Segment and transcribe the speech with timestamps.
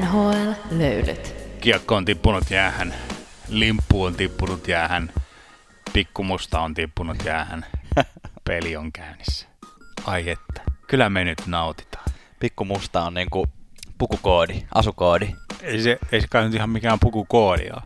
[0.00, 1.34] NHL-löylyt.
[1.60, 2.94] Kiekko on tippunut jäähän,
[3.48, 5.12] limppu on tippunut jäähän,
[5.92, 7.66] pikkumusta on tippunut jäähän,
[8.44, 9.46] peli on käynnissä.
[10.04, 12.04] Ai että, kyllä me nyt nautitaan.
[12.40, 13.46] Pikku musta on niinku
[13.98, 15.28] pukukoodi, asukoodi.
[15.62, 17.82] Ei se, ei se kai nyt ihan mikään pukukoodi ole.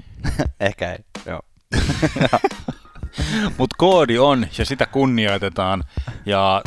[0.60, 1.42] Ehkä ei, joo.
[3.58, 5.84] Mutta koodi on ja sitä kunnioitetaan.
[6.26, 6.62] Ja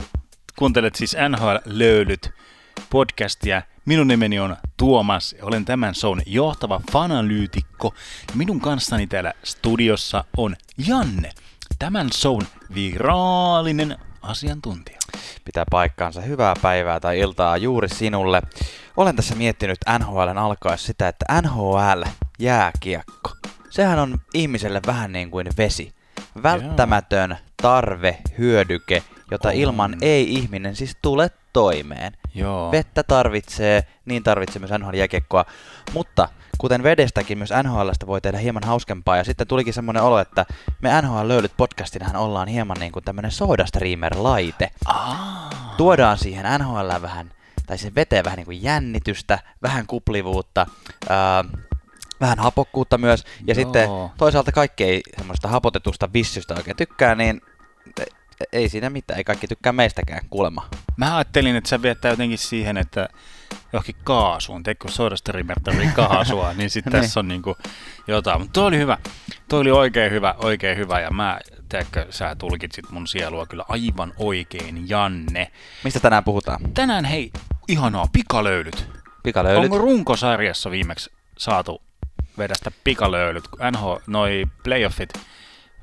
[0.55, 2.34] kuuntelet siis NHL-löylyt
[2.90, 3.62] podcastia.
[3.85, 7.94] Minun nimeni on Tuomas ja olen tämän shown johtava fanalyytikko.
[8.35, 10.55] Minun kanssani täällä studiossa on
[10.88, 11.31] Janne,
[11.80, 14.98] tämän shown viraalinen asiantuntija.
[15.45, 16.22] Pitää paikkaansa.
[16.22, 18.41] Hyvää päivää tai iltaa juuri sinulle.
[18.98, 22.03] Olen tässä miettinyt NHLn alkaessa sitä, että NHL,
[22.39, 23.31] jääkiekko,
[23.70, 25.94] sehän on ihmiselle vähän niin kuin vesi.
[26.44, 29.55] Välttämätön tarve, hyödyke, jota On.
[29.55, 32.14] ilman ei ihminen siis tule toimeen.
[32.36, 32.72] Joo.
[32.72, 35.45] Vettä tarvitsee, niin tarvitsee myös NHL jääkiekkoa,
[35.94, 40.45] mutta kuten vedestäkin myös NHLstä voi tehdä hieman hauskempaa ja sitten tulikin semmoinen olo, että
[40.81, 44.69] me NHL löylyt podcastinahan ollaan hieman niin kuin tämmöinen SodaStreamer-laite.
[44.86, 45.50] Ah.
[45.78, 47.31] Tuodaan siihen NHL vähän,
[47.67, 50.67] tai sen veteen vähän niin kuin jännitystä, vähän kuplivuutta,
[51.09, 51.44] ää,
[52.22, 53.56] vähän hapokkuutta myös, ja Joo.
[53.56, 57.41] sitten toisaalta kaikki ei semmoista hapotetusta vissystä oikein tykkää, niin
[58.53, 60.67] ei siinä mitään, ei kaikki tykkää meistäkään kuulemma.
[60.97, 63.09] Mä ajattelin, että se viettää jotenkin siihen, että
[63.73, 67.02] johonkin kaasuun, teikö SodaStreamer tarvii kaasua, niin sitten Niin.
[67.02, 67.58] tässä on niinku
[68.08, 68.39] jotain.
[68.42, 68.97] Mutta toi oli hyvä,
[69.50, 74.14] toi oli oikein hyvä, oikein hyvä, ja mä, teekö, sä tulkitsit mun sielua kyllä aivan
[74.17, 75.52] oikein, Janne.
[75.84, 76.73] Mistä tänään puhutaan?
[76.73, 77.31] Tänään hei,
[77.67, 78.88] ihanaa, pikalöylyt.
[79.23, 79.64] Pikalöylyt.
[79.64, 81.81] Onko runkosarjassa viimeksi saatu
[82.38, 85.09] vedästä pikalöylyt, kun NH, noi playoffit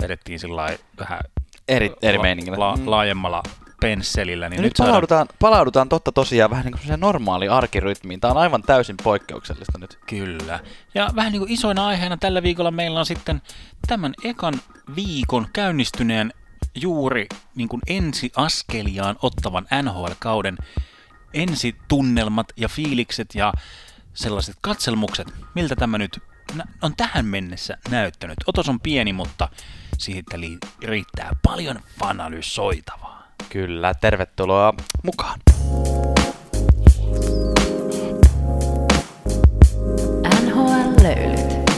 [0.02, 1.20] vedettiin sillä vähän
[1.68, 2.58] Eri, eri la, meiningillä.
[2.58, 2.82] la, Mm.
[2.90, 3.42] laajemmalla
[3.80, 8.20] pensselillä, niin nyt, nyt saadaan palaudutaan, palaudutaan totta tosiaan vähän niin kuin normaaliin arkirytmiin.
[8.20, 9.98] Tämä on aivan täysin poikkeuksellista nyt.
[10.06, 10.60] Kyllä.
[10.94, 13.42] Ja vähän niin kuin isoina aiheena tällä viikolla meillä on sitten
[13.86, 14.54] tämän ekan
[14.96, 16.32] viikon käynnistyneen
[16.74, 20.56] juuri niin kuin ensiaskeliaan ottavan NHL-kauden
[21.34, 23.52] ensitunnelmat ja fiilikset ja
[24.14, 26.18] sellaiset katselmukset, miltä tämä nyt
[26.82, 28.36] on tähän mennessä näyttänyt.
[28.46, 29.48] Otos on pieni, mutta
[29.98, 33.28] siitä li- riittää paljon fanalysoitavaa.
[33.48, 35.40] Kyllä, tervetuloa mukaan.
[40.44, 41.68] NHL-löylyt.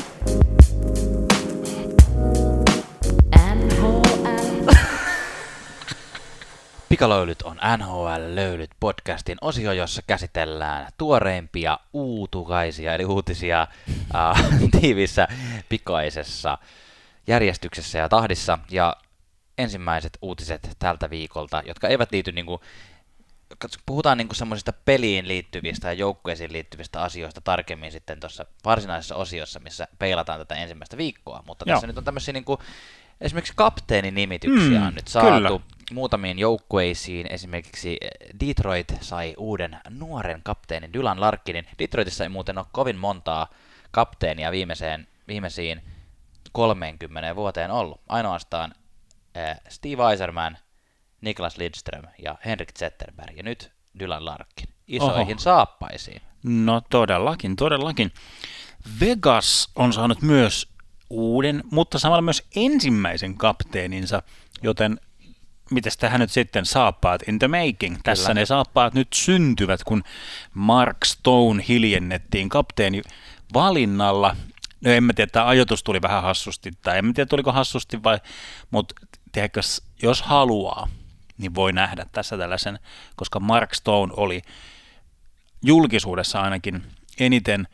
[3.54, 4.70] NHL.
[6.88, 13.66] Pikalöylyt on NHL-löylyt podcastin osio, jossa käsitellään tuoreimpia uutukaisia, eli uutisia
[14.14, 14.44] äh,
[14.80, 15.28] tiivissä
[15.68, 16.58] pikaisessa
[17.30, 18.58] järjestyksessä ja tahdissa.
[18.70, 18.96] Ja
[19.58, 22.60] ensimmäiset uutiset tältä viikolta, jotka eivät liity niinku,
[23.58, 29.60] katso, puhutaan niinku semmoisista peliin liittyvistä ja joukkueisiin liittyvistä asioista tarkemmin sitten tuossa varsinaisessa osiossa,
[29.60, 31.42] missä peilataan tätä ensimmäistä viikkoa.
[31.46, 31.76] Mutta Joo.
[31.76, 32.58] tässä nyt on tämmöisiä niinku,
[33.20, 35.60] esimerkiksi kapteeninimityksiä Mm, on nyt saatu kyllä.
[35.92, 37.26] muutamiin joukkueisiin.
[37.30, 37.96] Esimerkiksi
[38.46, 41.66] Detroit sai uuden nuoren kapteenin Dylan Larkinin.
[41.78, 43.46] Detroitissa ei muuten ole kovin montaa
[43.90, 45.82] kapteenia viimeiseen, viimeisiin
[46.52, 48.00] 30 vuoteen ollut.
[48.08, 48.74] Ainoastaan
[49.36, 50.58] äh, Steve Eiserman,
[51.20, 53.36] Niklas Lidström ja Henrik Zetterberg.
[53.36, 55.38] Ja nyt Dylan Larkin isoihin Oho.
[55.38, 56.22] saappaisiin.
[56.42, 58.12] No todellakin, todellakin.
[59.00, 60.68] Vegas on saanut myös
[61.10, 64.22] uuden, mutta samalla myös ensimmäisen kapteeninsa,
[64.62, 65.00] joten
[65.70, 67.96] mites tähän nyt sitten saappaat in the making?
[68.04, 68.40] Tässä Kyllä.
[68.40, 70.02] ne saappaat nyt syntyvät, kun
[70.54, 73.02] Mark Stone hiljennettiin kapteeni
[73.54, 74.36] valinnalla.
[74.84, 78.02] No en mä tiedä, tämä ajoitus tuli vähän hassusti, tai en mä tiedä tuliko hassusti
[78.02, 78.18] vai,
[78.70, 78.94] mutta
[79.32, 79.60] tiedätkö,
[80.02, 80.88] jos haluaa,
[81.38, 82.78] niin voi nähdä tässä tällaisen,
[83.16, 84.42] koska Mark Stone oli
[85.62, 86.82] julkisuudessa ainakin
[87.20, 87.68] eniten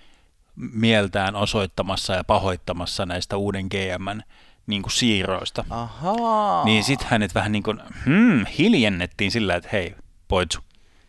[0.56, 4.22] mieltään osoittamassa ja pahoittamassa näistä uuden GMn
[4.66, 5.64] niin kuin siirroista.
[5.70, 6.64] Ahaa.
[6.64, 9.94] Niin sit hänet vähän niin kuin hmm, hiljennettiin sillä, että hei,
[10.28, 10.60] poitsu,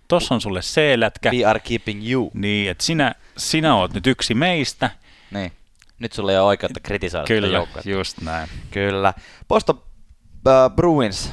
[0.07, 2.31] tossa on sulle C-lätkä, We are keeping you.
[2.33, 4.89] niin että sinä, sinä oot nyt yksi meistä.
[5.31, 5.51] Niin.
[5.99, 7.89] Nyt sulla ei ole oikeutta kritisoida Kyllä, joukkuetta.
[7.89, 8.49] just näin.
[8.71, 9.13] Kyllä.
[9.47, 9.83] Boston
[10.47, 11.31] äh, Bruins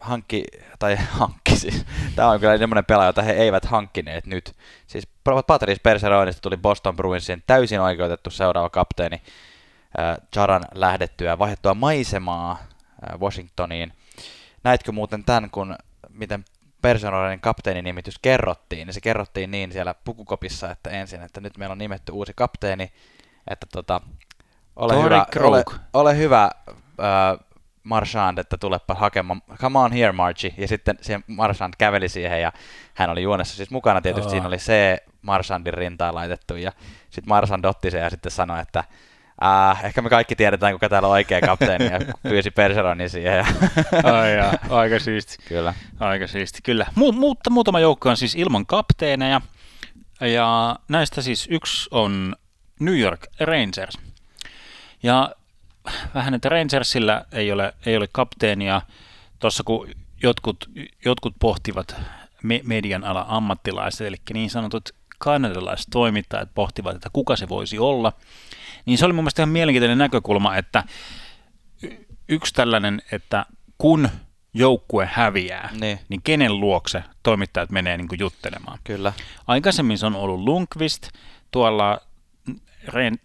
[0.00, 0.44] hankki,
[0.78, 1.86] tai hankki siis.
[2.16, 4.52] Tämä on kyllä semmoinen pelaaja, jota he eivät hankkineet nyt.
[4.86, 5.08] Siis
[5.46, 9.22] Patrice Perseroinista tuli Boston Bruinsin täysin oikeutettu seuraava kapteeni
[9.98, 13.92] äh, Jaran lähdettyä vaihdettua maisemaa äh, Washingtoniin.
[14.64, 15.76] Näitkö muuten tämän, kun
[16.08, 16.44] miten
[16.82, 21.78] Perseroinen kapteeninimitys kerrottiin, niin se kerrottiin niin siellä pukukopissa, että ensin, että nyt meillä on
[21.78, 22.92] nimetty uusi kapteeni,
[23.50, 24.00] että tota,
[24.76, 25.48] ole Tori hyvä, Krug.
[25.52, 26.50] ole, ole hyvä
[27.00, 27.46] äh,
[27.82, 32.52] Marchand, että tulepa hakemaan, come on here Marchi, ja sitten se Marchand käveli siihen, ja
[32.94, 34.30] hän oli juonessa siis mukana tietysti, Aa.
[34.30, 34.72] siinä oli C,
[35.22, 36.72] Marsandin rintaan laitettu, ja
[37.10, 38.84] sitten Marsand otti sen ja sitten sanoi, että
[39.44, 43.36] Äh, ehkä me kaikki tiedetään, kuka täällä on oikea kapteeni, ja pyysi Perseronin siihen.
[43.36, 43.46] Ja
[44.12, 45.36] Ai jaa, aika siisti.
[45.48, 45.74] Kyllä.
[46.00, 46.86] Aika siisti, kyllä.
[46.98, 49.40] Mu- mutta muutama joukko on siis ilman kapteeneja,
[50.20, 52.36] ja näistä siis yksi on
[52.80, 53.98] New York Rangers.
[55.02, 55.30] Ja
[56.14, 58.82] vähän, että Rangersillä ei ole, ei ole kapteenia.
[59.38, 59.88] Tuossa kun
[60.22, 60.70] jotkut,
[61.04, 61.96] jotkut pohtivat
[62.42, 68.12] me- median ala ammattilaiset, eli niin sanotut kanadalaiset toimittajat pohtivat, että kuka se voisi olla,
[68.86, 70.84] niin se oli mun mielestä ihan mielenkiintoinen näkökulma, että
[72.28, 73.46] yksi tällainen, että
[73.78, 74.08] kun
[74.54, 75.98] joukkue häviää, Niin.
[76.08, 78.78] niin kenen luokse toimittajat menee niin kuin juttelemaan.
[78.84, 79.12] Kyllä.
[79.46, 81.08] Aikaisemmin se on ollut Lundqvist
[81.50, 82.00] tuolla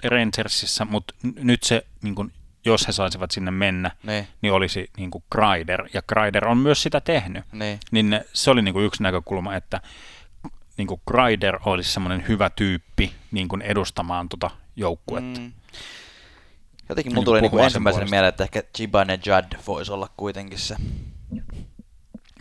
[0.03, 2.31] Rangersissa, mutta nyt se, niin kuin,
[2.65, 4.27] jos he saisivat sinne mennä, Niin.
[4.41, 7.44] niin olisi niin kuin Kreider, ja Kreider on myös sitä tehnyt.
[7.51, 7.79] Niin.
[7.91, 9.81] Niin ne- se oli niin kuin yksi näkökulma, että
[10.77, 15.39] niin kuin Kreider olisi semmoinen hyvä tyyppi niin kuin edustamaan tuota joukkuetta.
[15.39, 15.51] Mm.
[16.89, 18.13] Jotenkin Niin mulla tuli niinku puhumaan sen ensimmäisenä puolesta.
[18.15, 20.75] mieleen, että ehkä Jibanejad voisi olla kuitenkin se.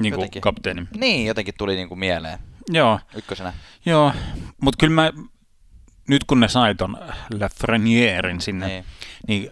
[0.00, 0.88] Niin kuin kapteeni.
[0.96, 2.38] Niin, jotenkin tuli niinku mieleen
[2.70, 3.52] Joo, ykkösenä.
[3.86, 4.12] joo.
[4.60, 5.12] mutta kyllä mä,
[6.08, 6.96] nyt kun ne sai ton
[7.40, 8.84] Lafrenierin sinne, Niin.
[9.28, 9.50] niin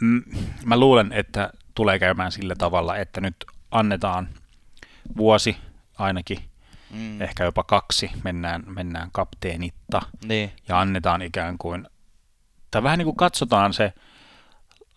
[0.00, 0.22] mm,
[0.64, 3.36] mä luulen, että tulee käymään sillä tavalla, että nyt
[3.70, 4.28] annetaan
[5.16, 5.56] vuosi
[5.98, 6.38] ainakin,
[6.90, 7.22] Mm.
[7.22, 10.52] ehkä jopa kaksi, mennään, mennään kapteenitta Niin.
[10.68, 11.86] ja annetaan ikään kuin,
[12.70, 13.92] tai vähän niin kuin katsotaan se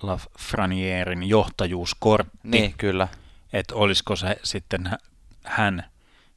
[0.01, 3.07] Lafrenierin johtajuuskortti, Niin, kyllä.
[3.53, 4.97] että olisiko se sitten hä-
[5.43, 5.83] hän,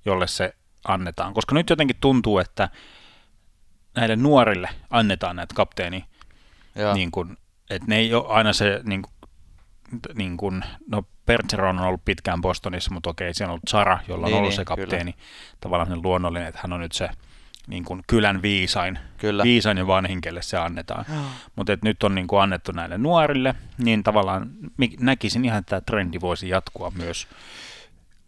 [0.04, 0.54] jolle se
[0.88, 1.34] annetaan.
[1.34, 2.68] Koska nyt jotenkin tuntuu, että
[3.96, 6.04] näille nuorille annetaan näitä kapteeni
[6.74, 6.94] Joo.
[6.94, 7.36] niin kuin,
[7.70, 9.12] että ne ei ole aina se, niin kuin,
[10.14, 14.26] niin kuin, no Bergeron on ollut pitkään Bostonissa, mutta okei, siellä on ollut Sara, jolla
[14.26, 15.14] on Niin, ollut niin, se kapteeni,
[15.60, 17.08] tavallaan se luonnollinen, että hän on nyt se
[17.66, 19.42] niin kuin kylän viisain, Kyllä.
[19.42, 21.04] viisain ja vanhin, kelle se annetaan.
[21.56, 24.50] Mutta et nyt on niin kuin annettu näille nuorille, niin tavallaan
[25.00, 27.28] näkisin ihan, että tämä trendi voisi jatkua myös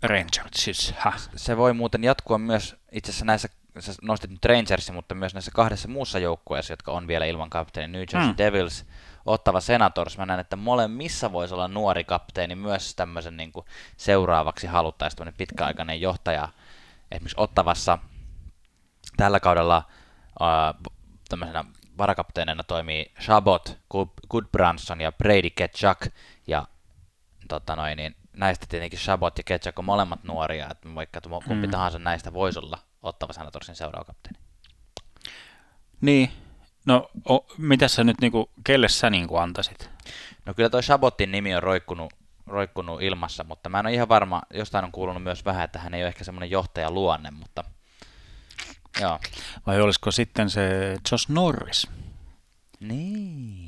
[0.03, 0.95] Rangersissa.
[1.37, 3.49] Se voi muuten jatkua myös itse asiassa näissä,
[3.81, 7.93] sä nostit nyt Rangersin, mutta myös näissä kahdessa muussa joukkueessa, jotka on vielä ilman kapteeni,
[7.93, 8.39] New Jersey Mm.
[8.39, 8.87] Devils,
[9.27, 10.19] Ottava Senators.
[10.19, 15.39] Mä näen, että molemmissa voisi olla nuori kapteeni myös tämmöisen niin kuin seuraavaksi haluttaisiin tämmöinen
[15.39, 16.49] pitkäaikainen johtaja.
[17.11, 17.99] Esimerkiksi Ottavassa
[19.17, 19.77] tällä kaudella
[20.43, 20.93] äh,
[21.29, 21.65] tämmöisenä
[21.99, 25.99] varakapteenina toimii Chabot, Good- Goodbranson ja Brady Ketchuk.
[26.47, 26.67] Ja
[27.49, 31.71] tota noin, niin näistä tietenkin Chabot ja Ketchuk on molemmat nuoria, että vaikka kumpi Mm.
[31.71, 34.39] tahansa näistä voisi olla Ottava Senatorsin seuraava kapteeni.
[36.01, 36.31] Niin,
[36.87, 39.91] no o, mitä sä nyt, niinku, kelle sä niinku antaisit?
[40.47, 42.13] No kyllä toi Chabotin nimi on roikkunut,
[42.47, 45.95] roikkunut ilmassa, mutta mä en ole ihan varma, jostain on kuulunut myös vähän, että hän
[45.95, 47.65] ei ole ehkä semmoinen johtajaluonne, mutta
[49.01, 49.19] joo.
[49.67, 51.89] Vai olisiko sitten se Josh Norris?
[52.81, 53.66] Niin,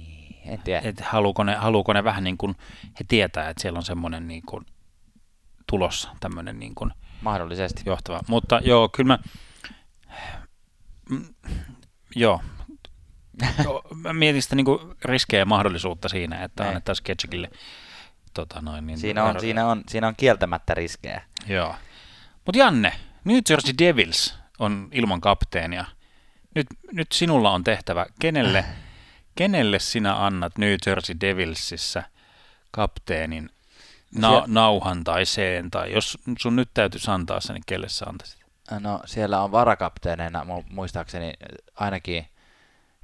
[0.48, 0.80] en tiedä.
[0.84, 2.54] Että haluuko ne, haluuko ne vähän niin kuin,
[2.84, 4.66] he tietää, että siellä on semmoinen niin kuin
[5.66, 6.90] tulossa tämmöinen niin kuin
[7.20, 7.82] Mahdollisesti.
[7.86, 8.20] johtava.
[8.28, 9.18] Mutta joo, kyllä mä,
[11.10, 11.34] mm,
[12.16, 12.40] joo,
[13.64, 16.68] Joo, mä mietin sitä niin kuin riskejä ja mahdollisuutta siinä, että Niin.
[16.68, 17.50] annettaisiin Ketchikille
[18.34, 21.22] tota noin, niin Siinä on, siinä, on, siinä on kieltämättä riskejä.
[21.46, 21.74] Joo.
[22.46, 22.92] Mutta Janne,
[23.24, 25.84] New Jersey Devils on ilman kapteenia.
[26.54, 28.06] Nyt, nyt sinulla on tehtävä.
[28.20, 28.64] Kenelle,
[29.38, 32.02] kenelle sinä annat New Jersey Devilsissä
[32.70, 33.50] kapteenin
[34.14, 38.06] na- Siellä- nauhan tai seen, tai jos sun nyt täytyisi antaa se, niin kelle sä
[38.08, 38.40] antaisit?
[38.80, 41.32] No siellä on varakapteeneina mu- muistaakseni
[41.74, 42.26] ainakin,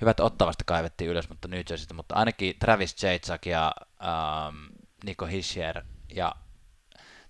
[0.00, 4.56] hyvät ottavasta kaivettiin ylös, mutta New Jerseystä, mutta ainakin Travis Jacek ja ähm,
[5.04, 5.82] Nico Hischier.
[6.14, 6.34] Ja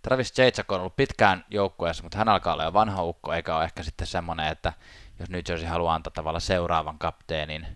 [0.02, 3.64] Travis Jacek on ollut pitkään joukkueessa, mutta hän alkaa olla jo vanha ukko, eikä ole
[3.64, 4.72] ehkä sitten semmoinen, että
[5.18, 7.66] jos New Jersey haluaa antaa tavallaan seuraavan kapteenin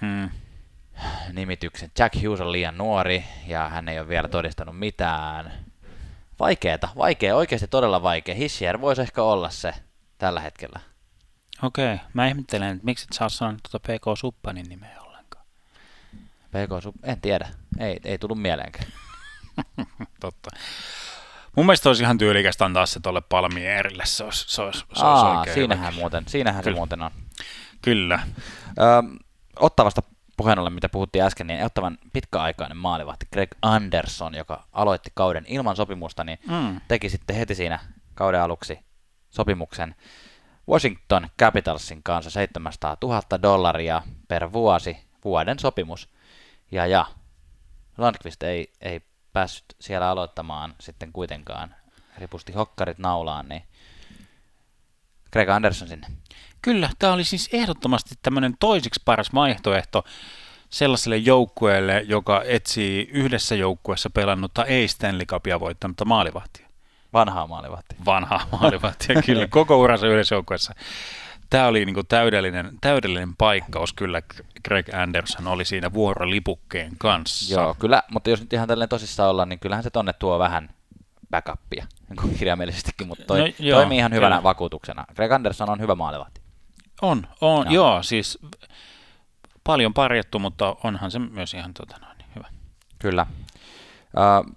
[0.00, 0.30] Hmm.
[1.32, 1.90] Nimityksen.
[1.98, 5.52] Jack Hughes on liian nuori ja hän ei ole vielä todistanut mitään.
[6.40, 8.34] Vaikeeta, vaikea, oikeasti todella vaikea.
[8.34, 9.74] Hischier voisi ehkä olla se
[10.18, 10.80] tällä hetkellä.
[11.62, 15.44] Okei, mä ihmettelen, että miksi et sä oot sanonut tuota PK Suppanin nimeä ollenkaan.
[16.48, 17.48] PK, Sup- en tiedä.
[17.78, 18.86] Ei, ei tullut mieleenkään.
[20.20, 20.50] Totta.
[21.56, 25.02] Mun mielestä olisi ihan tyylikästä antaa se tuolle Palmierille, se olisi, se olisi, se olisi
[25.04, 26.00] Aa, oikein siinähän, hyvä.
[26.00, 26.76] muuten, siinähän se Kyllä.
[26.76, 27.10] muuten on.
[27.82, 28.20] Kyllä.
[28.78, 28.82] Ö,
[29.56, 30.02] ottavasta
[30.40, 35.76] puheen ollen, mitä puhuttiin äsken, niin ottavan pitkäaikainen maalivahti Greg Anderson, joka aloitti kauden ilman
[35.76, 36.80] sopimusta, niin Mm.
[36.88, 37.78] teki sitten heti siinä
[38.14, 38.78] kauden aluksi
[39.30, 39.94] sopimuksen
[40.68, 46.08] Washington Capitalsin kanssa 700 000 dollaria per vuosi, vuoden sopimus.
[46.70, 47.06] Ja, ja
[47.98, 49.00] Landqvist ei, ei
[49.32, 51.74] päässyt siellä aloittamaan sitten kuitenkaan.
[52.18, 53.62] Ripusti hokkarit naulaan, niin
[55.32, 56.06] Greg Anderson sinne.
[56.62, 60.04] Kyllä, tämä oli siis ehdottomasti tämmöinen toisiksi paras vaihtoehto
[60.70, 66.66] sellaiselle joukkueelle, joka etsii yhdessä joukkueessa pelannutta ei Stanley Cupia voittanutta maalivahtia.
[67.12, 67.98] Vanhaa maalivahtia.
[68.06, 70.74] Vanhaa maalivahtia, kyllä, koko uransa yhdessä joukkueessa.
[71.50, 74.22] Tämä oli niin täydellinen, täydellinen paikkaus, kyllä
[74.64, 77.54] Greg Anderson oli siinä vuorolipukkeen kanssa.
[77.54, 80.70] Joo, kyllä, mutta jos nyt ihan tällainen tosissaan ollaan, niin kyllähän se tonne tuo vähän
[81.30, 84.42] backupia, niin kirjaimellisestikin, mutta toi, no, joo, toimii ihan hyvänä kyllä.
[84.42, 85.04] vakuutuksena.
[85.16, 86.39] Greg Anderson on hyvä maalivahti.
[87.02, 87.92] On, on joo.
[87.92, 88.38] joo, siis
[89.64, 92.48] paljon parjattu, mutta onhan se myös ihan tota noin, niin hyvä.
[92.98, 93.26] Kyllä.
[94.02, 94.56] Uh,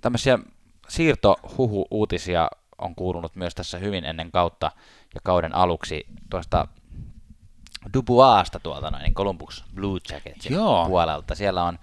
[0.00, 0.38] tämmöisiä
[0.88, 4.70] siirtohuhu-uutisia on kuulunut myös tässä hyvin ennen kautta
[5.14, 6.68] ja kauden aluksi tuosta
[7.94, 10.86] Dubuasta tuolta noin, niin Columbus Blue Jacketsin Joo.
[10.88, 11.34] puolelta.
[11.34, 11.78] Siellä on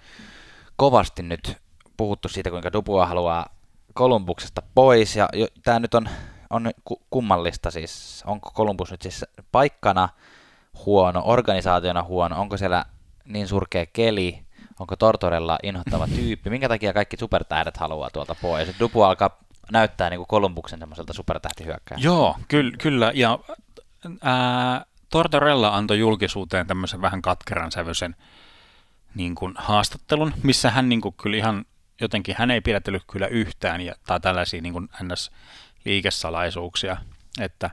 [0.76, 1.56] kovasti nyt
[1.96, 3.46] puhuttu siitä, kuinka Dubua haluaa
[3.94, 5.28] Kolumbuksesta pois, ja
[5.64, 6.08] tämä nyt on,
[6.54, 6.70] on
[7.10, 10.08] kummallista siis, onko Columbus nyt siis paikkana
[10.86, 12.84] huono, organisaationa huono, onko siellä
[13.24, 14.44] niin surkea keli,
[14.80, 18.68] onko Tortorella inhottava tyyppi, minkä takia kaikki supertähdet haluaa tuolta pois.
[18.80, 19.38] Dubu alkaa
[19.72, 22.06] näyttää niin kuin Kolumbuksen semmoiselta supertähtihyökkäjältä.
[22.06, 23.12] Joo, kyllä, kyllä.
[23.14, 23.38] ja
[24.22, 28.16] ää, Tortorella antoi julkisuuteen tämmöisen vähän katkeran sävyisen
[29.14, 31.64] niin kuin haastattelun, missä hän niin kuin kyllä ihan
[32.00, 34.88] jotenkin, hän ei pidätellyt kyllä yhtään ja, tai tällaisia niin kuin
[35.84, 36.96] NS-liikesalaisuuksia,
[37.40, 37.70] että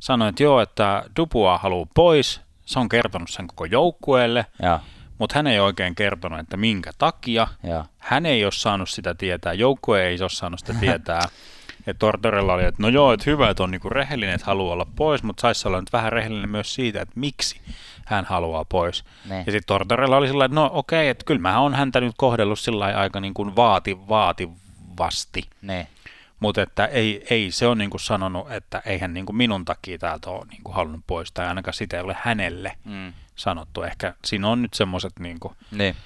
[0.00, 4.80] sanoi, että joo, että Dupua haluaa pois, se on kertonut sen koko joukkueelle, ja.
[5.18, 7.48] mutta hän ei oikein kertonut, että minkä takia.
[7.62, 7.84] Ja.
[7.98, 11.28] Hän ei ole saanut sitä tietää, joukkue ei ole saanut sitä tietää.
[11.86, 14.86] Ja Tortorella oli, että no joo, että hyvä, että on niinku rehellinen, että haluaa olla
[14.96, 17.60] pois, mutta saisi olla nyt vähän rehellinen myös siitä, että miksi
[18.06, 19.04] hän haluaa pois.
[19.28, 19.36] Ne.
[19.36, 22.58] Ja sitten Tortorella oli sillä että no okei, että kyllä mä oon häntä nyt kohdellut
[22.58, 25.42] sillä aika niin kuin vaati, vaativasti.
[25.62, 25.86] Ne.
[26.40, 29.98] Mutta että ei, ei se on niin kuin sanonut, että eihän niin kuin minun takia
[29.98, 33.12] täältä ole niin kuin halunnut pois, tai ainakaan sitä ei ole hänelle mm.
[33.36, 33.82] sanottu.
[33.82, 35.96] Ehkä siinä on nyt semmoiset niin kuin niin.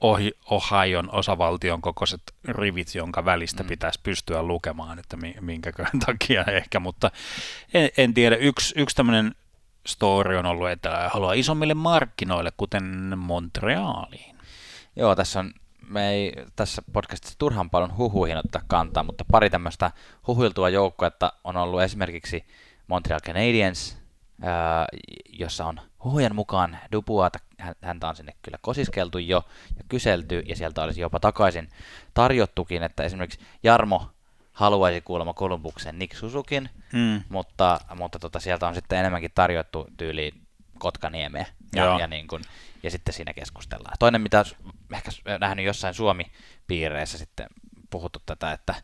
[0.00, 3.68] Ohi, Ohion osavaltion kokoiset rivit, jonka välistä mm.
[3.68, 7.10] pitäisi pystyä lukemaan, että minkäkään takia ehkä, mutta
[7.74, 8.36] en, en tiedä.
[8.36, 9.34] Yksi, yksi tämmöinen
[9.86, 14.36] story on ollut, että haluaa isommille markkinoille, kuten Montrealiin.
[14.96, 15.52] Joo, tässä on
[15.88, 19.90] me ei tässä podcastissa turhan paljon huhuihin ottaa kantaa, mutta pari tämmöistä
[20.26, 22.44] huhuiltua joukkuetta on ollut esimerkiksi
[22.86, 23.98] Montreal Canadiens,
[25.28, 27.38] jossa on huhujen mukaan Dubuata,
[27.82, 29.44] häntä on sinne kyllä kosiskeltu jo
[29.78, 31.68] ja kyselty, ja sieltä olisi jopa takaisin
[32.14, 34.10] tarjottukin, että esimerkiksi Jarmo
[34.52, 37.22] haluaisi kuulemma Kolumbuksen Nick Susukin, hmm.
[37.28, 40.40] mutta, mutta tota, sieltä on sitten enemmänkin tarjottu tyyliin
[40.78, 42.42] Kotkaniemeä ja, ja, niin kuin,
[42.84, 43.96] ja sitten siinä keskustellaan.
[43.98, 44.44] Toinen, mitä
[44.94, 45.10] ehkä
[45.40, 47.46] nähnyt jossain Suomi-piireissä sitten
[47.90, 48.74] puhuttu tätä, että,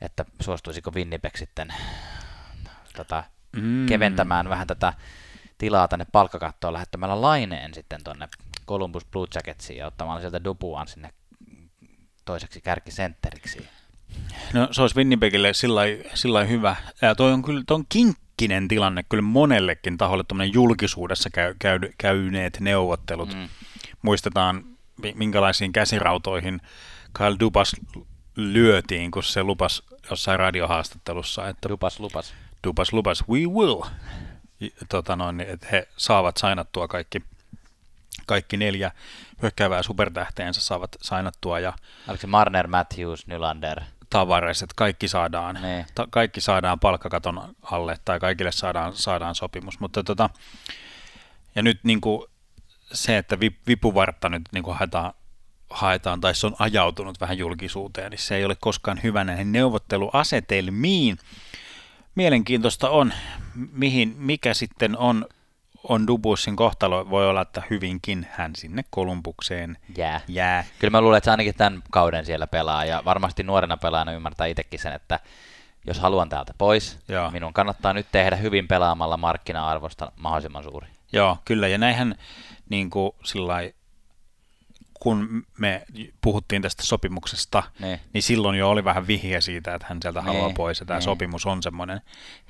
[0.00, 1.74] että suostuisiko Winnipeg sitten
[2.96, 3.24] tota,
[3.56, 3.86] mm.
[3.86, 4.92] keventämään vähän tätä
[5.58, 8.28] tilaa tänne palkkakattoon lähettämällä laineen sitten tuonne
[8.66, 11.10] Columbus Blue Jacketsiin ja ottamalla sieltä Dubuan sinne
[12.24, 13.68] toiseksi kärkisentteriksi.
[14.52, 15.52] No se olisi Winnipegille
[16.14, 16.76] sillä hyvä.
[17.02, 17.86] Ja toi on kyllä toi on
[18.36, 23.34] kinkkinen tilanne kyllä monellekin taholle, tuommoinen julkisuudessa käy, käy, käyneet neuvottelut.
[23.34, 23.48] Mm.
[24.02, 24.64] Muistetaan,
[25.14, 26.60] minkälaisiin käsirautoihin
[27.12, 27.76] Kyle Dubas
[28.36, 32.34] lyötiin, kun se lupas jossain radiohaastattelussa, että Dubas lupas.
[32.66, 33.82] Dubas lupas, we will.
[34.88, 37.22] Tota noin, että he saavat sainattua kaikki,
[38.26, 38.90] kaikki neljä
[39.42, 41.60] hyökkäävää supertähteensä saavat sainattua.
[41.60, 41.72] Ja
[42.08, 43.80] Oliko se Marner, Matthews, Nylander?
[44.10, 45.58] Tavares, että kaikki saadaan,
[45.94, 49.80] ta, kaikki saadaan palkkakaton alle tai kaikille saadaan, saadaan sopimus.
[49.80, 50.30] Mutta tota,
[51.54, 52.22] ja nyt niin kuin
[52.92, 55.12] se, että vipuvartta nyt niin kuin haetaan,
[55.70, 61.18] haetaan tai se on ajautunut vähän julkisuuteen, niin se ei ole koskaan hyvä näihin neuvotteluasetelmiin.
[62.14, 63.12] Mielenkiintoista on,
[63.54, 65.26] mihin, mikä sitten on
[65.88, 70.20] on Dubussin kohtalo, voi olla, että hyvinkin hän sinne Kolumbukseen jää.
[70.28, 70.64] jää.
[70.78, 74.46] Kyllä mä luulen, että se ainakin tämän kauden siellä pelaa, ja varmasti nuorena pelaajana ymmärtää
[74.46, 75.20] itsekin sen, että
[75.86, 77.30] jos haluan täältä pois, Joo.
[77.30, 80.86] minun kannattaa nyt tehdä hyvin pelaamalla markkina-arvosta mahdollisimman suuri.
[81.12, 82.14] Joo, kyllä, ja näinhän
[82.68, 83.74] niin kuin sillai,
[85.00, 85.82] kun me
[86.20, 88.00] puhuttiin tästä sopimuksesta, ne.
[88.12, 90.26] niin silloin jo oli vähän vihje siitä, että hän sieltä ne.
[90.26, 91.02] haluaa pois, ja tämä ne.
[91.04, 92.00] sopimus on semmoinen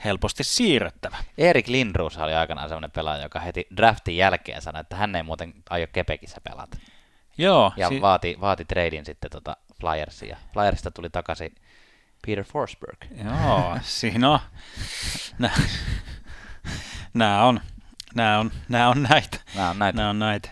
[0.04, 1.16] helposti siirrettävä.
[1.38, 5.54] Erik Lindroos oli aikanaan semmoinen pelaaja, joka heti draftin jälkeen sanoi, että hän ei muuten
[5.70, 6.76] aio Kepekissä pelata.
[7.38, 7.72] Joo.
[7.76, 10.36] Ja si- vaati, vaati tradin sitten tota Flyersia.
[10.52, 11.54] Flyersista tuli takaisin
[12.26, 13.04] Peter Forsberg.
[13.24, 14.38] Joo, siinä on.
[17.14, 17.60] Nämä on
[18.16, 19.38] nämä on, nämä on näitä.
[19.54, 19.96] Nämä on näitä.
[19.96, 20.50] Nämä on näitä.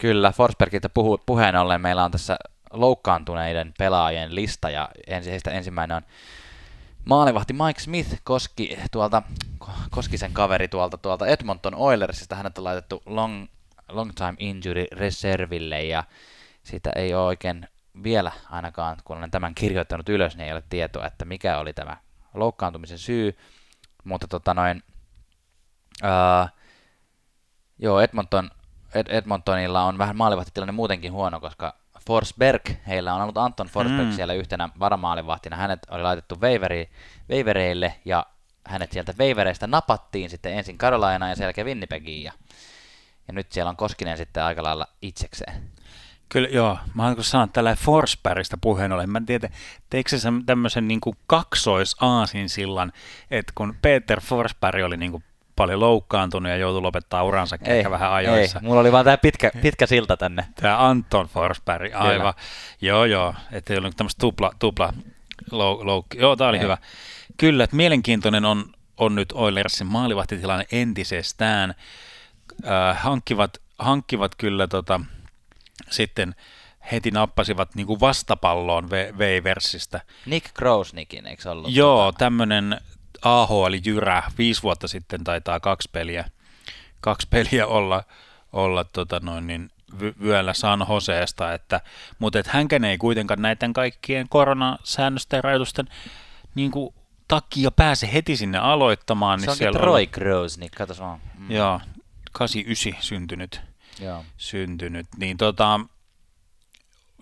[0.00, 2.36] Kyllä, Forsbergilta puhu, puheen ollen meillä on tässä
[2.72, 6.02] loukkaantuneiden pelaajien lista, ja ensi, ensimmäinen on
[7.04, 9.22] Maalivahti Mike Smith koski tuolta,
[9.90, 12.36] Koskisen kaveri tuolta, tuolta Edmonton Oilersista.
[12.36, 13.46] Hänet on laitettu long,
[13.88, 16.04] long time injury reserville ja
[16.62, 17.68] siitä ei ole oikein
[18.02, 21.96] vielä ainakaan, kun olen tämän kirjoittanut ylös, niin ei ole tietoa, että mikä oli tämä
[22.34, 23.38] loukkaantumisen syy.
[24.04, 24.82] Mutta tota noin,
[26.02, 26.48] ää,
[27.78, 28.50] joo, Edmonton,
[28.94, 31.74] Ed, Edmontonilla on vähän maalivahtitilanne muutenkin huono, koska
[32.06, 34.12] Forsberg, heillä on ollut Anton Forsberg mm.
[34.12, 36.90] siellä yhtenä varamaalivahtina, hänet oli laitettu veiveri,
[37.28, 38.26] veivereille ja
[38.66, 42.32] hänet sieltä veivereistä napattiin sitten ensin Carolina ja sen jälkeen Winnipegiin ja,
[43.28, 45.62] ja nyt siellä on Koskinen sitten aika lailla itsekseen.
[46.28, 49.50] Kyllä joo, mä oon sanonut tällä Forsbergista puheen ollen, mä en tiedä,
[49.90, 51.96] teikö se tämmöisen niin kaksois
[52.46, 52.92] sillan,
[53.30, 55.24] että kun Peter Forsberg oli niin kuin
[55.58, 58.58] paljon loukkaantunut ja joutui lopettaa uransa ehkä vähän ajoissa.
[58.58, 60.44] Ei, mulla oli vaan tämä pitkä, pitkä silta tänne.
[60.54, 62.34] Tämä Anton Forsberg, aivan.
[62.34, 62.46] Kyllä.
[62.80, 64.92] Joo, joo, että ei ollut tämmöistä tupla, tupla
[65.50, 66.06] louk, louk.
[66.14, 66.62] Joo, tämä oli ei.
[66.62, 66.78] hyvä.
[67.36, 68.64] Kyllä, että mielenkiintoinen on,
[68.96, 71.74] on nyt Oilersin maalivahtitilanne entisestään.
[72.66, 75.00] Äh, hankkivat, hankkivat kyllä tota,
[75.90, 76.34] sitten
[76.92, 78.88] heti nappasivat niin kuin vastapalloon
[79.18, 80.00] Waversistä.
[80.26, 81.74] Nick Krosnikin, eikö ollut?
[81.74, 82.18] Joo, tota?
[82.18, 82.80] tämmöinen
[83.22, 86.24] AHL-jyrä, viisi vuotta sitten taitaa kaksi peliä,
[87.00, 88.04] kaksi peliä olla,
[88.52, 89.70] olla tota noin, niin
[90.22, 91.80] vyöllä San Joseesta, että,
[92.18, 95.88] mutta et hänkään ei kuitenkaan näiden kaikkien koronasäännösten ja rajoitusten
[96.54, 96.94] niin kuin,
[97.28, 99.40] takia pääse heti sinne aloittamaan.
[99.40, 101.20] Se niin onkin Troy Gross, niin katsos vaan.
[101.38, 101.50] Mm.
[101.50, 101.80] Joo,
[102.32, 103.60] 89 syntynyt.
[104.00, 104.24] Joo.
[104.36, 105.06] syntynyt.
[105.16, 105.80] Niin tota,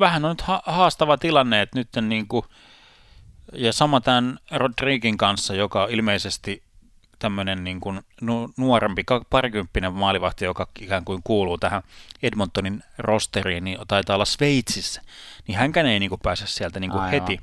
[0.01, 2.45] vähän on nyt ha- haastava tilanne, että nyt niin kuin,
[3.53, 6.63] ja sama tämän Rodriguin kanssa, joka ilmeisesti
[7.19, 8.01] tämmöinen niin kuin
[8.57, 11.83] nuorempi, parikymppinen maalivahti, joka ikään kuin kuuluu tähän
[12.23, 15.03] Edmontonin rosteriin, niin taitaa olla Sveitsissä,
[15.49, 17.39] niin hänkään ei niin kuin pääse sieltä niin kuin heti,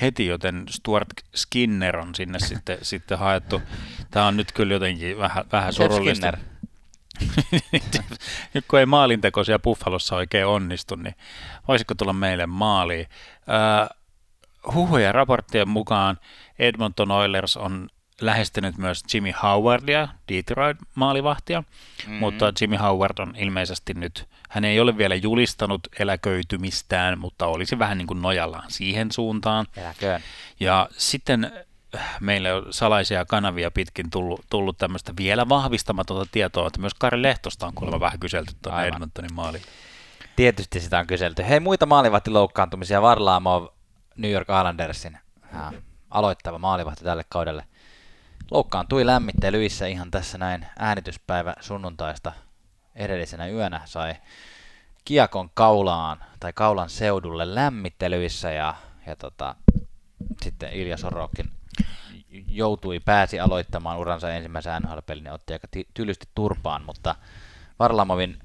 [0.00, 3.62] heti, joten Stuart Skinner on sinne sitten, sitten haettu.
[4.10, 6.32] Tämä on nyt kyllä jotenkin vähän, vähän surullista.
[8.54, 11.14] Nyt kun ei maalintekoisia Buffalossa oikein onnistu, niin
[11.68, 13.06] voisiko tulla meille maaliin?
[14.74, 16.18] Huhuja raporttien mukaan
[16.58, 17.88] Edmonton Oilers on
[18.20, 22.14] lähestynyt myös Jimmy Howardia, Detroit-maalivahtia, mm-hmm.
[22.14, 27.98] mutta Jimmy Howard on ilmeisesti nyt, hän ei ole vielä julistanut eläköitymistään, mutta olisi vähän
[27.98, 29.66] niin kuin nojallaan siihen suuntaan.
[29.76, 30.20] Eläköön.
[30.60, 31.52] Ja sitten
[31.94, 37.22] äh, meille on salaisia kanavia pitkin tullut, tullut tämmöistä vielä vahvistamatonta tietoa, että myös Kari
[37.22, 39.64] Lehtosta on kuulemma vähän kyselty tuonne Edmontonin maaliin.
[40.36, 41.44] Tietysti sitä on kyselty.
[41.48, 43.02] Hei, muita maalivahtiloukkaantumisia.
[43.02, 43.73] Varlaamo
[44.16, 45.18] New York Islandersin
[45.54, 45.74] äh,
[46.10, 47.64] aloittava maalivahti tälle kaudelle.
[48.50, 52.32] Loukkaantui lämmittelyissä ihan tässä näin äänityspäivä sunnuntaista
[52.94, 54.14] edellisenä yönä sai
[55.04, 58.74] kiekon kaulaan tai kaulan seudulle lämmittelyissä ja,
[59.06, 59.54] ja tota,
[60.42, 61.50] sitten Ilja Sorokin
[62.48, 67.14] joutui, pääsi aloittamaan uransa ensimmäisen NHL-pelin ja otti aika tylysti turpaan, mutta
[67.78, 68.38] Varlamovin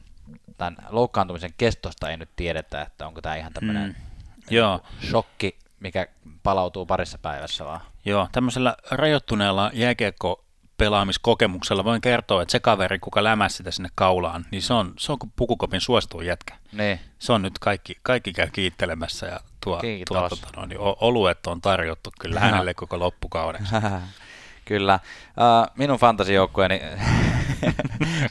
[0.58, 4.09] tämän loukkaantumisen kestosta ei nyt tiedetä, että onko tämä ihan tämmöinen mm.
[4.49, 4.79] Joo.
[5.09, 6.07] shokki, mikä
[6.43, 7.81] palautuu parissa päivässä vaan.
[8.05, 10.45] Joo, tämmöisellä rajoittuneella jääkiekko
[10.77, 15.12] pelaamiskokemuksella voin kertoa, että se kaveri, kuka lämäsi sitä sinne kaulaan, niin se on, se
[15.12, 16.55] on pukukopin suosituin jätkä.
[16.71, 16.99] Niin.
[17.19, 21.62] Se on nyt kaikki, kaikki käy kiittelemässä ja tuo, tuo tota, no, niin oluet on
[21.62, 23.75] tarjottu kyllä hänelle koko loppukaudeksi.
[24.65, 24.99] kyllä.
[25.27, 26.81] Uh, minun fantasijoukkueeni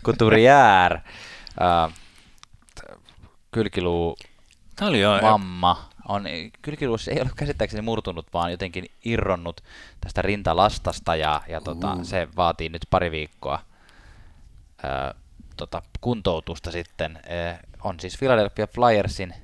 [0.04, 0.94] Couturier,
[1.86, 1.92] uh,
[3.50, 4.16] kylkiluu
[4.76, 6.24] Tämä oli jo, mamma on,
[6.62, 9.60] kylkiluus ei ole käsittääkseni murtunut, vaan jotenkin irronnut
[10.00, 12.04] tästä rintalastasta ja, ja tota, uh.
[12.04, 13.60] se vaatii nyt pari viikkoa
[14.82, 15.14] ää,
[15.56, 17.16] tota, kuntoutusta sitten.
[17.16, 19.34] E, on siis Philadelphia Flyersin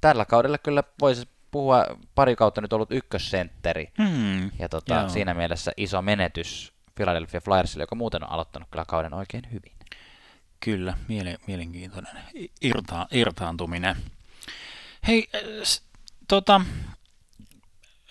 [0.00, 3.92] tällä kaudella kyllä voisi puhua pari kautta nyt ollut ykkössentteri.
[3.98, 4.50] Hmm.
[4.58, 9.44] Ja tota, siinä mielessä iso menetys Philadelphia Flyersille, joka muuten on aloittanut kyllä kauden oikein
[9.52, 9.72] hyvin.
[10.60, 10.94] Kyllä,
[11.46, 12.22] mielenkiintoinen
[12.60, 13.96] irta, irtaantuminen.
[15.06, 15.28] Hei,
[16.32, 16.60] tota,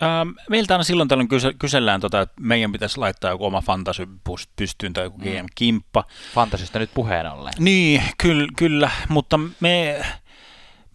[0.02, 4.08] ähm, meiltä aina silloin tällöin kyse, kysellään, tota, että meidän pitäisi laittaa joku oma fantasy
[4.56, 5.24] pystyyn tai joku mm.
[5.24, 6.04] GM-kimppa.
[6.34, 7.52] Fantasista nyt puheen ollen.
[7.58, 10.04] Niin, kyllä, kyllä mutta me,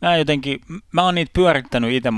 [0.01, 0.59] mä jotenkin,
[0.91, 2.11] mä oon niitä pyörittänyt itse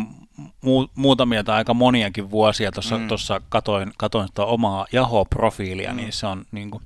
[0.61, 2.71] mu, muutamia tai aika moniakin vuosia.
[2.71, 3.45] Tuossa mm.
[3.49, 5.97] katoin, katoin sitä omaa Jaho-profiilia, mm.
[5.97, 6.83] niin se on niin kuin,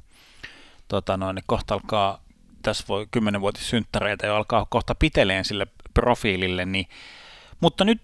[0.87, 2.23] tota noin, kohta alkaa,
[2.61, 6.87] tässä voi kymmenenvuotissynttäreitä jo alkaa kohta piteleen sille profiilille, niin
[7.63, 7.99] mutta nyt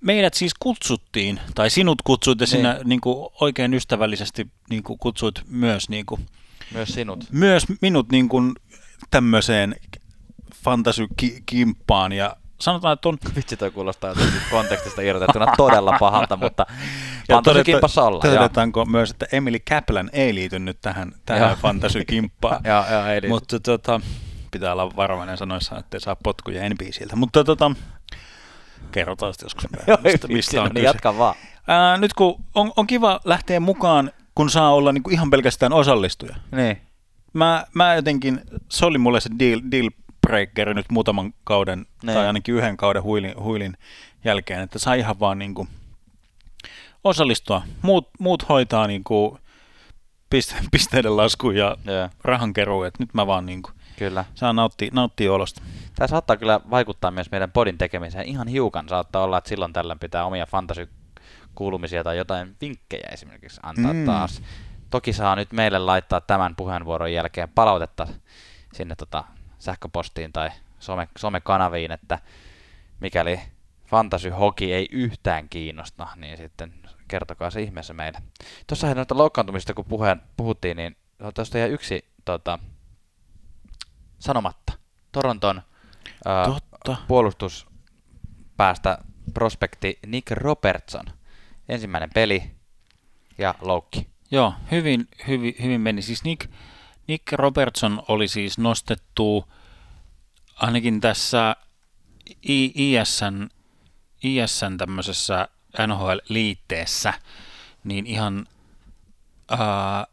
[0.00, 2.88] meidät siis kutsuttiin, tai sinut kutsuit ja sinä niin.
[2.88, 6.26] niin kuin oikein ystävällisesti niin kuin kutsuit myös, niin kuin,
[6.74, 7.24] myös sinut.
[7.32, 8.52] Myös minut niin kuin
[9.10, 9.76] tämmöiseen
[10.64, 13.18] fantasy-kimppaan ja sanotaan, että on...
[13.36, 16.66] Vitsi toi kuulostaa jotenkin kontekstista irrotettuna todella pahalta, mutta
[17.28, 18.30] Ja Fantasy-kimpassa ollaan.
[18.30, 22.60] Todetaanko myös, että Emily Kaplan ei liity nyt tähän, tähän fantasy-kimppaan.
[22.70, 24.00] joo, joo, ei Mutta tota,
[24.50, 27.16] pitää olla varovainen sanoissa, että ei saa potkuja NBCiltä.
[27.16, 27.70] Mutta tota,
[28.94, 29.66] kerrotaan sitten joskus
[30.04, 31.34] mistä, mistä on niin jatka vaan.
[31.66, 35.72] Ää, nyt kun on, on kiva lähteä mukaan, kun saa olla niin kuin ihan pelkästään
[35.72, 36.36] osallistuja.
[36.50, 36.80] Niin.
[37.32, 39.90] Mä, mä jotenkin, se oli mulle se deal, deal
[40.26, 42.14] breaker nyt muutaman kauden, niin.
[42.14, 43.76] tai ainakin yhden kauden huilin, huilin
[44.24, 45.68] jälkeen, että saa ihan vaan niin kuin
[47.04, 47.62] osallistua.
[47.82, 49.38] Muut, muut hoitaa niin kuin
[50.30, 52.10] piste, pisteiden lasku ja yeah.
[52.24, 54.24] rahankeruu, että nyt mä vaan niin kuin Kyllä.
[54.34, 55.62] saa nauttia, nauttia olosta.
[55.94, 58.26] Tämä saattaa kyllä vaikuttaa myös meidän podin tekemiseen.
[58.26, 60.88] Ihan hiukan saattaa olla, että silloin tällä pitää omia fantasy
[61.54, 64.06] kuulumisia tai jotain vinkkejä esimerkiksi antaa mm.
[64.06, 64.42] taas.
[64.90, 68.06] Toki saa nyt meille laittaa tämän puheenvuoron jälkeen palautetta
[68.72, 69.24] sinne tota
[69.58, 72.18] sähköpostiin tai some, somekanaviin, että
[73.00, 73.40] mikäli
[73.86, 76.74] fantasy hoki ei yhtään kiinnosta, niin sitten
[77.08, 78.22] kertokaa se ihmeessä meille.
[78.66, 80.96] Tuossa noita loukkaantumista, kun puheen, puhuttiin, niin
[81.34, 82.58] tuosta jäi yksi tota,
[84.18, 84.72] sanomatta.
[85.12, 85.62] Toronton
[86.24, 86.46] ää,
[87.08, 88.98] puolustuspäästä
[89.34, 91.04] prospekti Nick Robertson.
[91.68, 92.50] Ensimmäinen peli
[93.38, 94.06] ja loukki.
[94.30, 96.02] Joo, hyvin, hyvin, hyvin meni.
[96.02, 96.50] Siis Nick,
[97.06, 99.44] Nick Robertson oli siis nostettu
[100.56, 101.56] ainakin tässä
[102.74, 103.48] ISN,
[104.22, 105.48] ISN tämmöisessä
[105.86, 107.14] NHL-liitteessä,
[107.84, 108.46] niin ihan
[109.50, 110.06] ää,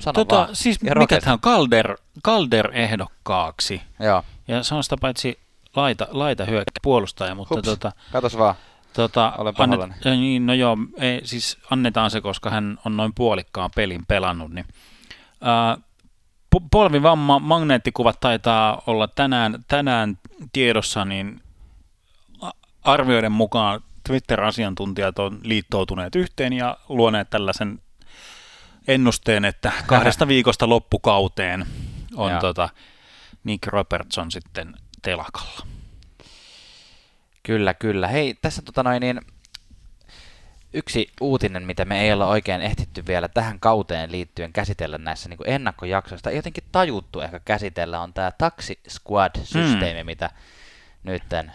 [0.00, 0.56] Sano tota, vaan.
[0.56, 3.82] Siis mikä tämä on Calder, Calder ehdokkaaksi.
[4.00, 4.24] Joo.
[4.48, 5.38] Ja se on sitä paitsi
[5.76, 8.54] laita, laita hyökkä puolustaja, mutta Hups, tota, katos vaan.
[8.92, 13.70] Tota, Olen annet, niin, no joo, ei, siis annetaan se, koska hän on noin puolikkaan
[13.76, 14.50] pelin pelannut.
[14.52, 14.66] Niin,
[15.40, 15.78] ää,
[16.70, 20.18] polvivamma, magneettikuvat taitaa olla tänään, tänään
[20.52, 21.40] tiedossa, niin
[22.84, 27.80] arvioiden mukaan Twitter-asiantuntijat on liittoutuneet yhteen ja luoneet tällaisen
[28.88, 31.66] ennusteen, että kahdesta viikosta loppukauteen
[32.16, 32.68] on tota
[33.44, 35.66] Nick Robertson sitten telakalla.
[37.42, 38.08] Kyllä, kyllä.
[38.08, 39.20] Hei, tässä tota noin, niin,
[40.72, 45.38] yksi uutinen, mitä me ei olla oikein ehtitty vielä tähän kauteen liittyen käsitellä näissä niin
[45.44, 50.06] ennakkojaksoista, jotenkin tajuttu ehkä käsitellä, on tämä Taxi Squad-systeemi, hmm.
[50.06, 50.30] mitä
[51.02, 51.46] nyt äh,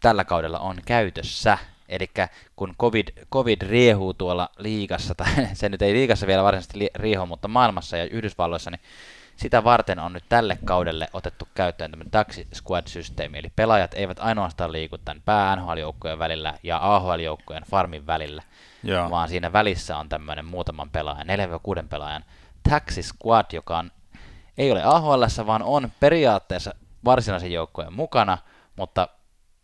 [0.00, 1.58] tällä kaudella on käytössä.
[1.88, 2.10] Eli
[2.56, 7.48] kun COVID, COVID riehuu tuolla liigassa, tai se nyt ei liigassa vielä varsinaisesti riehu, mutta
[7.48, 8.80] maailmassa ja Yhdysvalloissa, niin
[9.36, 14.72] sitä varten on nyt tälle kaudelle otettu käyttöön tämmöinen Taxi Squad-systeemi, eli pelaajat eivät ainoastaan
[14.72, 18.42] liiku tämän pää NHL-joukkojen välillä ja AHL-joukkojen farmin välillä,
[18.82, 19.10] Joo.
[19.10, 21.26] vaan siinä välissä on tämmöinen muutaman pelaajan,
[21.82, 22.24] 4-6 pelaajan
[22.70, 23.90] Taxi Squad, joka on,
[24.58, 28.38] ei ole AHL, vaan on periaatteessa varsinaisen joukkojen mukana,
[28.76, 29.08] mutta,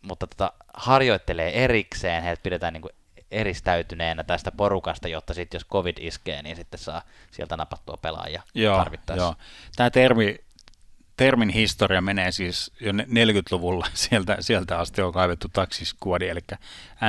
[0.01, 2.91] mutta tota, harjoittelee erikseen, heidät pidetään niin kuin
[3.31, 8.77] eristäytyneenä tästä porukasta, jotta sitten jos covid iskee, niin sitten saa sieltä napattua pelaajia joo,
[8.77, 9.25] tarvittaessa.
[9.25, 9.35] Joo.
[9.75, 10.35] Tämä termi,
[11.17, 16.39] termin historia menee siis jo 40-luvulla, sieltä, sieltä asti on kaivettu taksiskuodi, eli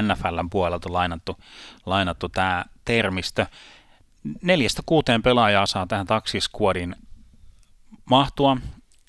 [0.02, 1.38] NFLn puolelta on lainattu,
[1.86, 3.46] lainattu tämä termistö.
[4.42, 6.96] Neljästä kuuteen pelaajaa saa tähän taksiskuodin
[8.04, 8.56] mahtua,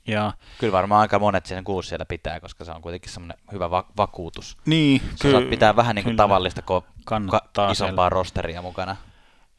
[0.07, 3.71] ja, kyllä varmaan aika monet sen kuusi siellä pitää, koska se on kuitenkin semmoinen hyvä
[3.71, 4.57] va- vakuutus.
[4.65, 5.39] Niin, kyllä.
[5.39, 8.09] Saat pitää vähän niin kuin tavallista, kun kannattaa isompaa siellä.
[8.09, 8.95] rosteria mukana.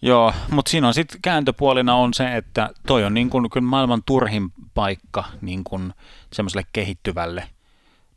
[0.02, 4.02] Joo, mutta siinä on sitten kääntöpuolina on se, että toi on niin kuin, kyllä maailman
[4.06, 5.92] turhin paikka niin kuin
[6.32, 7.48] semmoiselle kehittyvälle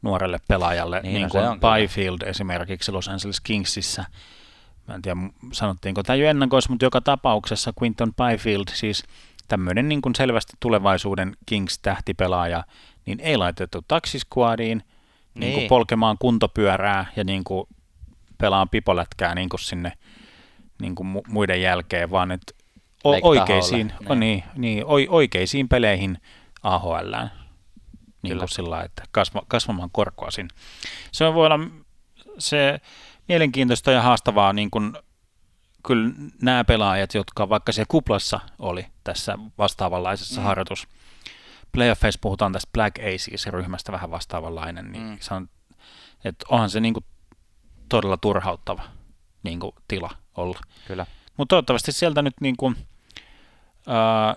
[0.01, 2.29] nuorelle pelaajalle, niin, niin no kuin Byfield kyllä.
[2.29, 4.05] esimerkiksi Los Angeles Kingsissä.
[4.87, 5.17] Mä en tiedä,
[5.51, 9.03] sanottiinko tämä jo ennakoissa, mutta joka tapauksessa Quinton Byfield, siis–
[9.47, 12.63] tämmöinen niin kuin selvästi tulevaisuuden Kings-tähtipelaaja,
[13.05, 15.39] niin ei laitettu taksiskuadiin niin.
[15.39, 17.67] niin kuin polkemaan kuntopyörää ja niin kuin
[18.37, 19.93] pelaan pipolätkää niin kuin sinne
[20.81, 22.53] niin kuin muiden jälkeen, vaan että
[23.03, 24.43] o- oikeisiin, o, niin.
[24.55, 26.17] niin, o, oikeisiin peleihin
[26.63, 27.13] AHL.
[28.21, 30.55] Niin kuin sillä että kasva, kasvamaan korkoa sinne.
[31.11, 31.59] Se voi olla
[32.39, 32.81] se
[33.27, 34.93] mielenkiintoista ja haastavaa niin kuin
[35.87, 40.45] kyllä nämä pelaajat, jotka vaikka se kuplassa oli tässä vastaavanlaisessa mm.
[40.45, 40.87] harjoitus,
[41.71, 45.17] playoffeissa puhutaan tästä Black Aces-ryhmästä vähän vastaavanlainen, niin mm.
[45.19, 45.49] sanon,
[46.25, 47.03] että onhan se niinku
[47.89, 48.83] todella turhauttava
[49.43, 50.59] niinku tila olla.
[50.87, 51.05] Kyllä.
[51.37, 52.73] Mutta toivottavasti sieltä nyt niinku,
[53.87, 54.35] ää,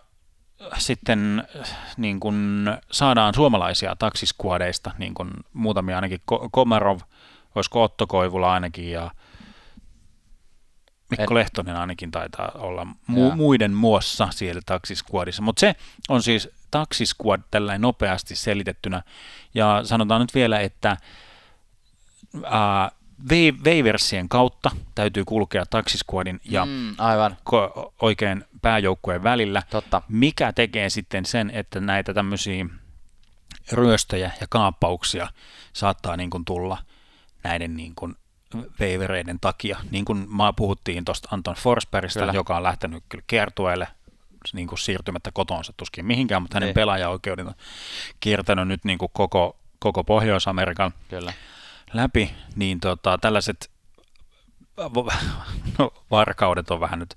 [0.79, 1.49] sitten
[1.97, 7.01] niin kun saadaan suomalaisia taksiskuodeista, niin kun muutamia ainakin Komarov,
[7.55, 9.11] olisiko Otto Koivula ainakin, ja
[11.11, 15.75] Mikko Lehtonen ainakin taitaa olla mu- muiden muossa siellä taksiskuodissa, mutta se
[16.09, 19.03] on siis taksiskuod tällainen nopeasti selitettynä,
[19.55, 20.97] ja sanotaan nyt vielä, että
[22.45, 22.91] ää,
[23.65, 30.03] Waiversien kautta täytyy kulkea taksiskuodin ja Mm, aivan, ko- oikein pääjoukkueen välillä, totta.
[30.09, 32.67] mikä tekee sitten sen, että näitä tämmöisiä
[33.73, 35.29] ryöstöjä ja kaappauksia
[35.73, 36.79] saattaa niin kuin tulla
[37.45, 38.17] näiden niin kuin
[38.81, 39.79] veivereiden takia.
[39.91, 42.33] Niin kuin mä puhuttiin tuosta Anton Forsbergista, Kyllä.
[42.33, 43.89] joka on lähtenyt kyllä kiertueelle
[44.53, 46.75] niin kuin siirtymättä kotonsa tuskin mihinkään, mutta hänen Niin.
[46.75, 47.55] pelaajaoikeudet on
[48.21, 51.33] kiertänyt nyt niin kuin koko, koko Pohjois-Amerikan Kyllä.
[51.93, 53.71] läpi, niin tota, tällaiset
[55.79, 57.17] no, varkaudet on vähän nyt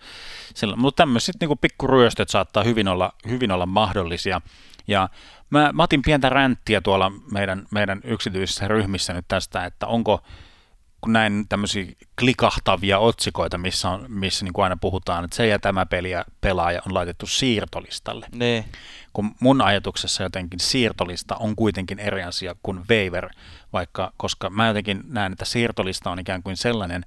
[0.53, 4.41] sillä, mutta tämmöiset niin pikkuryöstöt saattaa hyvin olla, hyvin olla mahdollisia.
[4.87, 5.09] Ja
[5.49, 10.23] mä, mä otin pientä ränttiä tuolla meidän, meidän yksityisissä ryhmissä nyt tästä, että onko,
[11.03, 11.85] kun näin tämmöisiä
[12.19, 16.81] klikahtavia otsikoita, missä, on, missä niin kuin aina puhutaan, että se ja tämä peliä, pelaaja
[16.87, 18.65] on laitettu siirtolistalle Niin,
[19.13, 23.29] kun mun ajatuksessa jotenkin siirtolista on kuitenkin eri asia kuin waiver,
[23.73, 27.05] vaikka, koska mä jotenkin näen, että siirtolista on ikään kuin sellainen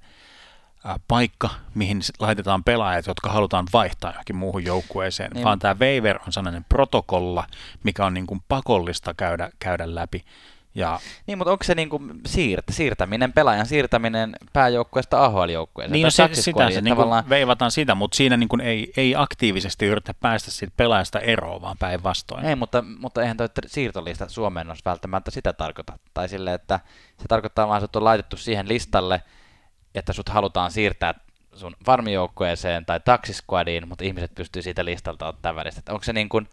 [0.85, 5.35] ä, paikka, mihin laitetaan pelaajat, jotka halutaan vaihtaa johonkin muuhun joukkueeseen, Niin.
[5.35, 5.45] niin.
[5.45, 7.43] vaan tämä waiver on sellainen protokolla,
[7.83, 10.25] mikä on niin kuin pakollista käydä, käydä läpi.
[10.77, 15.91] Ja niin mutta onko se niinku siirt, siirtäminen, pelaajan siirtäminen pääjoukkueesta AHL-joukkueeseen?
[15.91, 18.93] niin no se, sitä se niin tavallaan- kuin veivataan sitä, mutta siinä niin kuin ei,
[18.97, 22.45] ei aktiivisesti yritä päästä siitä pelaajasta eroon, vaan päinvastoin.
[22.45, 25.99] Ei, mutta, mutta eihän toi siirtolista suomennos välttämättä sitä tarkoita.
[26.13, 26.79] Tai sille, että
[27.17, 29.21] se tarkoittaa vaan, että sut on laitettu siihen listalle,
[29.95, 31.13] että sut halutaan siirtää
[31.53, 35.93] sun farmijoukkueeseen tai taksisquadiin, mutta ihmiset pystyy siitä listalta ottaa välistä.
[35.93, 36.49] Onko se niin kuin,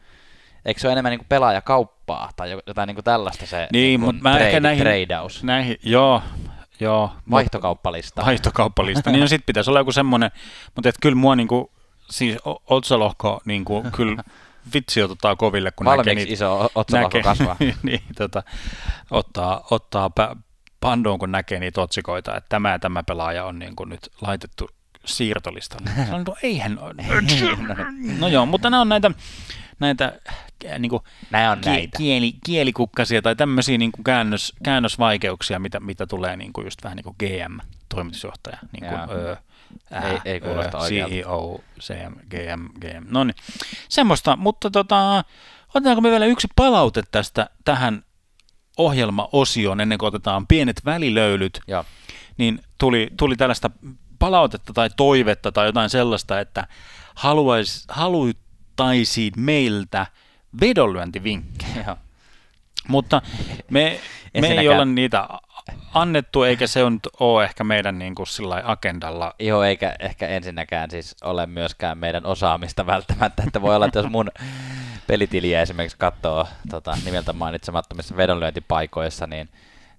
[0.64, 4.00] eikö se ole enemmän niin kuin pelaajakauppaa tai jo- jotain niin kuin tällaista se Niin,
[4.00, 6.22] kuin mutta mä trade, ehkä näihin, tradeaus, näihin, joo,
[6.80, 7.10] joo.
[7.30, 8.24] vaihtokauppalista.
[8.24, 10.30] vaihtokauppalista, niin no sit pitäisi olla joku semmoinen,
[10.74, 11.70] mutta et kyllä mua niinku,
[12.10, 14.22] siis o- otsalohko niinku, kyllä
[14.74, 17.56] vitsi otetaan koville, kun näkee Valmiiksi niitä, iso otsalohko kasvaa.
[17.82, 18.42] niin, tota,
[19.10, 20.36] ottaa, ottaa pä,
[20.80, 24.68] pandoon, kun näkee niitä otsikoita, että tämä ja tämä pelaaja on niinku nyt laitettu
[25.04, 25.90] siirtolistalle.
[26.06, 26.94] Sanon, no eihän ole.
[28.18, 29.10] No joo, mutta nämä on näitä,
[29.80, 31.98] näitä äh, niinku, Nämä on kie- näitä.
[31.98, 36.96] Kieli, kielikukkasia tai tämmöisiä niin kuin käännös, käännösvaikeuksia, mitä, mitä tulee niin kuin just vähän
[36.96, 37.58] niin kuin GM,
[37.88, 39.36] toimitusjohtaja, niin kuin, ö,
[40.10, 40.78] Ei- ei kuulosta.
[40.78, 43.04] CEO, CM, GM, GM.
[43.10, 43.34] No niin,
[43.88, 45.24] semmoista, mutta tota,
[45.74, 48.04] otetaanko me vielä yksi palaute tästä tähän
[48.78, 51.84] ohjelmaosioon ennen kuin otetaan pienet välilöylyt, Joo.
[52.36, 53.70] niin tuli, tuli tällaista
[54.18, 56.66] palautetta tai toivetta tai jotain sellaista, että
[57.14, 57.84] haluais,
[58.78, 60.06] haluttaisiin meiltä
[60.60, 61.84] vedonlyöntivinkkejä.
[61.86, 61.96] Joo.
[62.88, 63.22] Mutta
[63.70, 64.00] me,
[64.40, 65.28] me ei olla niitä
[65.94, 68.26] annettu, eikä se on, ole ehkä meidän niin kuin
[68.64, 69.34] agendalla.
[69.38, 74.10] Joo, eikä ehkä ensinnäkään siis ole myöskään meidän osaamista välttämättä, että voi olla, että jos
[74.10, 74.30] mun
[75.06, 79.48] pelitiliä esimerkiksi katsoo tota, nimeltä mainitsemattomissa vedonlyöntipaikoissa, niin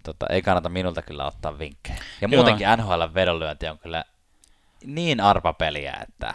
[0.04, 1.98] tota, ei kannata minulta kyllä ottaa vinkkejä.
[2.22, 2.38] Ja Joo.
[2.38, 4.04] muutenkin NHL vedonlyönti on kyllä
[4.86, 6.34] niin arpapeliä, että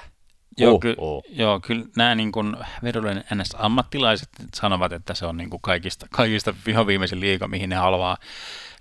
[0.60, 1.24] Joo, uh, ky- uh.
[1.30, 6.54] joo kyllä nämä niin kuin vedonlyönnin NS-ammattilaiset sanovat, että se on niin kuin kaikista, kaikista
[6.66, 8.16] vihoviimeisin liiga, mihin ne haluaa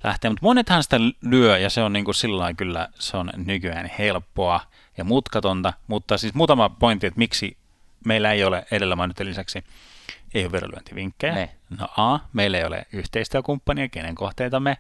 [0.04, 0.32] lähteä.
[0.32, 4.62] Mutta monethan sitä lyö, ja se on niin kuin sillä kyllä, se on nykyään helppoa
[4.98, 5.74] ja mutkatonta.
[5.88, 7.58] Mutta siis muutama pointti, että miksi
[8.06, 9.64] meillä ei ole edellä mainitun lisäksi
[10.34, 11.34] ei ole vedonlyöntivinkkejä.
[11.34, 11.50] Ne.
[11.80, 14.78] No A, meillä ei ole yhteistyökumppania, kenen kohteita me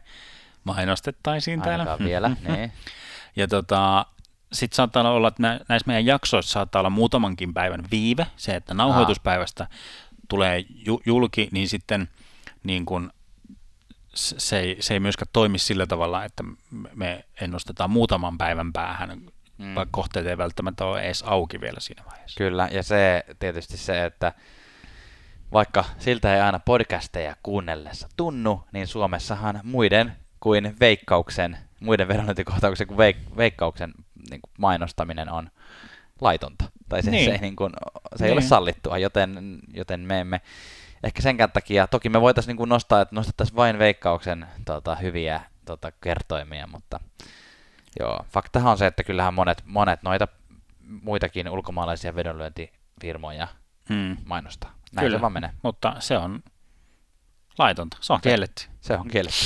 [0.63, 1.83] mainostettaisiin täällä.
[1.83, 2.71] Ainakaan vielä, niin.
[3.35, 4.05] Ja tota,
[4.53, 8.27] sitten saattaa olla, että nä- näissä meidän jaksoissa saattaa olla muutamankin päivän viive.
[8.35, 9.67] Se, että nauhoituspäivästä
[10.29, 12.09] tulee ju- julki, niin sitten
[12.63, 13.11] niin kun,
[14.15, 16.43] se, ei, se ei myöskään toimi sillä tavalla, että
[16.95, 19.09] me ennustetaan muutaman päivän päähän,
[19.57, 19.65] Mm.
[19.65, 19.75] mm.
[19.75, 22.37] vaikka kohteet ei välttämättä ole edes auki vielä siinä vaiheessa.
[22.37, 24.33] Kyllä, ja se tietysti se, että
[25.53, 32.97] vaikka siltä ei aina podcasteja kuunnellessa tunnu, niin Suomessahan muiden kuin veikkauksen, muiden vedonlyöntikohtauksen kuin
[32.97, 33.93] veik- veikkauksen
[34.29, 35.49] niin kuin mainostaminen on
[36.21, 36.65] laitonta.
[36.89, 37.25] Tai se, Niin.
[37.25, 37.73] se, ei, niin kuin,
[38.15, 38.49] se ei ole Niin.
[38.49, 40.41] sallittua, joten, joten me emme
[41.03, 45.41] ehkä senkään takia, toki me voitaisiin niin kuin nostaa, että nostettaisiin vain veikkauksen tota, hyviä
[45.65, 46.99] tota, kertoimia, mutta
[47.99, 50.27] joo, faktahan on se, että kyllähän monet, monet noita
[51.01, 53.47] muitakin ulkomaalaisia vedonlyöntifirmoja
[53.89, 54.17] Hmm.
[54.25, 54.73] mainostaa.
[54.91, 55.17] Näin Kyllä.
[55.17, 55.49] se vaan menee.
[55.63, 56.43] Mutta se on
[57.57, 58.63] laitonta, se on kielletty.
[58.81, 59.45] Se on kielletty.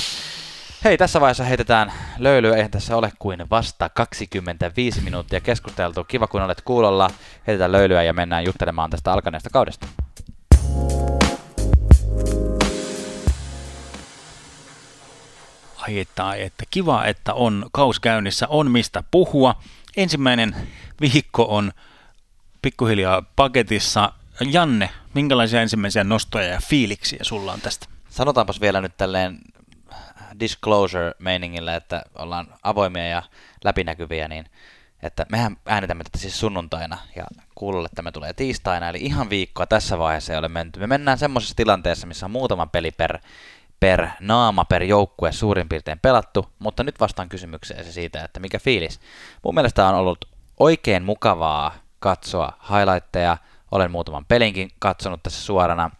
[0.84, 2.56] Hei, tässä vaiheessa heitetään löylyä.
[2.56, 6.04] Eihän tässä ole kuin vasta 25 minuuttia keskusteltu.
[6.04, 7.10] Kiva, kun olet kuulolla.
[7.46, 9.86] Heitetään löylyä ja mennään juttelemaan tästä alkaneesta kaudesta.
[15.76, 19.54] Ai että, ai että, kiva, että on kaus käynnissä, on mistä puhua.
[19.96, 20.56] Ensimmäinen
[21.00, 21.72] viikko on
[22.62, 24.12] pikkuhiljaa paketissa.
[24.50, 27.86] Janne, minkälaisia ensimmäisiä nostoja ja fiiliksiä sulla on tästä?
[28.10, 29.38] Sanotaanpas vielä nyt tälleen
[30.40, 33.22] disclosure-meiningillä, että ollaan avoimia ja
[33.64, 34.46] läpinäkyviä, niin
[35.02, 39.98] että mehän äänitämme tätä siis sunnuntaina ja kuulolle tämä tulee tiistaina, eli ihan viikkoa tässä
[39.98, 40.80] vaiheessa ei ole menty.
[40.80, 43.18] Me mennään semmoisessa tilanteessa, missä on muutama peli per,
[43.80, 48.58] per naama, per joukkue suurin piirtein pelattu, mutta nyt vastaan kysymykseen se siitä, että mikä
[48.58, 49.00] fiilis.
[49.44, 50.24] Mun mielestä on ollut
[50.60, 53.36] oikein mukavaa katsoa highlightteja,
[53.70, 55.90] olen muutaman pelinkin katsonut tässä suorana.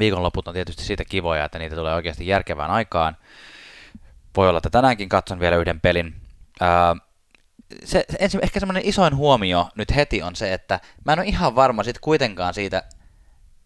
[0.00, 3.16] Viikonloput on tietysti siitä kivoja, että niitä tulee oikeasti järkevään aikaan.
[4.36, 6.14] Voi olla, että tänäänkin katson vielä yhden pelin.
[6.60, 6.96] Ää,
[7.84, 11.26] se, se ensin, ehkä semmoinen isoin huomio nyt heti on se, että mä en ole
[11.26, 12.82] ihan varma sit kuitenkaan siitä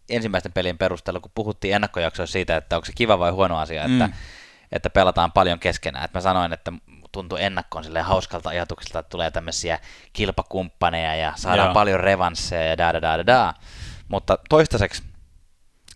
[0.09, 4.07] ensimmäisten pelin perusteella, kun puhuttiin ennakkojaksoissa siitä, että onko se kiva vai huono asia, että,
[4.07, 4.13] mm.
[4.73, 6.05] että pelataan paljon keskenään.
[6.05, 6.73] Et mä sanoin, että
[7.13, 9.79] tuntui ennakkoon sille hauskalta ajatukselta, että tulee tämmöisiä
[10.13, 11.75] kilpakumppaneja ja saadaan Joo.
[11.75, 13.55] paljon revansseja ja da da da da da.
[14.09, 15.03] Mutta toistaiseksi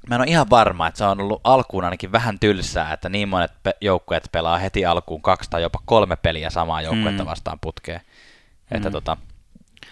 [0.07, 3.29] mä en ole ihan varma, että se on ollut alkuun ainakin vähän tylsää, että niin
[3.29, 7.29] monet pe- joukkueet pelaa heti alkuun kaksi tai jopa kolme peliä samaa joukkuetta mm.
[7.29, 8.01] vastaan putkeen.
[8.71, 8.77] Mm.
[8.77, 9.91] Että tota, niin,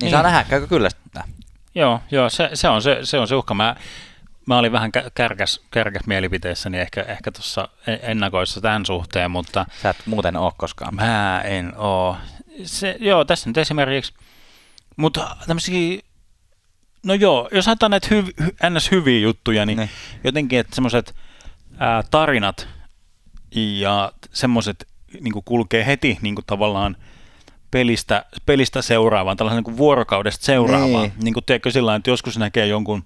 [0.00, 1.24] niin, saa nähdä, käykö kyllä sitä.
[1.74, 3.54] Joo, joo se, se, on se, se on se uhka.
[3.54, 3.76] Mä,
[4.46, 9.66] mä olin vähän kärkäs, kärkäs mielipiteessäni ehkä, ehkä tuossa e-, ennakoissa tämän suhteen, mutta...
[9.82, 10.94] Sä et muuten ole koskaan.
[10.94, 12.16] Mä en oo.
[12.64, 14.14] Se, joo, tässä nyt esimerkiksi,
[14.96, 16.00] mutta tämmöisiä
[17.02, 18.90] No joo, jos ajatellaan näitä hyv, hy, ns.
[18.90, 19.88] hyviä juttuja, niin ne.
[20.24, 21.14] jotenkin, että semmoiset
[22.10, 22.68] tarinat
[23.54, 24.88] ja semmoiset
[25.20, 26.96] niin kulkee heti niin kuin tavallaan
[27.70, 31.02] pelistä, pelistä seuraavaan, tällaisen niin vuorokaudesta seuraavaan.
[31.02, 31.12] Niin.
[31.22, 33.04] niin kuin tiedätkö sillä että joskus näkee jonkun,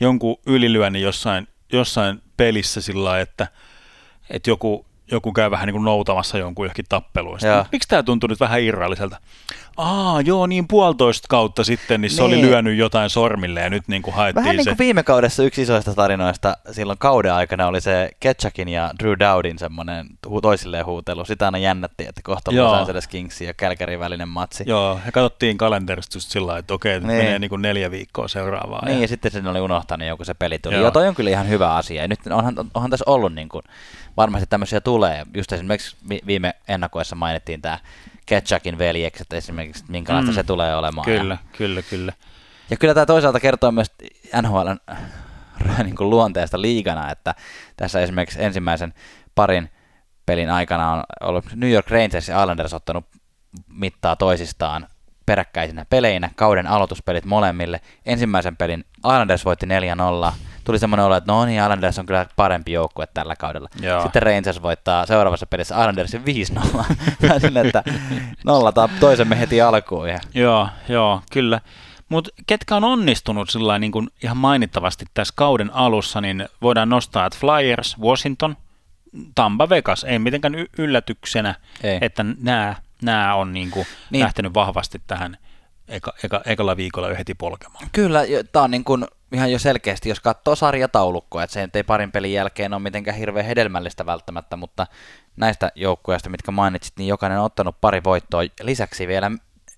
[0.00, 3.48] jonkun ylilyönnin jossain, jossain pelissä sillä että,
[4.30, 7.38] että joku, joku käy vähän niin kuin noutamassa jonkun johonkin tappeluun.
[7.72, 9.20] Miksi tämä tuntuu nyt vähän irralliselta?
[9.80, 12.26] Aa, joo, niin puolitoista kautta sitten, niin se niin.
[12.26, 15.62] oli lyönyt jotain sormille ja nyt niin kuin haettiin Vähän niin kuin viime kaudessa yksi
[15.62, 20.06] isoista tarinoista silloin kauden aikana oli se Ketchakin ja Drew Dowdin semmoinen
[20.42, 21.24] toisilleen huutelu.
[21.24, 24.64] Sitä aina jännättiin, että kohta Los Angeles Kingsin ja Kälkärin välinen matsi.
[24.66, 27.06] Joo, ja katsottiin kalenterista just sillä että okei, niin.
[27.06, 28.84] menee niin kuin neljä viikkoa seuraavaa.
[28.84, 30.74] Niin, ja, ja sitten sen oli unohtanut joku se peli tuli.
[30.74, 30.82] Joo.
[30.82, 32.02] joo, toi on kyllä ihan hyvä asia.
[32.02, 33.62] Ja nyt onhan, onhan tässä ollut niin kuin,
[34.16, 35.26] varmasti tämmöisiä tulee.
[35.34, 37.78] Just esimerkiksi viime ennakoissa mainittiin tämä
[38.30, 40.34] Ketchakin veljekset esimerkiksi, minkälaista mm.
[40.34, 41.04] se tulee olemaan.
[41.04, 42.12] Kyllä, ja, kyllä, kyllä.
[42.70, 43.90] Ja kyllä tämä toisaalta kertoo myös
[44.42, 44.76] NHLn
[45.84, 47.34] niin kuin luonteesta liigana, että
[47.76, 48.94] tässä esimerkiksi ensimmäisen
[49.34, 49.70] parin
[50.26, 53.04] pelin aikana on ollut New York Rangers ja Islanders ottanut
[53.68, 54.86] mittaa toisistaan
[55.26, 57.80] peräkkäisinä peleinä, kauden aloituspelit molemmille.
[58.06, 60.32] Ensimmäisen pelin Islanders voitti 4-0,
[60.64, 63.68] tuli semmoinen olo, että no niin, Islanders on kyllä parempi joukkue tällä kaudella.
[63.80, 64.02] Joo.
[64.02, 66.84] Sitten Rangers voittaa seuraavassa pelissä Islandersin 5-0.
[67.40, 67.84] Sille, että
[68.44, 70.08] nollataan toisemme heti alkuun.
[70.08, 70.20] Ja.
[70.34, 71.60] Joo, joo, kyllä.
[72.08, 77.26] Mutta ketkä on onnistunut sillä niin kuin ihan mainittavasti tässä kauden alussa, niin voidaan nostaa,
[77.26, 78.56] että Flyers, Washington,
[79.34, 81.98] Tampa Vegas, ei mitenkään yllätyksenä, ei.
[82.00, 84.24] että nämä, nämä on niin kuin niin.
[84.24, 85.36] lähtenyt vahvasti tähän
[85.90, 87.86] eka, eka, ekalla viikolla jo heti polkemaan.
[87.92, 88.20] Kyllä,
[88.52, 92.32] tämä on niin kuin ihan jo selkeästi, jos katsoo sarjataulukkoa, että se ei parin pelin
[92.32, 94.86] jälkeen ole mitenkään hirveän hedelmällistä välttämättä, mutta
[95.36, 98.42] näistä joukkueista, mitkä mainitsit, niin jokainen on ottanut pari voittoa.
[98.62, 99.30] Lisäksi vielä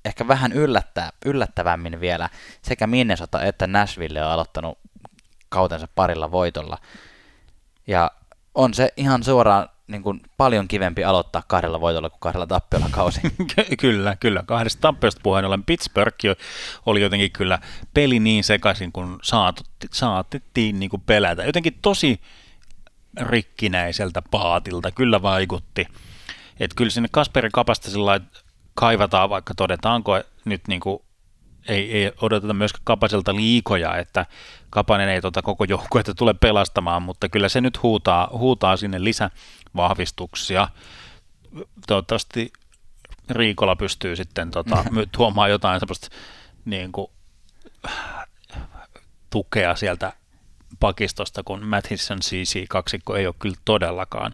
[0.05, 2.29] ehkä vähän yllättää, yllättävämmin vielä
[2.63, 4.79] sekä Minnesota että Nashville on aloittanut
[5.49, 6.79] kautensa parilla voitolla.
[7.87, 8.11] Ja
[8.55, 13.21] on se ihan suoraan niin kuin paljon kivempi aloittaa kahdella voitolla kuin kahdella tappiolla kausi.
[13.81, 14.43] kyllä, kyllä.
[14.47, 16.25] Kahdesta tappiosta puheen ollen Pittsburgh
[16.87, 17.59] oli jotenkin kyllä
[17.95, 19.21] peli niin sekaisin, kun
[19.91, 21.45] saatettiin niin kuin pelätä.
[21.45, 22.21] Jotenkin tosi
[23.21, 25.87] rikkinäiseltä paatilta kyllä vaikutti.
[26.61, 28.21] Että kyllä sinne Kasperi Kapasta sillä
[28.75, 31.03] kaivataan, vaikka todetaanko nyt niin kuin
[31.69, 34.27] ei, ei odoteta myöskään Kapaselta liikoja, että
[34.71, 39.05] Kapanen ei tuota koko joukkuetta tule pelastamaan, mutta kyllä se nyt huutaa, huutaa sinne
[39.75, 40.69] lisävahvistuksia.
[41.87, 42.53] Toivottavasti
[43.31, 44.85] Riikola pystyy sitten tota,
[45.17, 46.09] tuomaan jotain semmoista
[46.65, 47.07] niin kuin,
[49.31, 50.13] tukea sieltä
[50.81, 54.33] pakistosta, kun Mathison CC-kaksikko ei ole kyllä todellakaan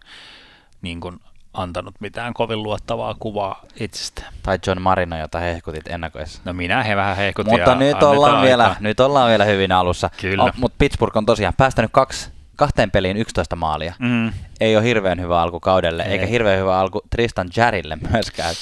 [0.83, 1.21] niin kuin
[1.53, 4.23] antanut mitään kovin luottavaa kuvaa itsestä.
[4.43, 6.43] Tai John Marino, jota hehkutit ennakoissa.
[6.45, 7.53] No minä he vähän hehkutin.
[7.53, 10.11] Mutta nyt ollaan, vielä, nyt ollaan vielä hyvin alussa.
[10.21, 10.45] Kyllä.
[10.45, 13.95] Oh, Mutta Pittsburgh on tosiaan päästänyt kaksi, kahteen peliin 11 maalia.
[13.99, 14.33] Mm.
[14.61, 16.13] Ei ole hirveän hyvä alku kaudelle, ei.
[16.13, 18.55] eikä hirveän hyvä alku Tristan Jarille myöskään.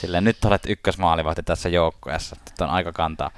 [0.00, 2.36] Sillä nyt olet ykkösmaalivahti tässä joukkueessa.
[2.50, 3.30] Nyt on aika kantaa.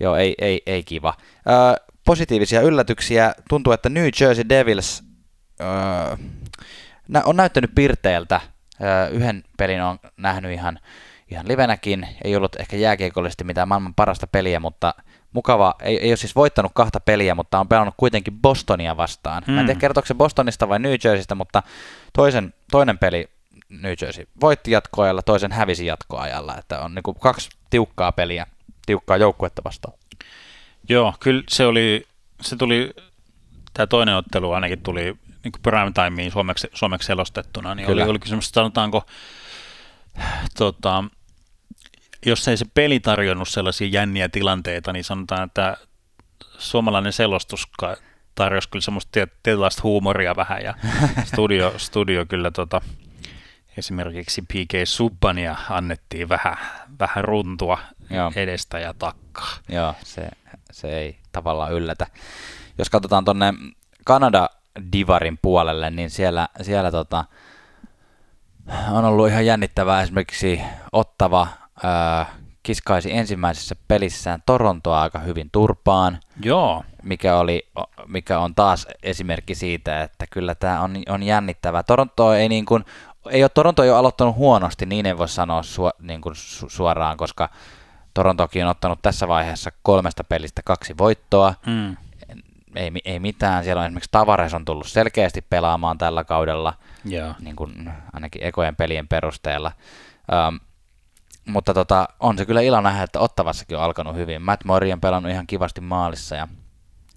[0.00, 1.14] Joo, ei, ei, ei kiva.
[1.20, 3.34] Ö, positiivisia yllätyksiä.
[3.48, 5.02] Tuntuu, että New Jersey Devils...
[5.60, 6.16] Ö,
[7.24, 8.40] on näyttänyt pirteeltä.
[9.10, 10.78] Yhden pelin on nähnyt ihan,
[11.30, 12.08] ihan livenäkin.
[12.24, 14.94] Ei ollut ehkä jääkiekollisesti mitään maailman parasta peliä, mutta
[15.32, 15.74] mukava.
[15.82, 19.42] Ei, ei ole siis voittanut kahta peliä, mutta on pelannut kuitenkin Bostonia vastaan.
[19.46, 19.54] Mm.
[19.54, 19.80] Mä en tiedä, hmm.
[19.80, 21.62] kertooko se Bostonista vai New Jerseystä, mutta
[22.12, 23.28] toisen, toinen peli
[23.68, 26.56] New Jersey voitti jatkoajalla, toisen hävisi jatkoajalla.
[26.58, 28.46] Että on niin kaksi tiukkaa peliä,
[28.86, 29.98] tiukkaa joukkuetta vastaan.
[30.88, 32.06] Joo, kyllä se oli,
[32.40, 32.94] se tuli,
[33.72, 38.02] tämä toinen ottelu ainakin tuli niin prime timeen suomeksi, suomeksi selostettuna, niin kyllä.
[38.02, 39.06] oli, oli semmoista, sanotaanko,
[40.58, 41.04] tota,
[42.26, 45.76] jos ei se peli tarjonnut sellaisia jänniä tilanteita, niin sanotaan, että
[46.58, 47.68] suomalainen selostus
[48.34, 50.74] tarjosi kyllä semmoista tietynlaista huumoria vähän, ja
[51.24, 52.80] studio, studio kyllä tota,
[53.76, 56.56] esimerkiksi PK Subbania annettiin vähän,
[57.00, 57.78] vähän runtua
[58.10, 58.32] Joo.
[58.36, 59.48] edestä ja takkaa.
[59.68, 60.28] Joo, se,
[60.72, 62.06] se ei tavallaan yllätä.
[62.78, 63.54] Jos katsotaan tuonne
[64.04, 64.50] Kanada
[64.92, 67.24] Divarin puolelle, niin siellä, siellä tota,
[68.90, 70.60] on ollut ihan jännittävää esimerkiksi
[70.92, 71.48] ottava
[71.82, 72.26] ää,
[72.62, 76.18] kiskaisi ensimmäisessä pelissään Torontoa aika hyvin turpaan.
[76.42, 76.84] Joo.
[77.02, 77.68] Mikä, oli,
[78.06, 81.82] mikä on taas esimerkki siitä, että kyllä tämä on, on jännittävää.
[81.82, 82.84] Toronto ei niin kuin,
[83.30, 87.16] ei ole Toronto jo aloittanut huonosti, niin ei voi sanoa su, niin kuin su, suoraan,
[87.16, 87.48] koska
[88.14, 91.54] Torontokin on ottanut tässä vaiheessa kolmesta pelistä kaksi voittoa.
[91.66, 91.96] Mm.
[92.74, 93.64] Ei, ei mitään.
[93.64, 96.74] Siellä on esimerkiksi Tavares on tullut selkeästi pelaamaan tällä kaudella,
[97.12, 97.36] yeah.
[97.40, 99.72] niin kuin ainakin ekojen pelien perusteella.
[100.48, 100.60] Um,
[101.46, 104.42] mutta tota, on se kyllä ilo nähdä, että Ottavassakin on alkanut hyvin.
[104.42, 106.48] Matt Murray on pelannut ihan kivasti maalissa ja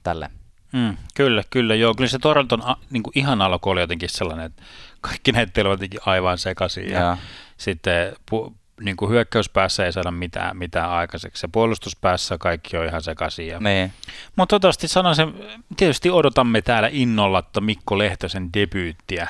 [0.04, 0.30] tälle.
[0.74, 1.96] Mm, kyllä, kyllä, joo.
[1.96, 4.64] Kyllä se Toronton a, niin kuin ihan alku oli jotenkin sellainen, että
[5.02, 6.90] kaikki näitä olivat jotenkin aivan sekaisin.
[6.90, 7.18] Ja, ja.
[7.58, 11.46] sitten pu, niin kuin hyökkäyspäässä ei saada mitään, mitään aikaiseksi.
[11.46, 13.48] Ja puolustuspäässä kaikki on ihan sekaisin.
[13.48, 13.60] Ja...
[13.60, 13.94] Niin.
[14.36, 15.34] Mutta toivottavasti sanon sen,
[15.78, 19.28] tietysti odotamme täällä innolla, että Mikko Lehtosen debyyttiä.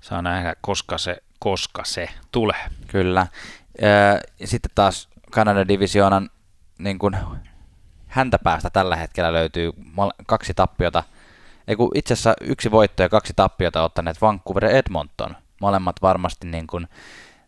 [0.00, 2.64] Saa nähdä, koska se, koska se tulee.
[2.86, 3.26] Kyllä.
[4.40, 6.30] Ja sitten taas Kanadan divisioonan
[6.78, 7.16] niin kuin
[8.06, 9.72] häntä päästä tällä hetkellä löytyy
[10.26, 11.02] kaksi tappiota.
[11.68, 15.36] Ei kun itse asiassa yksi voitto ja kaksi tappiota ottaneet Vancouver ja Edmonton.
[15.60, 16.88] Molemmat varmasti niin kuin,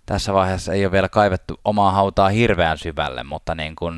[0.07, 3.95] tässä vaiheessa ei ole vielä kaivettu omaa hautaa hirveän syvälle, mutta niin kuin,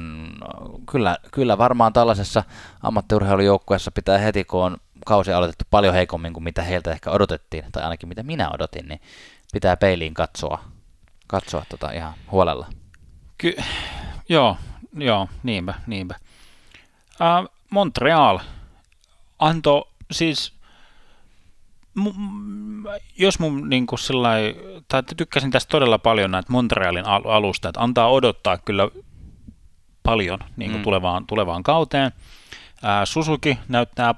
[0.90, 2.44] kyllä, kyllä varmaan tällaisessa
[2.82, 4.76] ammattiurheilujoukkueessa pitää heti, kun on
[5.06, 9.00] kausi aloitettu paljon heikommin kuin mitä heiltä ehkä odotettiin, tai ainakin mitä minä odotin, niin
[9.52, 10.64] pitää peiliin katsoa
[11.34, 12.66] katsoa tota ihan huolella.
[13.38, 13.56] Ky-
[14.28, 14.56] joo,
[14.96, 16.14] joo, niinpä, niinpä.
[17.20, 18.38] Äh, Montreal
[19.38, 20.52] antoi siis,
[21.94, 22.86] m-
[23.18, 24.56] jos mun niin kuin sillai,
[24.88, 28.88] tai tykkäsin tästä todella paljon näitä Montrealin al- alusta, että antaa odottaa kyllä
[30.02, 30.84] paljon niin kuin mm.
[30.84, 32.12] tulevaan, tulevaan kauteen.
[32.84, 34.14] Äh, Suzuki näyttää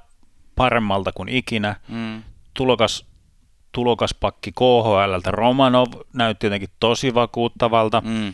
[0.55, 1.75] paremmalta kuin ikinä.
[1.87, 2.23] Mm.
[2.53, 3.05] Tulokas
[3.77, 5.31] tulokaspakki KHLltä.
[5.31, 8.01] Romanov näytti jotenkin tosi vakuuttavalta.
[8.05, 8.33] Mm.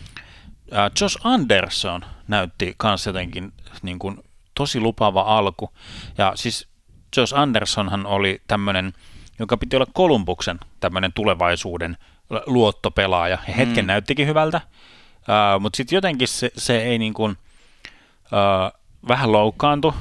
[1.01, 4.17] Josh Anderson näytti myös jotenkin niin kuin,
[4.55, 5.73] tosi lupaava alku.
[6.17, 6.67] Ja siis
[7.17, 8.93] Josh Andersonhan oli tämmöinen,
[9.39, 11.97] joka piti olla Kolumbuksen tämmöinen tulevaisuuden
[12.45, 13.37] luottopelaaja.
[13.47, 13.87] Ja hetken mm.
[13.87, 14.61] näyttikin hyvältä,
[15.17, 19.95] uh, mutta sitten jotenkin se, se ei niin kuin, uh, vähän loukkaantu.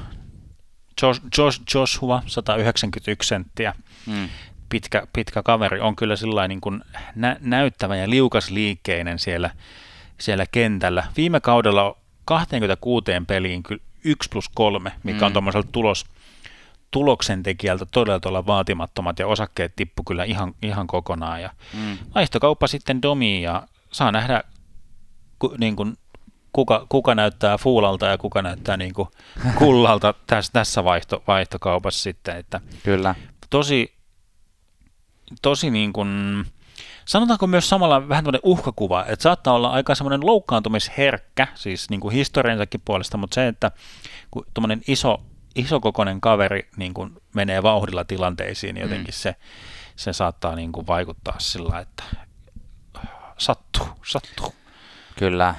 [1.03, 3.75] Josh, Josh, Joshua, 191 senttiä.
[4.07, 4.29] Mm
[4.73, 6.83] pitkä, pitkä kaveri, on kyllä sillä niin kuin
[7.15, 9.51] nä- näyttävä ja liukas liikkeinen siellä,
[10.19, 11.05] siellä kentällä.
[11.17, 15.27] Viime kaudella 26 peliin kyllä 1 plus 3, mikä mm.
[15.27, 16.05] on tuommoiselta tulos,
[16.91, 21.43] tuloksen tekijältä todella tuolla vaatimattomat ja osakkeet tippu kyllä ihan, ihan kokonaan.
[21.43, 21.99] Ja mm.
[22.15, 23.63] Vaihtokauppa sitten domi ja
[23.93, 24.45] saa nähdä
[25.39, 25.97] ku, niin kuin,
[26.53, 29.09] kuka, kuka näyttää fuulalta ja kuka näyttää niin kuin
[29.59, 32.37] kullalta tässä, tässä vaihto, vaihtokaupassa sitten.
[32.37, 33.15] Että Kyllä.
[33.51, 33.95] Tosi,
[35.43, 36.45] tosi niin kuin,
[37.05, 42.15] sanotaanko myös samalla vähän tämmöinen uhkakuva, että saattaa olla aika semmoinen loukkaantumisherkkä, siis niin kuin
[42.15, 43.71] historiansakin puolesta, mutta se, että
[44.31, 45.23] kun tuommoinen iso,
[45.55, 49.19] isokokoinen kaveri niin kuin menee vauhdilla tilanteisiin, niin jotenkin mm.
[49.19, 49.35] se,
[49.97, 52.03] se saattaa niin kuin vaikuttaa sillä, että
[53.39, 54.55] sattuu, sattuu.
[55.19, 55.55] Kyllä.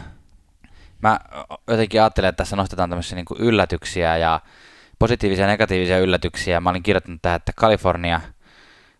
[1.01, 1.19] Mä
[1.67, 4.39] jotenkin ajattelen, että tässä nostetaan tämmöisiä niin yllätyksiä ja
[4.99, 6.59] positiivisia ja negatiivisia yllätyksiä.
[6.59, 8.21] Mä olin kirjoittanut tähän, että Kalifornia–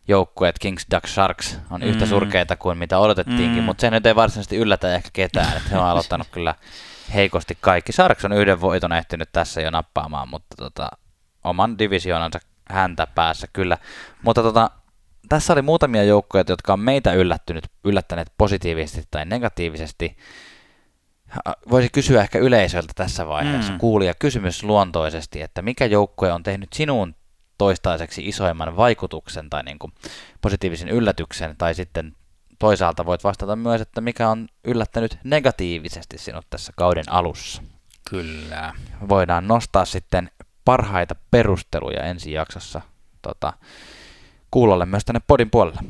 [0.07, 1.87] joukkueet Kings Duck Sharks on mm.
[1.87, 3.63] yhtä surkeita kuin mitä odotettiinkin, mm.
[3.63, 6.55] mutta se nyt ei varsinaisesti yllätä ehkä ketään, että he on aloittanut kyllä
[7.13, 7.91] heikosti kaikki.
[7.91, 10.89] Sharks on yhden voiton ehtinyt tässä jo nappaamaan, mutta tota,
[11.43, 12.39] oman divisioonansa
[12.69, 13.77] häntä päässä kyllä.
[14.21, 14.69] Mutta tota,
[15.29, 20.17] tässä oli muutamia joukkoja, jotka on meitä yllättynyt, yllättäneet positiivisesti tai negatiivisesti.
[21.69, 23.79] Voisi kysyä ehkä yleisöltä tässä vaiheessa, mm.
[23.79, 27.15] kuulija kysymys luontoisesti, että mikä joukkue on tehnyt sinun
[27.57, 29.93] toistaiseksi isoimman vaikutuksen tai niin kuin
[30.41, 32.15] positiivisen yllätyksen tai sitten
[32.59, 37.63] toisaalta voit vastata myös, että mikä on yllättänyt negatiivisesti sinut tässä kauden alussa.
[38.09, 38.73] Kyllä.
[39.09, 40.31] Voidaan nostaa sitten
[40.65, 42.81] parhaita perusteluja ensi jaksossa
[43.21, 43.53] tota,
[44.51, 45.81] kuulolle myös tänne podin puolelle.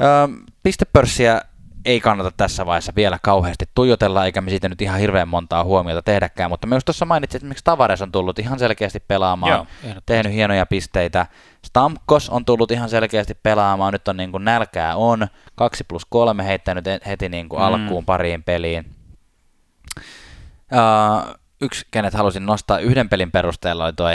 [0.00, 0.28] Öö,
[0.62, 1.42] pistepörssiä
[1.84, 6.02] ei kannata tässä vaiheessa vielä kauheasti tuijotella, eikä me siitä nyt ihan hirveän montaa huomiota
[6.02, 9.66] tehdäkään, mutta myös tuossa mainitsin, että esimerkiksi Tavares on tullut ihan selkeästi pelaamaan, Joo,
[10.06, 11.26] tehnyt hienoja pisteitä.
[11.64, 16.44] Stamkos on tullut ihan selkeästi pelaamaan, nyt on niin kuin nälkää on, 2 plus 3
[16.44, 17.66] heittänyt heti niin kuin mm.
[17.66, 18.86] alkuun pariin peliin.
[20.72, 24.08] Uh, yksi, kenet halusin nostaa yhden pelin perusteella, oli tuo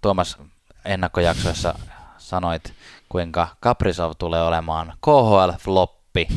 [0.00, 0.38] Tuomas
[0.84, 1.74] ennakkojaksoissa
[2.18, 2.72] sanoit,
[3.08, 6.28] kuinka Kaprizov tulee olemaan KHL-floppi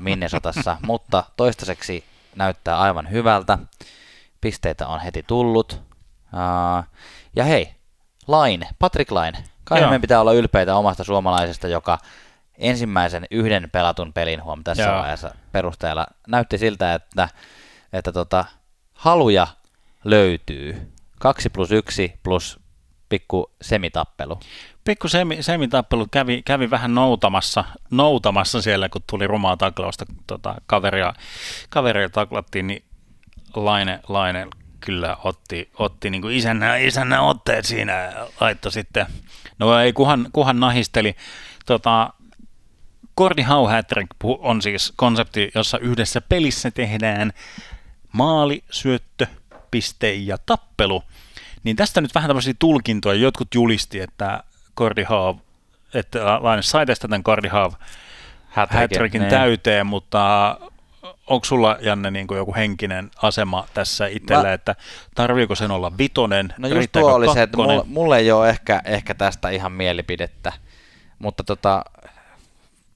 [0.00, 2.04] Minnesotassa, mutta toistaiseksi
[2.36, 3.58] näyttää aivan hyvältä.
[4.40, 5.82] Pisteitä on heti tullut.
[7.36, 7.74] ja hei,
[8.26, 9.44] Laine, Patrick Laine.
[9.64, 11.98] Kai meidän pitää olla ylpeitä omasta suomalaisesta, joka
[12.58, 14.98] ensimmäisen yhden pelatun pelin huom tässä Joo.
[14.98, 17.28] vaiheessa perusteella näytti siltä, että,
[17.92, 18.44] että tota,
[18.94, 19.46] haluja
[20.04, 20.92] löytyy.
[21.18, 22.60] 2 plus 1 plus
[23.08, 24.40] pikku semitappelu.
[24.84, 31.14] Pikku semi, semitappelu kävi, kävi vähän noutamassa, noutamassa siellä, kun tuli rumaa taklausta tota, kaveria,
[31.68, 32.84] kaveria taklattiin, niin
[33.56, 34.46] Laine, Laine
[34.80, 39.06] kyllä otti, otti niin kuin isännä, isännä otteet siinä, laittoi sitten,
[39.58, 41.16] no ei kuhan, kuhan nahisteli,
[41.66, 42.12] tota,
[43.14, 43.66] Kordi How
[44.38, 47.32] on siis konsepti, jossa yhdessä pelissä tehdään
[48.12, 49.26] maali, syöttö,
[49.70, 51.02] piste ja tappelu.
[51.64, 53.20] Niin tästä nyt vähän tämmöisiä tulkintoja.
[53.20, 54.44] Jotkut julisti, että
[54.80, 55.36] Cordy Hav,
[55.94, 57.72] että Laine sai tästä tämän Cordy Hav
[58.50, 59.30] Hattrickin niin.
[59.30, 60.56] täyteen, mutta
[61.26, 64.52] onko sulla, Janne, niin kuin joku henkinen asema tässä itselle, Mä...
[64.52, 64.76] että
[65.14, 67.34] tarviiko sen olla vitonen, No just tuo oli kakkonen?
[67.34, 70.52] se, että mulle, mulle ei ole ehkä, ehkä tästä ihan mielipidettä,
[71.18, 71.84] mutta tota,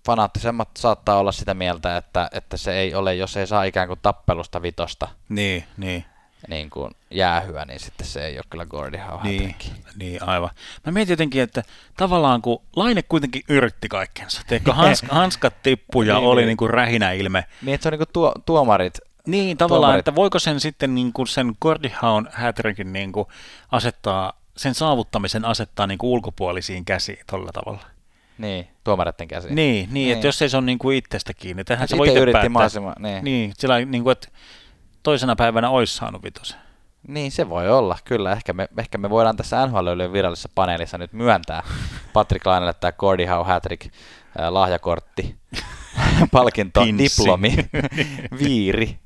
[0.06, 4.00] fanaattisemmat saattaa olla sitä mieltä, että, että se ei ole, jos ei saa ikään kuin
[4.02, 5.08] tappelusta vitosta.
[5.28, 6.04] Niin, niin
[6.48, 9.54] niin kuin jäähyä, niin sitten se ei ole kyllä Gordy Howe niin,
[9.96, 10.50] niin, aivan.
[10.86, 11.62] Mä mietin jotenkin, että
[11.96, 16.46] tavallaan kun Laine kuitenkin yritti kaikkensa, teikö hans, hanskat tippu ja niin, oli niin.
[16.46, 17.44] niin kuin rähinä ilme.
[17.62, 18.98] Niin, että se on niin kuin tuo, tuomarit.
[19.26, 19.98] Niin, tavallaan, tuomarit.
[19.98, 23.28] että voiko sen sitten niin kuin sen Gordy Howe hätrikin niin kuin
[23.72, 27.84] asettaa, sen saavuttamisen asettaa niin kuin ulkopuolisiin käsiin tuolla tavalla.
[28.38, 29.54] Niin, tuomareiden käsiin.
[29.54, 30.12] Niin, niin, niin.
[30.12, 32.94] että jos ei se on niin kuin itsestä kiinni, tähän se voi itse yritti päättää.
[32.98, 33.24] Niin.
[33.24, 34.28] niin, sillä niin kuin, että
[35.04, 36.58] toisena päivänä olisi saanut vitosen.
[37.08, 38.32] Niin, se voi olla, kyllä.
[38.32, 41.62] Ehkä me, ehkä me voidaan tässä nhl virallisessa paneelissa nyt myöntää
[42.12, 45.36] Patrick Lainelle tämä Cordy Howe Hattrick äh, lahjakortti,
[46.32, 47.22] palkinto, Pinssi.
[47.22, 47.56] diplomi,
[48.44, 48.98] viiri.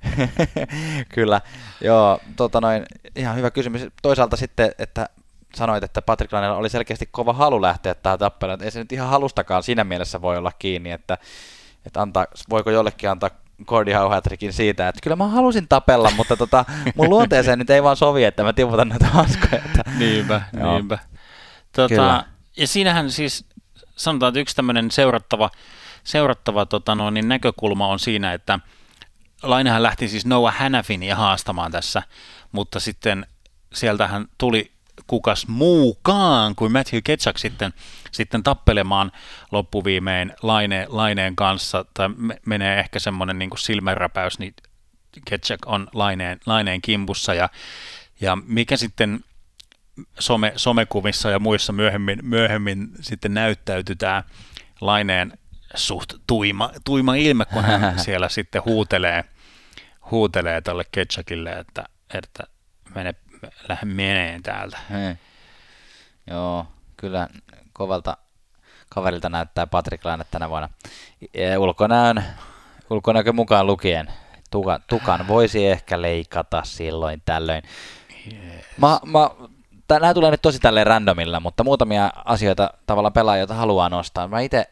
[1.14, 1.40] kyllä,
[1.80, 2.86] joo, tota noin,
[3.16, 3.82] ihan hyvä kysymys.
[4.02, 5.08] Toisaalta sitten, että
[5.54, 8.62] sanoit, että Patrick Lainella oli selkeästi kova halu lähteä tähän tappeluun.
[8.62, 11.18] Ei se nyt ihan halustakaan siinä mielessä voi olla kiinni, että,
[11.86, 13.30] että antaa, voiko jollekin antaa
[13.64, 17.96] Cordy Hauhatrikin siitä, että kyllä mä halusin tapella, mutta tota, mun luonteeseen nyt ei vaan
[17.96, 19.62] sovi, että mä tiputan näitä hanskoja.
[19.64, 19.82] Että...
[19.98, 20.42] Niinpä,
[20.72, 20.98] niinpä.
[21.72, 22.24] Tota,
[22.56, 23.44] ja siinähän siis
[23.96, 25.50] sanotaan, että yksi tämmöinen seurattava,
[26.04, 28.58] seurattava tota no, niin näkökulma on siinä, että
[29.42, 32.02] Lainehan lähti siis Noah Hanafinia haastamaan tässä,
[32.52, 33.26] mutta sitten
[33.74, 34.72] sieltähän tuli
[35.08, 37.72] kukas muukaan kuin Matthew Ketchuk sitten,
[38.12, 39.12] sitten tappelemaan
[39.52, 42.08] loppuviimein laine, laineen kanssa, tai
[42.46, 44.54] menee ehkä semmoinen niin silmänräpäys, niin
[45.24, 47.48] Ketchuk on laineen, laineen kimpussa, ja,
[48.20, 49.20] ja mikä sitten
[50.18, 54.22] some, somekuvissa ja muissa myöhemmin, myöhemmin sitten näyttäytyy tämä
[54.80, 55.32] laineen
[55.74, 59.24] suht tuima, tuima ilme, kun hän siellä sitten huutelee,
[60.10, 61.84] huutelee tälle Ketchukille, että,
[62.14, 62.44] että
[62.94, 63.14] mene
[63.68, 64.78] lähde meneen täältä.
[64.90, 65.14] Hei.
[66.26, 66.66] Joo,
[66.96, 67.28] kyllä
[67.72, 68.16] kovalta
[68.88, 70.68] kaverilta näyttää Patrick Laine tänä vuonna.
[71.58, 72.24] Ulkonäön,
[72.90, 74.12] ulkonäkö mukaan lukien.
[74.50, 77.62] Tukan, tukan voisi ehkä leikata silloin tällöin.
[78.26, 78.64] Yes.
[78.76, 79.30] Mä, mä,
[79.90, 84.28] nämä tulee nyt tosi tälleen randomilla, mutta muutamia asioita tavallaan pelaajia, joita haluaa nostaa.
[84.28, 84.70] Mä itse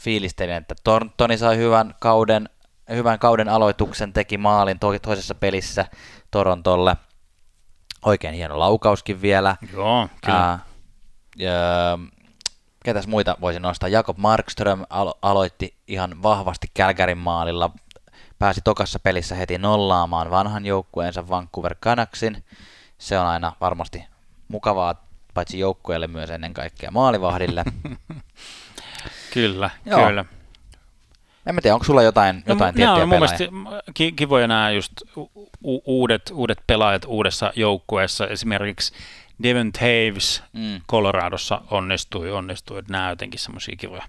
[0.00, 2.48] fiilistelin, että Torntoni sai hyvän kauden,
[2.90, 5.86] hyvän kauden aloituksen, teki maalin toisessa pelissä
[6.30, 6.96] Torontolle–
[8.04, 9.56] Oikein hieno laukauskin vielä.
[9.72, 10.38] Joo, kyllä.
[10.38, 10.58] Ää,
[11.36, 11.52] ja,
[12.84, 13.88] ketäs muita voisin nostaa?
[13.88, 17.70] Jakob Markström alo- aloitti ihan vahvasti Kälkärin maalilla.
[18.38, 22.44] Pääsi tokassa pelissä heti nollaamaan vanhan joukkueensa Vancouver Canucksin.
[22.98, 24.04] Se on aina varmasti
[24.48, 24.94] mukavaa,
[25.34, 27.64] paitsi joukkueelle myös ennen kaikkea maalivahdille.
[29.34, 30.06] kyllä, Joo.
[30.06, 30.24] kyllä.
[31.46, 33.44] En mä tiedä, onko sulla jotain, no, jotain tiettyjä mun mielestä
[34.16, 38.26] kivoja nämä just u- uudet, uudet pelaajat uudessa joukkueessa.
[38.28, 38.92] Esimerkiksi
[39.42, 40.80] Devon Taves mm.
[40.90, 42.82] Coloradossa onnistui, onnistui.
[42.88, 44.02] Nämä jotenkin semmoisia kivoja,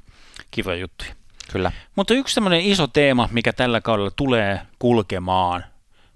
[0.52, 1.16] kivoja juttuja.
[1.52, 1.72] Kyllä.
[1.96, 5.66] Mutta yksi semmoinen iso teema, mikä tällä kaudella tulee kulkemaan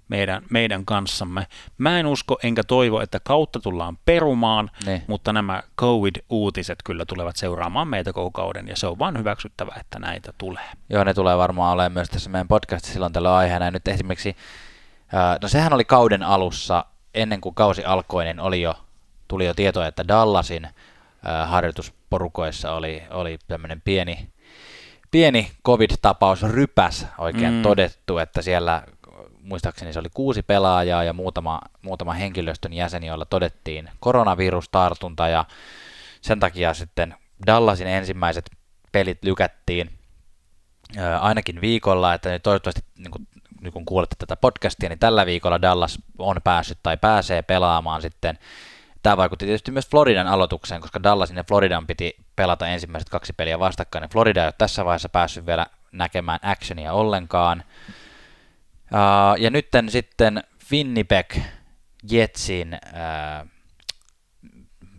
[0.08, 1.46] meidän, meidän kanssamme.
[1.78, 5.02] Mä en usko enkä toivo, että kautta tullaan perumaan, Niin.
[5.06, 9.98] mutta nämä COVID-uutiset kyllä tulevat seuraamaan meitä koko kauden, ja se on vaan hyväksyttävä, että
[9.98, 10.64] näitä tulee.
[10.90, 13.64] Joo, ne tulee varmaan olemaan myös tässä meidän podcastissa silloin tällä aiheena.
[13.64, 14.36] Ja nyt esimerkiksi,
[15.12, 16.84] ää, no sehän oli kauden alussa,
[17.14, 18.74] ennen kuin kausi alkoi, niin oli jo,
[19.28, 20.68] tuli jo tietoa, että Dallasin
[21.24, 24.28] ää, harjoitusporukoissa oli, oli tämmöinen pieni,
[25.10, 27.62] pieni covid-tapaus rypäs oikein mm.
[27.62, 28.82] todettu, että siellä
[29.48, 35.44] muistaakseni se oli kuusi pelaajaa ja muutama, muutama henkilöstön jäsen, joilla todettiin koronavirustartunta ja
[36.20, 37.14] sen takia sitten
[37.46, 38.50] Dallasin ensimmäiset
[38.92, 39.90] pelit lykättiin
[40.96, 43.26] ää, ainakin viikolla, että toivottavasti niin kun,
[43.60, 48.38] nyt kun kuulette tätä podcastia, niin tällä viikolla Dallas on päässyt tai pääsee pelaamaan sitten.
[49.02, 53.58] Tämä vaikutti tietysti myös Floridan aloitukseen, koska Dallasin ja Floridan piti pelata ensimmäiset kaksi peliä
[53.58, 54.02] vastakkain.
[54.02, 57.64] Ja Florida ei ole tässä vaiheessa päässyt vielä näkemään actionia ollenkaan.
[58.92, 61.36] Ää, ja nyt sitten Winnipeg
[62.10, 63.46] Jetsin ää,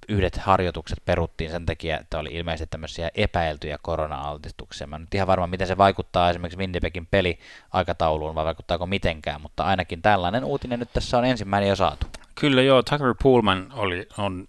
[0.10, 4.88] yhdet harjoitukset peruttiin sen takia, että oli ilmeisesti tämmöisiä epäiltyjä korona-altistuksia.
[4.88, 9.64] Mä en nyt ihan varma, miten se vaikuttaa esimerkiksi Winnipegin peliaikatauluun, vai vaikuttaako mitenkään, mutta
[9.64, 12.08] ainakin tällainen uutinen nyt tässä on ensimmäinen jo saatu.
[12.36, 14.48] Kyllä joo, Tucker Pullman oli, on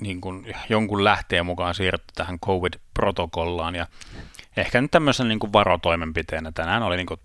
[0.00, 3.86] niin kuin jonkun lähteen mukaan siirretty tähän COVID-protokollaan, ja
[4.56, 7.20] ehkä nyt tämmöisen niin kuin varotoimenpiteenä tänään oli niin kuin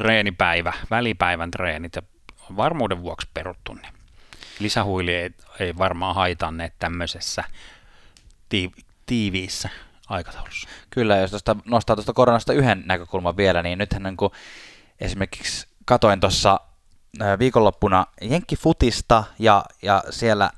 [0.00, 2.02] treenipäivä, välipäivän treenit, ja
[2.56, 3.92] varmuuden vuoksi peruttu, niin
[4.58, 5.30] lisähuili ei,
[5.60, 7.44] ei varmaan haitanneet tämmöisessä
[8.54, 9.68] tiiv- tiiviissä
[10.08, 10.68] aikataulussa.
[10.90, 14.32] Kyllä, jos tuosta nostaa tuosta koronasta yhden näkökulman vielä, niin nythän niin kuin
[15.00, 16.60] esimerkiksi katoin tuossa
[17.38, 20.50] viikonloppuna Jenkkifutista ja, ja siellä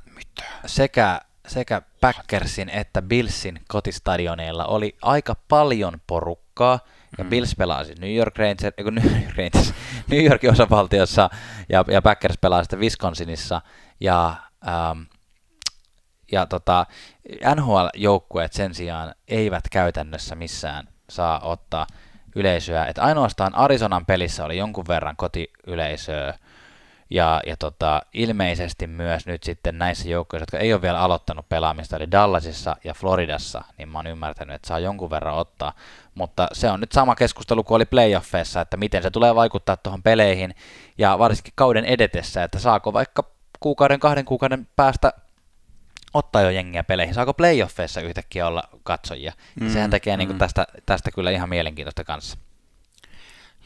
[0.67, 6.79] sekä, sekä Packersin että Billsin kotistadioneilla oli aika paljon porukkaa,
[7.19, 7.31] ja Mm.
[7.31, 9.75] Bills pelaa siis New York Rangers, ei kun New York Rangers,
[10.11, 11.31] New Yorkin osavaltiossa,
[11.69, 13.63] ja, ja Packers pelaa sitten Wisconsinissa,
[14.01, 14.37] ja
[14.69, 15.01] ähm,
[16.33, 16.87] ja tota,
[17.55, 21.87] NHL-joukkueet sen sijaan eivät käytännössä missään saa ottaa
[22.37, 22.87] yleisöä.
[22.87, 26.35] Et ainoastaan Arizonan pelissä oli jonkun verran kotiyleisöä,
[27.11, 31.97] ja, ja tota, ilmeisesti myös nyt sitten näissä joukkoissa, jotka ei ole vielä aloittanut pelaamista,
[31.97, 35.73] eli Dallasissa ja Floridassa, niin mä oon ymmärtänyt, että saa jonkun verran ottaa.
[36.15, 40.03] Mutta se on nyt sama keskustelu kuin oli playoffeissa, että miten se tulee vaikuttaa tuohon
[40.03, 40.55] peleihin,
[40.99, 43.25] ja varsinkin kauden edetessä, että saako vaikka
[43.61, 45.13] kuukauden, kahden kuukauden päästä
[46.15, 47.15] ottaa jo jengiä peleihin.
[47.15, 49.33] Saako playoffeissa yhtäkkiä olla katsojia?
[49.61, 50.19] Mm, Sehän tekee mm.
[50.19, 50.39] niin mm.
[50.39, 52.39] tästä, tästä kyllä ihan mielenkiintoista kanssa.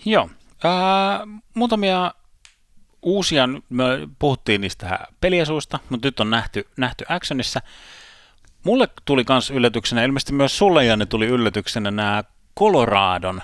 [0.04, 0.30] Joo.
[0.64, 1.20] Ää,
[1.54, 2.14] muutamia
[3.04, 3.84] uusia, me
[4.18, 7.60] puhuttiin niistä peliesuista, mutta nyt on nähty, nähty actionissa.
[8.64, 12.24] Mulle tuli myös yllätyksenä, ilmeisesti myös sulle Janne tuli yllätyksenä nämä
[12.58, 13.42] Coloradon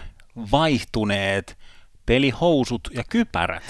[0.52, 1.58] vaihtuneet
[2.06, 3.62] pelihousut ja kypärät.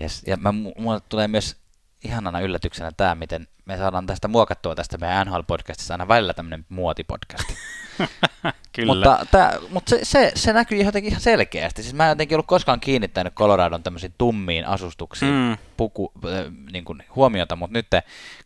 [0.00, 0.22] Yes.
[0.26, 1.56] Ja mä, mu- mulle tulee myös
[2.04, 7.54] ihanana yllätyksenä tämä, miten me saadaan tästä muokattua tästä meidän NHL-podcastissa aina välillä tämmöinen muotipodcasti.
[8.72, 8.94] Kyllä.
[8.94, 11.82] Mutta, tää, mutta se, se, se näkyy jotenkin ihan selkeästi.
[11.82, 15.56] Siis mä en jotenkin ollut koskaan kiinnittänyt Coloradon tämmöisiin tummiin asustuksiin Mm.
[15.76, 17.86] puku, äh, niin kuin huomiota, mutta nyt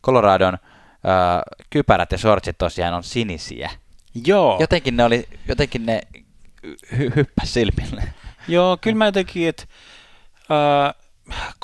[0.05, 0.61] Coloradon äh,
[1.71, 3.71] kypärät ja shortsit tosiaan on sinisiä.
[4.27, 4.57] Joo.
[4.61, 6.01] Jotenkin ne oli, jotenkin ne
[6.67, 8.03] hy- hyppäs silmille.
[8.49, 9.63] Joo, kyllä mä jotenkin, että
[10.51, 10.95] äh,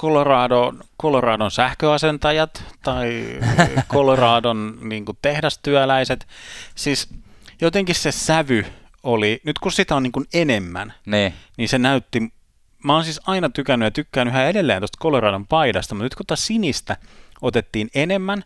[0.01, 3.27] Colorado, Coloradon sähköasentajat tai
[3.93, 6.27] Coloradon niin kuin tehdastyöläiset,
[6.75, 7.09] siis
[7.61, 8.67] jotenkin se sävy
[9.03, 11.35] oli, nyt kun sitä on niin kuin enemmän, Niin.
[11.57, 12.33] niin se näytti,
[12.85, 16.27] mä oon siis aina tykännyt ja tykkään yhä edelleen tuosta Coloradon paidasta, mutta nyt kun
[16.27, 16.97] taas sinistä
[17.43, 18.45] otettiin enemmän,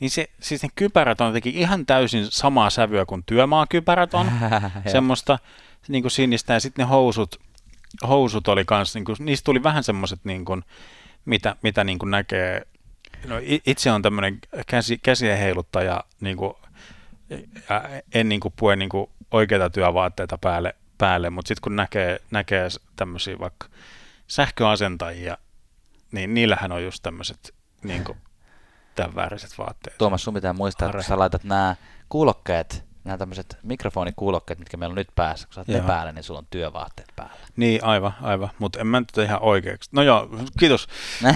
[0.00, 4.30] niin se, siis ne kypärät on jotenkin ihan täysin samaa sävyä kuin työmaakypärät on,
[4.92, 5.38] semmoista
[5.88, 7.40] niin kuin sinistä, ja sitten ne housut,
[8.08, 10.64] housut oli kans, niin kuin, niistä tuli vähän semmoiset, niin kuin,
[11.24, 12.66] mitä, mitä niin kuin näkee,
[13.26, 13.36] no
[13.66, 16.54] itse on tämmöinen käsi, käsien heiluttaja, niin kuin,
[17.68, 22.20] ja en niin kuin pue niin kuin oikeita työvaatteita päälle, päälle mutta sitten kun näkee,
[22.30, 23.66] näkee tämmöisiä vaikka
[24.26, 25.38] sähköasentajia,
[26.12, 28.18] niin niillähän on just tämmöiset niin kuin,
[28.94, 29.98] tämän vääriset vaatteet.
[29.98, 31.76] Tuomas, sun pitää muistaa, että kun sä laitat nämä
[32.08, 35.86] kuulokkeet, nämä tämmöiset mikrofonikuulokkeet, mitkä meillä on nyt päässä, kun sä ne Joo.
[35.86, 37.34] päällä, niin sulla on työvaatteet päällä.
[37.56, 38.50] Niin, aivan, aivan.
[38.58, 39.90] Mutta en mä nyt ihan oikeaksi.
[39.92, 40.28] No joo,
[40.58, 40.88] kiitos.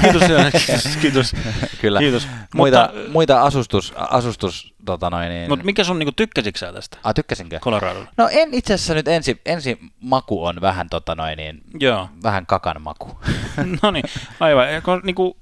[0.03, 0.23] Kiitos,
[0.67, 1.33] kiitos, kiitos.
[1.81, 1.99] Kyllä.
[1.99, 2.29] Kiitos.
[2.55, 5.49] Muita, Mutta, muita asustus, asustus tota noin, niin...
[5.49, 7.59] mutta mikä sun niinku tykkäsitkö sä tästä Ah, tykkäsinkö?
[7.59, 8.07] Coloradolla?
[8.17, 12.09] No en itse asiassa nyt ensi, ensi maku on vähän tota noin, niin, Joo.
[12.23, 13.19] vähän kakan maku.
[13.83, 14.05] no niin,
[14.41, 14.73] aivan.
[14.73, 15.37] Ja kun, niinku,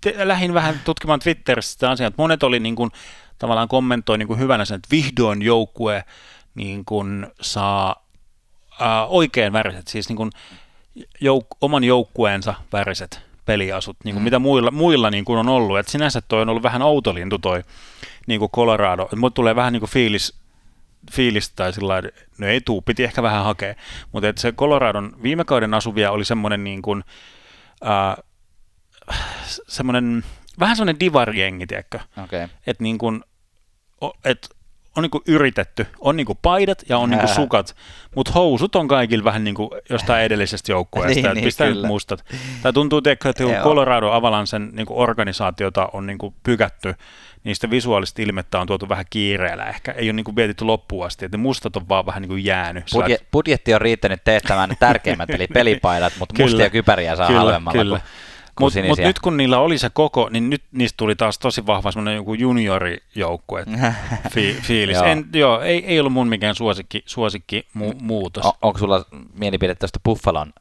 [0.00, 2.88] te, lähdin vähän tutkimaan Twitterissä sitä asiaa, että monet oli niinku,
[3.44, 6.04] tavallaan kommentoi niinku hyvänä sen, että vihdoin joukkue
[6.54, 8.06] niin kuin saa
[8.82, 10.30] äh, oikein väriset, siis niin kuin
[11.24, 14.24] jouk- oman joukkueensa väriset peliasut, niin kuin mm.
[14.24, 15.78] mitä muilla, muilla niin kuin on ollut.
[15.78, 17.62] Et sinänsä toi on ollut vähän outolintu toi
[18.26, 19.08] niin kuin Colorado.
[19.16, 20.38] Mulle tulee vähän niin kuin fiilis,
[21.12, 22.02] fiilis tai sillä
[22.38, 23.74] no ei tuu, piti ehkä vähän hakea.
[24.12, 27.04] Mutta se Coloradon viime kauden asuvia oli semmoinen niin kuin,
[27.86, 28.16] äh,
[29.68, 30.24] semmoinen,
[30.60, 31.98] vähän semmoinen divarjengi, tiedätkö?
[32.24, 32.48] Okay.
[32.66, 33.24] Että niin kuin,
[34.24, 34.48] et
[34.96, 37.76] on niinku yritetty, on niinku paidat ja on niinku sukat,
[38.14, 42.24] mutta housut on kaikilla vähän niinku jostain edellisestä joukkueesta, niin, niin, pistää nyt mustat.
[42.62, 46.94] Tai tuntuu, tiedätkö, että Colorado Avalansen niinku organisaatiota on niinku pykätty,
[47.44, 51.36] niistä visuaalista ilmettä on tuotu vähän kiireellä ehkä, ei ole niinku mietitty loppuun asti, että
[51.36, 52.84] ne mustat on vaan vähän niinku jäänyt.
[52.94, 57.82] Budje- budjetti on riittänyt teettämään ne tärkeimmät, eli pelipaidat, mutta mustia kypäriä saa kyllä, halvemmalla
[57.82, 57.98] kyllä.
[57.98, 58.08] kuin
[58.60, 61.92] mutta mut nyt kun niillä oli se koko, niin nyt niistä tuli taas tosi vahva
[61.92, 63.64] semmoinen joku juniorijoukkue
[64.34, 64.96] fi, fiilis.
[64.96, 65.04] joo.
[65.04, 68.44] En, joo, ei, ei ollut mun mikään suosikki, suosikki mu, muutos.
[68.44, 70.52] O, onko sulla mielipide tästä Buffalon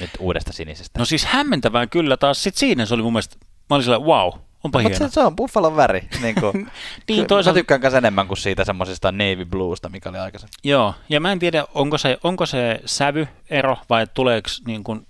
[0.00, 0.98] nyt uudesta sinisestä?
[0.98, 2.42] No siis hämmentävää kyllä taas.
[2.42, 3.36] Sitten siinä se oli mun mielestä,
[3.70, 4.32] mä olin sillä, wow,
[4.64, 6.08] Onpa no, mutta se, se on Buffalon väri.
[6.22, 6.70] Niin kuin.
[7.08, 7.58] niin, toisaalta...
[7.58, 10.52] Mä tykkään myös enemmän kuin siitä semmoisesta navy bluesta, mikä oli aikaisemmin.
[10.64, 15.06] Joo, ja mä en tiedä, onko se, onko se sävyero vai tuleeko niin kuin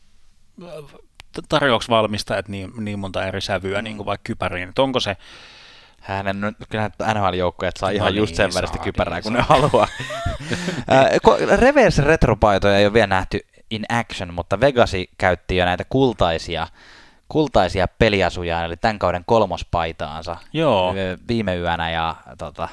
[1.48, 3.84] tarjoaks valmistajat niin, niin monta eri sävyä, mm.
[3.84, 5.16] niin kuin vaikka kypäriin, että onko se
[6.00, 9.88] hänen, kyllä NHL-joukkoja saa no ihan niin, just sen väristä kypärää, kun ne haluaa.
[11.62, 16.66] Reverse retropaitoja ei ole vielä nähty in action, mutta Vegasi käytti jo näitä kultaisia,
[17.28, 20.94] kultaisia peliasuja, eli tämän kauden kolmospaitaansa Joo.
[21.28, 22.68] viime yönä, ja tota,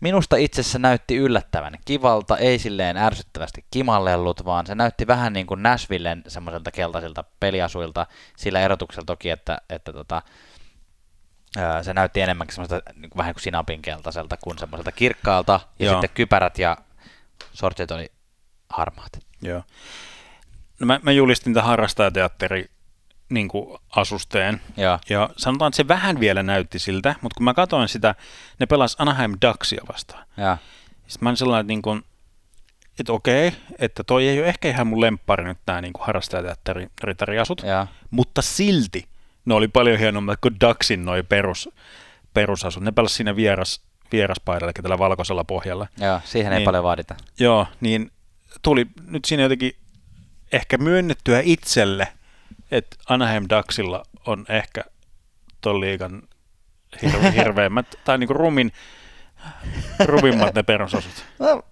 [0.00, 5.46] Minusta itse se näytti yllättävän kivalta, ei silleen ärsyttävästi kimallellut, vaan se näytti vähän niin
[5.46, 10.22] kuin Nashvillen semmoiselta keltaisilta peliasuilta, sillä erotuksella toki, että, että tota,
[11.82, 15.94] se näytti enemmänkin semmoista niin kuin vähän kuin sinapin keltaiselta kuin semmoiselta kirkkaalta, ja Joo.
[15.94, 16.76] sitten kypärät ja
[17.52, 18.12] sortsit oli
[18.68, 19.18] harmaat.
[19.42, 19.62] Joo.
[20.80, 22.70] No mä, mä julistin tämän harrastajateatteri
[23.28, 24.60] niin kuin asusteen.
[24.76, 24.98] Ja.
[25.08, 28.14] ja sanotaan, että se vähän vielä näytti siltä, mutta kun mä katsoin sitä,
[28.60, 30.24] ne pelas Anaheim Ducksia vastaan.
[30.36, 30.58] Ja.
[31.06, 32.04] Sitten mä olin sellainen, että, niin kuin,
[33.00, 37.62] että okei, että toi ei ole ehkä ihan mun lemppari nyt nämä niin harrastajateatteritariasut,
[38.10, 39.08] mutta silti
[39.44, 41.68] ne oli paljon hienommat kuin Ducksin noi perus,
[42.34, 42.82] perusasut.
[42.82, 43.80] Ne pelas siinä vieras,
[44.12, 45.86] vieraspaidalla, tällä valkoisella pohjalla.
[46.00, 47.14] Joo, siihen niin, ei paljon vaadita.
[47.38, 48.10] Joo, niin
[48.62, 49.72] tuli nyt siinä jotenkin
[50.52, 52.08] ehkä myönnettyä itselle,
[52.70, 54.84] että Anaheim Ducksilla on ehkä
[55.60, 56.22] ton liigan
[56.96, 58.72] hir- hirveimmät, tai niinku rumin,
[60.04, 61.24] rumimmat ne perusosut.
[61.38, 61.62] No,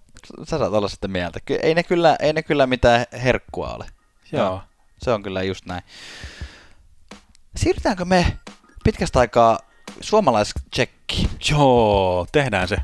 [0.43, 1.39] sä saat olla sitten mieltä.
[1.63, 3.85] Ei ne kyllä, ei ne kyllä mitään herkkua ole.
[4.31, 4.61] Joo.
[4.97, 5.83] Se on kyllä just näin.
[7.55, 8.37] Siirrytäänkö me
[8.83, 9.59] pitkästä aikaa
[10.01, 11.29] suomalaiskekki?
[11.49, 12.77] Joo, tehdään se.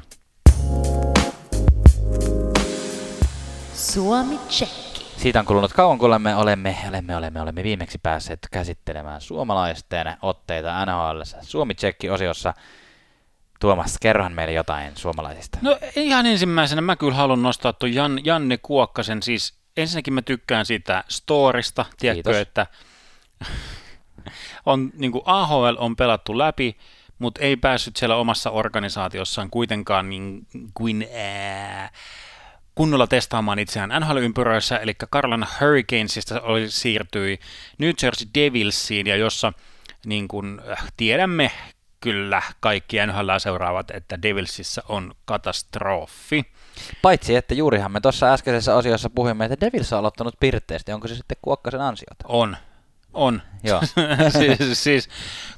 [3.74, 4.83] Suomi check.
[5.24, 10.86] Siitä on kulunut kauan, kun olemme, olemme, olemme, olemme, olemme viimeksi päässeet käsittelemään suomalaisten otteita
[10.86, 12.54] NHL Suomi-Tsekki-osiossa.
[13.60, 15.58] Tuomas, kerrohan meille jotain suomalaisista.
[15.62, 19.24] No ihan ensimmäisenä mä kyllä haluan nostaa tuon Jan, Janne Kuokkasen.
[19.24, 22.42] Siis ensinnäkin mä tykkään siitä storista, tiedätkö, Kiitos.
[22.42, 22.68] että
[24.66, 26.78] on, niin kuin AHL on pelattu läpi,
[27.20, 31.90] mutta ei päässyt siellä omassa organisaatiossaan kuitenkaan niin kuin ää,
[32.76, 37.40] kunnolla testaamaan itseään NHL-ympyröissä, eli Carolina Hurricanesista oli, siirtyi
[37.78, 39.54] New Jersey Devilsiin, ja jossa
[40.06, 41.52] niin kuin äh, tiedämme
[42.00, 46.44] kyllä kaikki NHL seuraavat, että Devilsissä on katastrofi.
[47.02, 50.92] Paitsi, että juurihan me tuossa äskeisessä osiossa puhuimme, että Devils on aloittanut pirteästi.
[50.92, 52.26] Onko se sitten Kuokkasen ansiota?
[52.28, 52.58] On.
[53.14, 53.42] On.
[53.64, 53.82] Joo.
[54.40, 55.10] siis, siis,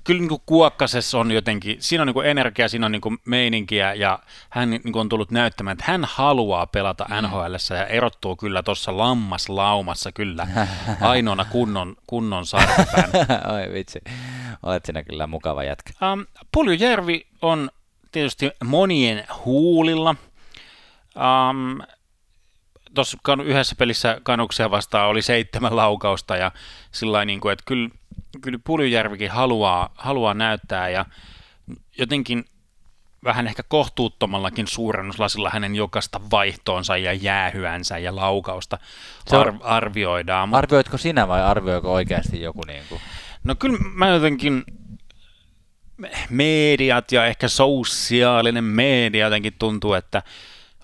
[0.03, 3.18] kyllä niin kuin Kuokkasessa on jotenkin, siinä on niin kuin energia, siinä on niin kuin
[3.26, 7.28] meininkiä ja hän niin kuin on tullut näyttämään, että hän haluaa pelata mm.
[7.28, 10.47] NHL ja erottuu kyllä tuossa lammaslaumassa kyllä
[11.01, 13.10] ainoana kunnon, kunnon sarkapään.
[13.53, 14.01] Oi vitsi,
[14.64, 15.93] olet sinä kyllä mukava jätkä.
[16.14, 17.70] Um, Puljujärvi on
[18.12, 20.16] tietysti monien huulilla.
[21.16, 21.82] Um,
[22.96, 26.52] tuossa yhdessä pelissä kanuksia vastaan oli seitsemän laukausta ja
[26.91, 27.89] sillä niin kuin, että kyllä,
[28.41, 31.06] kyllä Puljujärvikin haluaa, haluaa näyttää ja
[31.98, 32.46] jotenkin
[33.24, 38.78] vähän ehkä kohtuuttomallakin suurennuslasilla hänen jokaista vaihtoonsa ja jäähyänsä ja laukausta
[39.32, 40.50] ar- arvioidaan.
[40.50, 40.58] Mutta...
[40.58, 42.62] Arvioitko sinä vai arvioiko oikeasti joku?
[42.68, 43.02] Niin kuin?
[43.43, 44.64] No kyllä mä jotenkin
[46.30, 50.24] mediat ja ehkä sosiaalinen media jotenkin tuntuu, että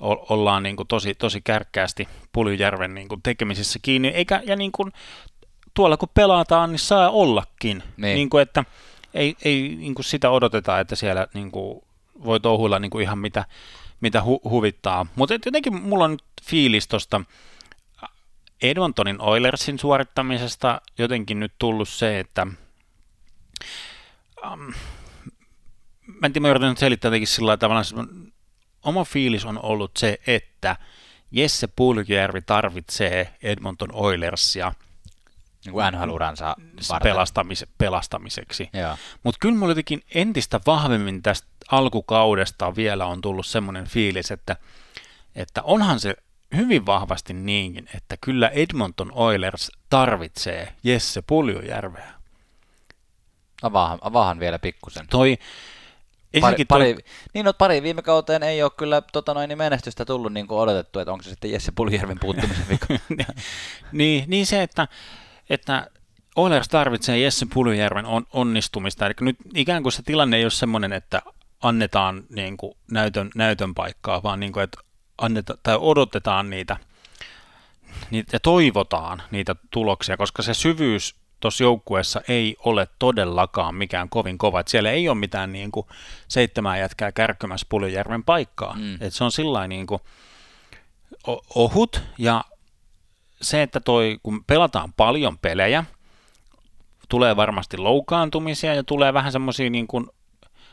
[0.02, 4.92] ollaan niin kuin tosi, tosi kärkkäästi Puljujärven niin kuin tekemisissä kiinni, eikä, ja niin kuin,
[5.74, 8.16] tuolla kun pelataan, niin saa ollakin, niin.
[8.16, 8.66] Niin kuin, että
[9.14, 11.82] ei, ei niin kuin sitä odoteta, että siellä niin kuin,
[12.24, 13.46] voi touhuilla niin kuin ihan mitä,
[14.02, 17.22] mitä hu- huvittaa, mutta jotenkin mulla on nyt fiilis tuosta
[18.62, 22.48] Edmontonin Oilersin suorittamisesta jotenkin nyt tullut se, että
[24.52, 24.74] um,
[26.06, 27.84] mä en tiedä, mä yritän selittää jotenkin sillä tavalla,
[28.84, 30.76] oma fiilis on ollut se, että
[31.32, 34.74] Jesse Puljärvi tarvitsee Edmonton Oilersia
[35.66, 36.56] niin kuin NHL-uransa
[37.04, 38.70] pelastamis- pelastamiseksi.
[39.24, 44.56] Mutta kyllä mulla jotenkin entistä vahvemmin tästä alkukaudesta vielä on tullut semmoinen fiilis, että,
[45.36, 46.16] että onhan se
[46.56, 52.12] hyvin vahvasti niinkin, että kyllä Edmonton Oilers tarvitsee Jesse Puljujärveä.
[53.62, 55.08] Avaahan, avaahan vielä pikkusen.
[55.08, 55.38] Toi,
[56.40, 57.04] pari, pari, toi...
[57.34, 60.60] niin, no, pari viime kauteen ei ole kyllä tota noin, niin menestystä tullut niin kuin
[60.60, 62.88] odotettu, että onko se sitten Jesse Puljärven puuttumisen vika.
[63.92, 64.88] niin, niin, se, että,
[65.50, 65.88] että
[66.36, 69.06] Oilers tarvitsee Jesse Puljärven on, onnistumista.
[69.06, 71.22] Eli nyt ikään kuin se tilanne ei ole sellainen, että
[71.62, 74.82] annetaan niin kuin näytön, näytön paikkaa, vaan niin kuin, että
[75.18, 76.78] anneta, tai odotetaan niitä,
[78.12, 84.38] niitä ja toivotaan niitä tuloksia, koska se syvyys tuossa joukkueessa ei ole todellakaan mikään kovin
[84.38, 84.60] kova.
[84.60, 85.88] Et siellä ei ole mitään niin kuin
[86.28, 88.76] seitsemää jätkää kärkkymässä Puljujärven paikkaa.
[88.80, 88.98] Mm.
[89.02, 90.02] Et se on sillä niin kuin
[91.56, 92.44] ohut ja
[93.42, 95.84] se, että toi, kun pelataan paljon pelejä,
[97.10, 100.08] tulee varmasti loukaantumisia ja tulee vähän semmoisia niin kuin,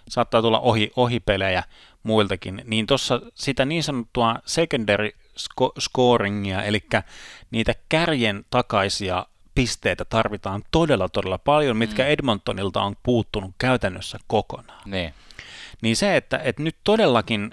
[0.08, 1.62] saattaa tulla ohi, ohipelejä
[2.02, 5.10] muiltakin, niin tuossa sitä niin sanottua secondary
[5.80, 6.80] scoringia, eli
[7.50, 9.26] niitä kärjen takaisia
[9.58, 12.08] pisteitä tarvitaan todella todella paljon, mitkä mm.
[12.08, 14.90] Edmontonilta on puuttunut käytännössä kokonaan.
[14.90, 15.14] Niin,
[15.82, 17.50] niin se, että, että nyt todellakin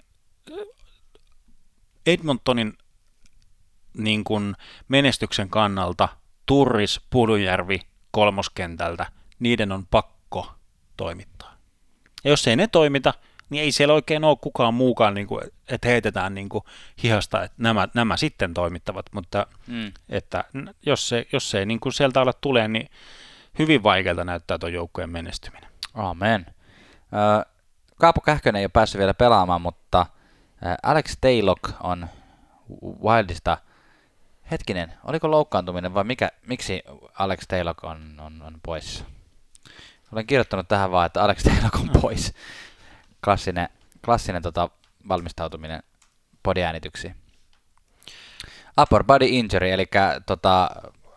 [2.06, 2.78] Edmontonin
[3.98, 4.56] niin kuin
[4.88, 6.10] menestyksen kannalta
[6.46, 7.82] Turris, Pudujärvi
[8.12, 9.06] kolmoskentältä,
[9.40, 10.52] niiden on pakko
[10.98, 11.58] toimittaa.
[12.24, 13.14] Ja jos ei ne toimita,
[13.50, 16.64] niin ei siellä oikein ole kukaan muukaan, niin kuin, että heitetään niin kuin
[17.04, 19.92] hihasta, että nämä, nämä sitten toimittavat, mutta mm.
[20.10, 20.44] että
[20.86, 22.90] jos se, jos se ei niin kuin sieltä ole tulee, niin
[23.60, 25.70] hyvin vaikealta näyttää tuon joukkueen menestyminen.
[25.94, 26.46] Amen.
[27.14, 27.54] Äh,
[27.96, 30.06] Kaapo Kähkönen ei ole päässyt vielä pelaamaan, mutta
[30.84, 32.08] Alex Taylor on
[33.04, 33.58] Wildista.
[34.52, 36.84] Hetkinen, oliko loukkaantuminen vai mikä, miksi
[37.20, 39.06] Alex Taylor on, on, on pois?
[40.12, 42.34] Olen kirjoittanut tähän vaan, että Alex Taylor on pois
[43.26, 43.70] klassinen,
[44.06, 44.70] klassinen tota,
[45.08, 45.84] valmistautuminen
[46.44, 47.16] podiäänityksiin.
[48.82, 49.88] Upper body injury, eli
[50.26, 50.70] tota,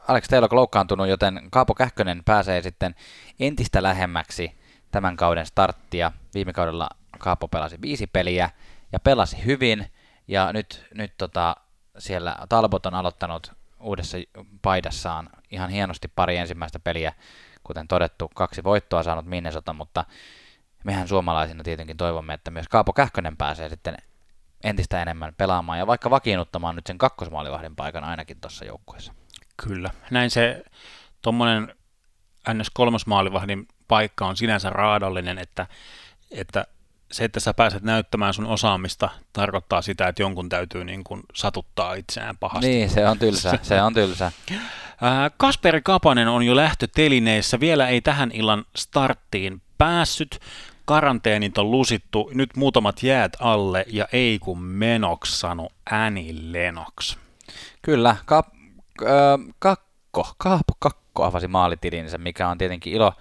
[0.09, 2.95] Alex Taylor loukkaantunut, joten Kaapo Kähkönen pääsee sitten
[3.41, 4.59] entistä lähemmäksi
[4.91, 6.13] tämän kauden starttia.
[6.35, 6.89] Viime kaudella
[7.19, 8.51] Kaapo pelasi viisi peliä
[8.93, 9.87] ja pelasi hyvin,
[10.29, 11.57] ja nyt, nyt tota,
[11.99, 14.19] siellä Talbot on aloittanut uudessa
[14.63, 17.13] paidassaan ihan hienosti pari ensimmäistä peliä,
[17.65, 20.05] kuten todettu, kaksi voittoa saanut Minnesota, mutta
[20.85, 23.97] mehän suomalaisina tietenkin toivomme, että myös Kaapo Kähkönen pääsee sitten
[24.65, 29.13] entistä enemmän pelaamaan ja vaikka vakiinnuttamaan nyt sen kakkosmaalivahdin paikan ainakin tuossa joukkueessa.
[29.57, 29.91] Kyllä.
[30.11, 30.65] Näin se
[31.23, 31.75] tuommoinen
[32.55, 32.71] ns.
[32.71, 35.67] kolmosmaalivahdin paikka on sinänsä raadollinen, että,
[36.31, 36.67] että
[37.13, 41.95] se, että sä pääset näyttämään sun osaamista, tarkoittaa sitä, että jonkun täytyy niin kuin satuttaa
[41.95, 42.69] itseään pahasti.
[42.69, 44.33] Niin, se on tylsä, se on tylsä.
[45.37, 50.41] Kasperi Kapanen on jo lähtötelineissä, vielä ei tähän illan starttiin päässyt,
[50.85, 57.19] karanteenit on lusittu, nyt muutamat jäät alle ja ei kun menoks sano Äni Lenoks.
[57.83, 58.51] Kyllä, ka-
[59.03, 63.13] äh, kakko, Kaapo Kakko avasi maalitilinsä, mikä on tietenkin ilo,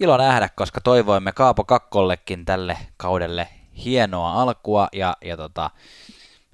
[0.00, 3.48] ilo nähdä, koska toivoimme Kaapo Kakkollekin tälle kaudelle
[3.84, 5.70] hienoa alkua ja, ja tota,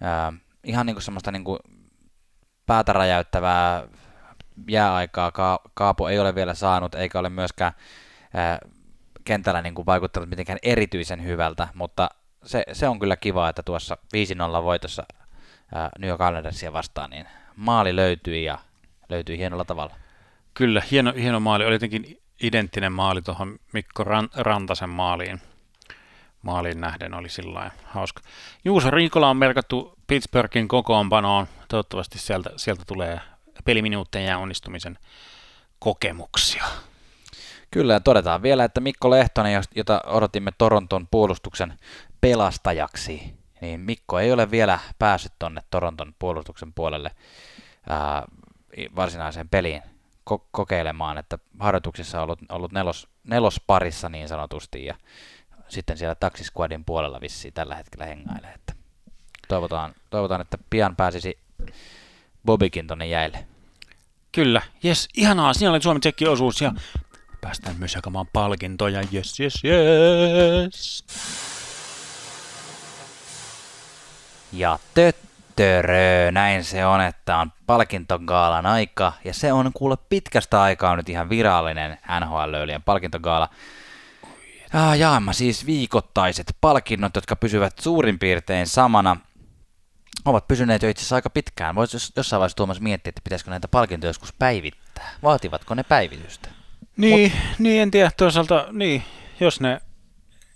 [0.03, 1.59] äh, ihan niinku semmoista niinku
[2.67, 3.89] päätä räjäyttävää
[4.69, 7.73] jääaikaa Ka- Kaapo ei ole vielä saanut, eikä ole myöskään
[8.37, 8.59] äh,
[9.25, 12.09] kentällä niin kuin vaikuttanut mitenkään erityisen hyvältä, mutta
[12.45, 13.97] se, se on kyllä kiva, että tuossa
[14.61, 15.07] 5-0 voitossa
[15.75, 17.27] ää, New York Islandersia vastaan, niin
[17.57, 18.59] maali löytyi ja
[19.09, 19.95] löytyi hienolla tavalla.
[20.55, 21.65] Kyllä, hieno, hieno maali.
[21.65, 24.05] Oli jotenkin identtinen maali tuohon Mikko
[24.37, 25.41] Rantasen maaliin.
[26.43, 28.23] Maaliin nähden oli sillä hauska.
[28.65, 31.47] Juuso Riikola on merkattu Pittsburghin kokoonpanoon.
[31.69, 33.21] Toivottavasti sieltä, sieltä tulee
[33.65, 34.99] peliminuuttien ja onnistumisen
[35.79, 36.65] kokemuksia.
[37.71, 41.79] Kyllä, ja todetaan vielä, että Mikko Lehtonen, jota odotimme Toronton puolustuksen
[42.21, 47.11] pelastajaksi, niin Mikko ei ole vielä päässyt tuonne Toronton puolustuksen puolelle
[47.89, 48.25] ää,
[48.97, 49.83] varsinaiseen peliin
[50.31, 54.95] ko- kokeilemaan, että harjoituksissa on ollut, ollut nelos, nelosparissa niin sanotusti, ja
[55.69, 58.75] sitten siellä taksisquadin puolella vissiin tällä hetkellä hengailee, että
[59.49, 61.39] toivotaan, toivotaan, että pian pääsisi
[62.47, 63.47] Bobikin tonne jäille.
[64.33, 66.73] Kyllä, jes, ihanaa, siinä oli Suomen tsekki-osuus ja
[67.41, 69.03] päästään myös jakamaan palkintoja.
[69.15, 71.05] Yes, yes, yes.
[74.53, 75.17] Ja töt,
[75.57, 81.09] Törö, näin se on, että on palkintogaalan aika, ja se on kuule pitkästä aikaa nyt
[81.09, 83.49] ihan virallinen NHL-löylien palkintogaala.
[84.73, 89.17] Ja jaamme siis viikoittaiset palkinnot, jotka pysyvät suurin piirtein samana.
[90.25, 91.75] Ovat pysyneet jo itse asiassa aika pitkään.
[91.75, 95.11] Voisi jossain vaiheessa Tuomas miettiä, että pitäisikö näitä palkintoja joskus päivittää.
[95.23, 96.49] Vaativatko ne päivitystä?
[96.97, 97.41] Niin, Mut...
[97.59, 99.03] niin en tiedä toisaalta, niin,
[99.41, 99.81] jos ne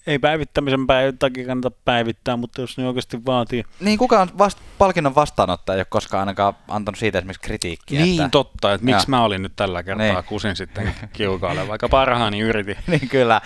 [0.06, 3.64] ei päivittämisen päiv- takia kannata päivittää, mutta jos ne oikeasti vaatii.
[3.80, 8.00] Niin, kuka on vast, palkinnon vastaanottaja, ei ole koskaan ainakaan antanut siitä esimerkiksi kritiikkiä.
[8.00, 8.30] Niin, että...
[8.30, 9.10] totta, että miksi ja.
[9.10, 10.24] mä olin nyt tällä kertaa niin.
[10.24, 12.76] kusin sitten kiukaalle, vaikka parhaani yritin.
[12.86, 13.40] niin kyllä,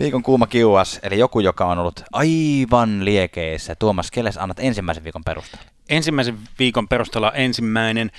[0.00, 3.74] viikon kuuma kiuas, eli joku, joka on ollut aivan liekeissä.
[3.74, 5.70] Tuomas, kelles annat ensimmäisen viikon perusteella?
[5.88, 8.10] Ensimmäisen viikon perusteella ensimmäinen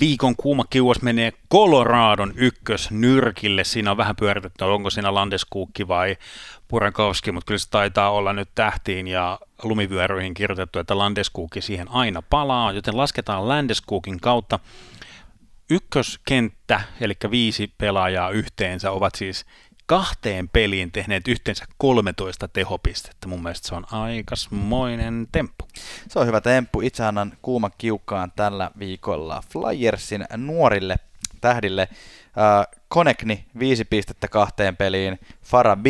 [0.00, 3.64] viikon kuuma kiuas menee Coloradon ykkös nyrkille.
[3.64, 6.16] Siinä on vähän pyöritetty, onko siinä Landeskuukki vai
[6.68, 12.22] Purakowski, mutta kyllä se taitaa olla nyt tähtiin ja lumivyöryihin kirjoitettu, että Landeskuukki siihen aina
[12.22, 14.58] palaa, joten lasketaan Landeskuukin kautta.
[15.70, 19.46] Ykköskenttä, eli viisi pelaajaa yhteensä, ovat siis
[19.86, 23.28] kahteen peliin tehneet yhteensä 13 tehopistettä.
[23.28, 25.68] Mun mielestä se on aikasmoinen temppu.
[26.08, 26.80] Se on hyvä temppu.
[26.80, 30.96] Itse annan kuuma kiukkaan tällä viikolla Flyersin nuorille
[31.40, 31.82] tähdille.
[31.82, 35.86] Äh, Konekni viisi pistettä kahteen peliin, Fara B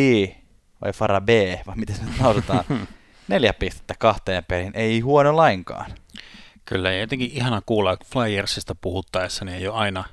[0.81, 1.29] vai Fara B,
[1.67, 2.63] vai miten se nyt lausutaan,
[3.27, 5.91] neljä pistettä kahteen peliin, ei huono lainkaan.
[6.65, 10.03] Kyllä, ja jotenkin ihana kuulla Flyersista puhuttaessa, niin ei ole aina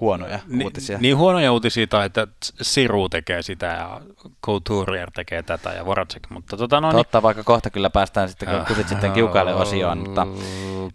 [0.00, 0.98] huonoja Ni, uutisia.
[0.98, 2.26] Niin huonoja uutisia tai että
[2.62, 4.00] Siru tekee sitä ja
[4.44, 7.22] Couturier tekee tätä ja Voracek, mutta tota no Totta, niin...
[7.22, 10.26] vaikka kohta kyllä päästään sitten, kun kusit sitten kiukaille osioon, mutta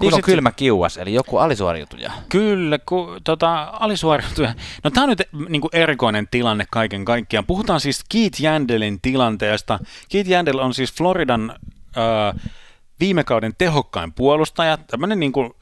[0.02, 2.12] viikon kylmä kiuas, eli joku alisuoriutuja.
[2.30, 4.54] Kyllä, ku, tota, alisuoriutuja.
[4.84, 7.46] No tämä on nyt niin kuin erikoinen tilanne kaiken kaikkiaan.
[7.46, 9.80] Puhutaan siis Keith Jandelin tilanteesta.
[10.10, 11.56] Keith Jandel on siis Floridan
[11.98, 12.52] äh,
[13.00, 15.54] viime kauden tehokkain puolustaja, tämmöinen niin kuin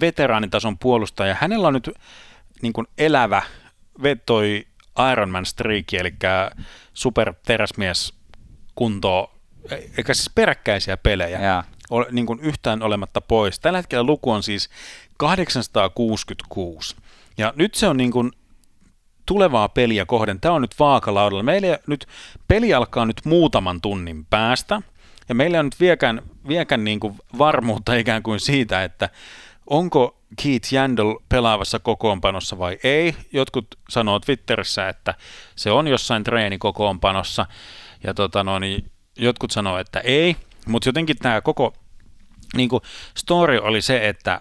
[0.00, 1.36] veteraanitason puolustaja.
[1.40, 1.90] Hänellä on nyt
[2.62, 3.42] niin kuin elävä
[4.02, 4.66] vetoi
[5.12, 6.14] Ironman streak, eli
[6.94, 8.14] super teräsmies
[8.74, 9.32] kunto,
[9.98, 11.64] eikä siis peräkkäisiä pelejä, ja.
[11.90, 13.60] ole, niin kuin yhtään olematta pois.
[13.60, 14.70] Tällä hetkellä luku on siis
[15.16, 16.96] 866.
[17.38, 18.32] Ja nyt se on niin kuin
[19.26, 20.40] tulevaa peliä kohden.
[20.40, 21.42] Tämä on nyt vaakalaudalla.
[21.42, 22.06] Meillä nyt
[22.48, 24.82] peli alkaa nyt muutaman tunnin päästä,
[25.28, 29.08] ja meillä on nyt viekään, viekään niin kuin varmuutta ikään kuin siitä, että
[29.70, 33.14] onko Keith Jandel pelaavassa kokoonpanossa vai ei.
[33.32, 35.14] Jotkut sanoo Twitterissä, että
[35.56, 37.46] se on jossain treenikokoonpanossa,
[38.04, 41.74] ja tota no, niin jotkut sanoo, että ei, mutta jotenkin tämä koko
[42.56, 42.82] niin kuin
[43.16, 44.40] story oli se, että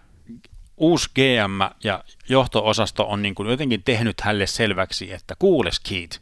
[0.77, 6.19] uusi GM ja johto-osasto on niin kuin jotenkin tehnyt hänelle selväksi, että kuules Keith,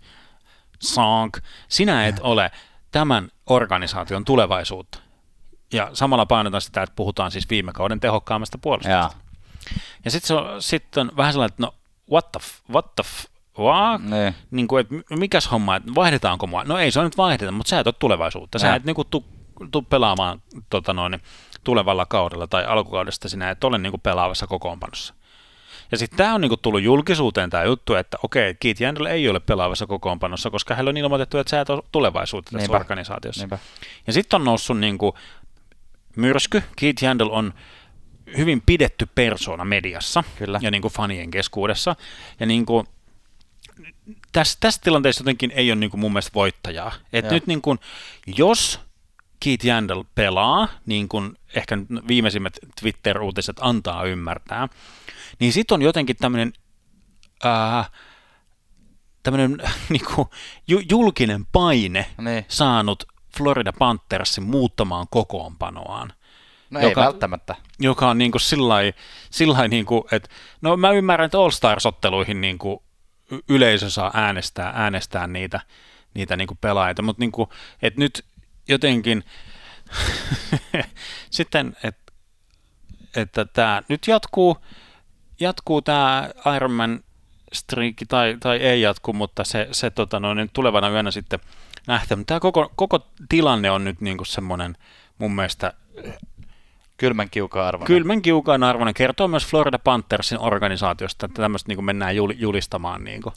[0.80, 1.38] Sank,
[1.68, 2.52] sinä et ole
[2.92, 5.07] tämän organisaation tulevaisuutta.
[5.74, 9.18] Ja samalla painotan sitä, että puhutaan siis viime kauden tehokkaammasta puolustuksesta.
[10.06, 11.74] Ja sitten se on, sit on vähän sellainen, että no
[12.12, 13.26] what the, f, what the f?
[14.00, 14.36] Niin.
[14.52, 16.64] niin kuin, että mikäs homma, että vaihdetaanko mua?
[16.64, 18.60] No ei se on nyt vaihdeta, mutta sä et ole tulevaisuutta.
[18.60, 18.76] Sä ja.
[18.76, 19.26] et niin kuin, tu,
[19.72, 21.22] tu pelaamaan tota noin,
[21.64, 25.14] tulevalla kaudella tai alkukaudesta sinä et ole niin kuin pelaavassa kokoonpanossa.
[25.92, 29.40] Ja sitten tämä on niinku tullut julkisuuteen tämä juttu, että okei, Keith Jandel ei ole
[29.40, 32.78] pelaavassa kokoonpanossa, koska hän on ilmoitettu, että sä et ole tulevaisuutta tässä Niinpä.
[32.78, 33.42] organisaatiossa.
[33.42, 33.60] Niinpä.
[34.08, 35.16] Ja sitten on noussut niinku
[36.18, 36.64] myrsky.
[36.76, 37.54] Keith Jandel on
[38.38, 40.60] hyvin pidetty persona mediassa Kyllä.
[40.62, 41.96] ja niin kuin fanien keskuudessa.
[42.40, 42.88] Ja niin kuin,
[44.32, 46.94] tässä, tässä tilanteessa jotenkin ei ole niin kuin mun mielestä voittajaa.
[47.14, 47.80] Et nyt niin kuin,
[48.38, 48.80] jos
[49.40, 54.70] Keith Jandel pelaa, niin kuin ehkä viimeisimmät Twitter-uutiset antaa ymmärtää,
[55.40, 56.54] niin sitten on jotenkin tämmöinen
[57.46, 57.92] äh,
[59.24, 59.58] tämmöinen
[59.90, 60.28] niin kuin,
[60.90, 62.46] julkinen paine niin.
[62.48, 63.04] saanut
[63.38, 66.14] Florida Panthersin muuttamaan kokoonpanoaan.
[66.70, 67.56] No joka, ei välttämättä.
[67.80, 68.94] Joka on niin kuin sillai,
[69.32, 70.30] sillai niin kuin, että
[70.62, 72.80] no mä ymmärrän, että All Stars-otteluihin niin kuin
[73.50, 75.60] yleisö saa äänestää, äänestää niitä,
[76.14, 77.50] niitä niin kuin pelaajia, mutta niin kuin,
[77.82, 78.26] että nyt
[78.68, 79.24] jotenkin
[81.30, 82.14] sitten, että,
[83.16, 84.58] että tämä nyt jatkuu,
[85.40, 87.04] jatkuu tämä Ironman
[87.54, 91.40] striikki tai, tai ei jatku, mutta se, se tota, no, niin tulevana yönä sitten
[91.88, 92.24] nähtävä.
[92.28, 94.78] Tämä koko, koko tilanne on nyt niin kuin semmoinen
[95.18, 95.74] mun mielestä
[96.98, 97.88] Kylmän kiukaan arvoinen.
[97.88, 98.94] Kylmän kiukaan arvoinen.
[98.94, 103.36] Kertoo myös Florida Panthersin organisaatiosta, että tämmöistä niin mennään julistamaan niin kuin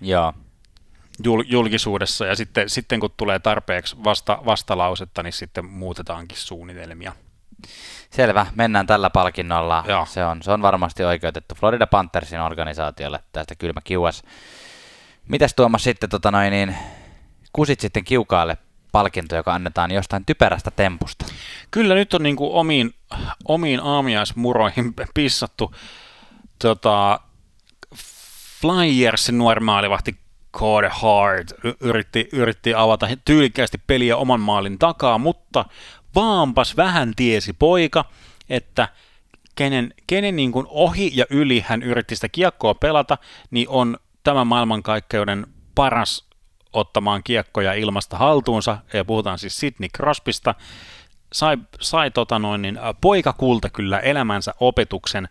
[0.00, 0.32] Joo.
[1.24, 2.26] Jul, julkisuudessa.
[2.26, 7.12] Ja sitten, sitten kun tulee tarpeeksi vasta, vastalausetta, niin sitten muutetaankin suunnitelmia.
[8.10, 9.84] Selvä, mennään tällä palkinnolla.
[10.06, 14.22] Se on, se on varmasti oikeutettu Florida Panthersin organisaatiolle tästä kylmä kiuas.
[15.28, 16.76] Mitäs Tuomas sitten tota noin, niin,
[17.52, 18.56] kusit sitten kiukaalle
[18.92, 21.26] palkinto, joka annetaan jostain typerästä tempusta.
[21.70, 22.94] Kyllä nyt on niin kuin omiin,
[23.48, 25.74] omiin aamiaismuroihin pissattu
[26.58, 27.20] tota,
[28.60, 30.16] Flyersin nuori maalivahti
[30.56, 31.48] Code Hard
[31.80, 35.64] yritti, yritti avata tyylikkäästi peliä oman maalin takaa, mutta
[36.14, 38.04] vaanpas vähän tiesi poika,
[38.48, 38.88] että
[39.54, 43.18] kenen, kenen niin kuin ohi ja yli hän yritti sitä kiekkoa pelata,
[43.50, 46.28] niin on tämän maailmankaikkeuden paras
[46.72, 50.54] ottamaan kiekkoja ilmasta haltuunsa, ja puhutaan siis Sidney Crosbysta,
[51.32, 55.28] sai, sai tota noin, niin, poikakulta kyllä elämänsä opetuksen,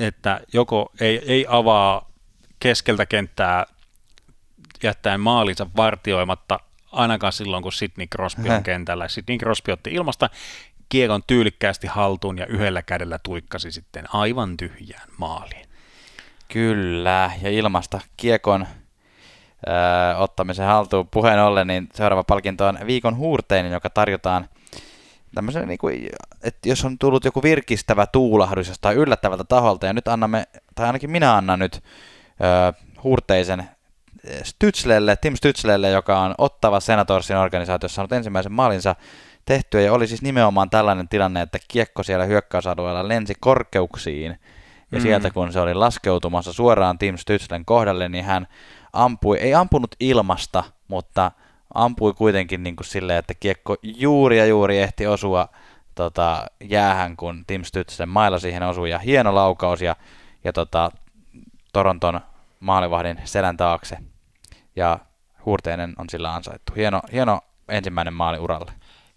[0.00, 2.10] että joko ei, ei avaa
[2.60, 3.66] keskeltä kenttää
[4.82, 6.60] jättäen maalinsa vartioimatta
[6.96, 9.08] ainakaan silloin, kun Sidney Crosby on kentällä.
[9.08, 10.30] Sidney Crosby otti ilmasta
[10.88, 15.66] kiekon tyylikkäästi haltuun ja yhdellä kädellä tuikkasi sitten aivan tyhjään maaliin.
[16.48, 18.66] Kyllä, ja ilmasta kiekon
[19.68, 24.48] öö, ottamisen haltuun puheen ollen, niin seuraava palkinto on viikon huurteinen, joka tarjotaan
[25.34, 26.08] tämmöisen, niin kuin,
[26.42, 31.10] että jos on tullut joku virkistävä tuulahdus jostain yllättävältä taholta, ja nyt annamme, tai ainakin
[31.10, 31.82] minä annan nyt
[32.40, 32.72] öö,
[33.02, 33.68] huurteisen
[34.42, 38.96] Stützlelle, Tim Stützlelle, joka on Ottava Senatorsin organisaatiossa saanut ensimmäisen maalinsa
[39.44, 44.38] tehtyä, ja oli siis nimenomaan tällainen tilanne, että kiekko siellä hyökkäysalueella lensi korkeuksiin,
[44.92, 45.02] ja mm.
[45.02, 48.46] sieltä kun se oli laskeutumassa suoraan Tim Stützlen kohdalle, niin hän
[48.92, 51.30] ampui, ei ampunut ilmasta, mutta
[51.74, 55.48] ampui kuitenkin niin kuin silleen, että kiekko juuri ja juuri ehti osua
[55.94, 59.96] tota, jäähän, kun Tim Stützlen mailla siihen osui, ja hieno laukaus, ja,
[60.44, 60.90] ja tota,
[61.72, 62.20] Toronton
[62.60, 63.98] maalivahdin selän taakse
[64.76, 64.98] ja
[65.44, 66.72] Huurteinen on sillä ansaittu.
[66.76, 68.72] Hieno, hieno ensimmäinen maali uralle.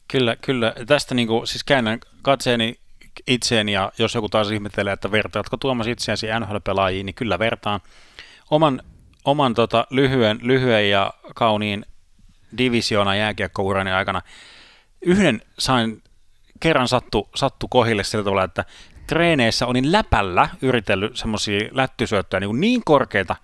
[0.08, 0.74] Kyllä, kyllä.
[0.88, 2.80] Tästä niin kuin, siis käännän katseeni
[3.28, 7.80] itseeni ja jos joku taas ihmettelee, että vertaatko Tuomas itseäsi NHL-pelaajiin, niin kyllä vertaan.
[8.52, 8.82] Oman,
[9.26, 11.86] oman tota, lyhyen, lyhyen ja kauniin
[12.58, 14.22] divisioona jääkiekkourani aikana
[15.02, 16.04] yhden sain
[16.60, 18.66] kerran sattu, sattu kohille sillä tavalla, että
[19.08, 23.36] treeneissä olin läpällä yritellyt semmoisia lättysyöttöjä niin, niin korkeita,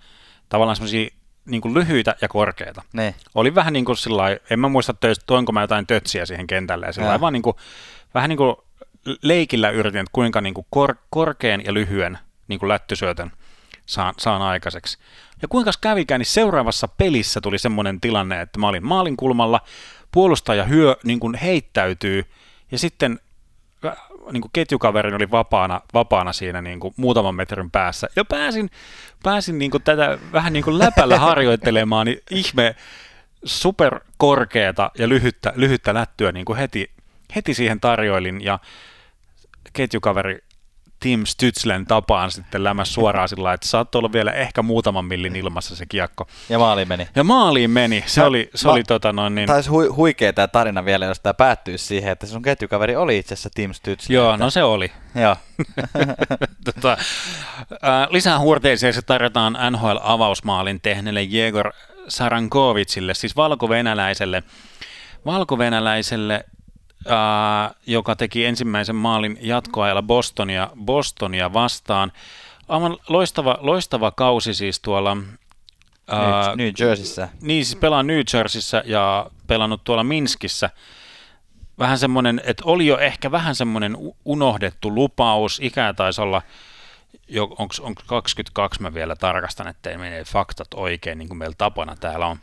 [0.48, 1.08] tavallaan semmoisia
[1.46, 2.82] niin kuin lyhyitä ja korkeita.
[2.92, 3.14] Ne.
[3.34, 6.86] Oli vähän niin kuin sillä en mä muista, töistä, toinko mä jotain tötsiä siihen kentälle,
[6.86, 7.56] ja sillä vaan niin kuin,
[8.14, 8.56] vähän niin kuin
[9.22, 12.18] leikillä yritin, että kuinka niin kuin kor, korkean ja lyhyen
[12.48, 13.32] niin kuin lättysyötön
[13.86, 14.98] saan, saan aikaiseksi.
[15.42, 19.60] Ja kuinka kävikään, niin seuraavassa pelissä tuli semmoinen tilanne, että mä olin maalin kulmalla,
[20.12, 22.24] puolustaja hyö niin kuin heittäytyy,
[22.72, 23.20] ja sitten
[24.32, 28.08] niin kuin ketjukaverin oli vapaana, vapaana siinä niin kuin muutaman metrin päässä.
[28.16, 28.70] Ja pääsin,
[29.22, 32.74] pääsin niin kuin tätä vähän niin kuin läpällä harjoittelemaan, niin ihme
[33.44, 36.90] superkorkeata ja lyhyttä, lyhyttä lättyä niin kuin heti,
[37.36, 38.44] heti siihen tarjoilin.
[38.44, 38.58] Ja
[39.72, 40.38] ketjukaveri
[41.06, 45.76] Tim Stützlen tapaan sitten lämäs suoraan sillä että saattoi olla vielä ehkä muutaman millin ilmassa
[45.76, 46.26] se kiekko.
[46.48, 47.08] Ja maaliin meni.
[47.16, 48.04] Ja maaliin meni.
[48.06, 49.46] Se mä, oli, se mä, oli tota noin niin...
[49.46, 53.34] Taisi hui, huikea tämä tarina vielä, jos tämä päättyisi siihen, että sun ketjukaveri oli itse
[53.34, 54.12] asiassa Tim Stützlen.
[54.12, 54.92] Joo, no se oli.
[55.14, 55.36] Joo.
[56.72, 56.96] tota,
[58.10, 61.72] lisää huurteisia se tarjotaan NHL-avausmaalin tehneelle Jegor
[62.08, 64.42] Sarankovitsille, siis valko-venäläiselle,
[65.26, 66.44] valko-venäläiselle
[67.10, 72.12] äh, joka teki ensimmäisen maalin jatkoajalla Bostonia, Bostonia vastaan.
[72.68, 75.16] Aivan loistava, loistava kausi siis tuolla
[76.12, 77.28] Äh, New Jerseyssä.
[77.40, 80.70] Niin, siis pelaa New Jerseyssä ja pelannut tuolla Minskissä.
[81.78, 85.58] Vähän semmoinen, että oli jo ehkä vähän semmoinen unohdettu lupaus.
[85.62, 86.42] Ikää taisi olla,
[87.40, 92.26] onko on 22, mä vielä tarkastan, ettei mene faktat oikein, niin kuin meillä tapana täällä
[92.26, 92.38] on.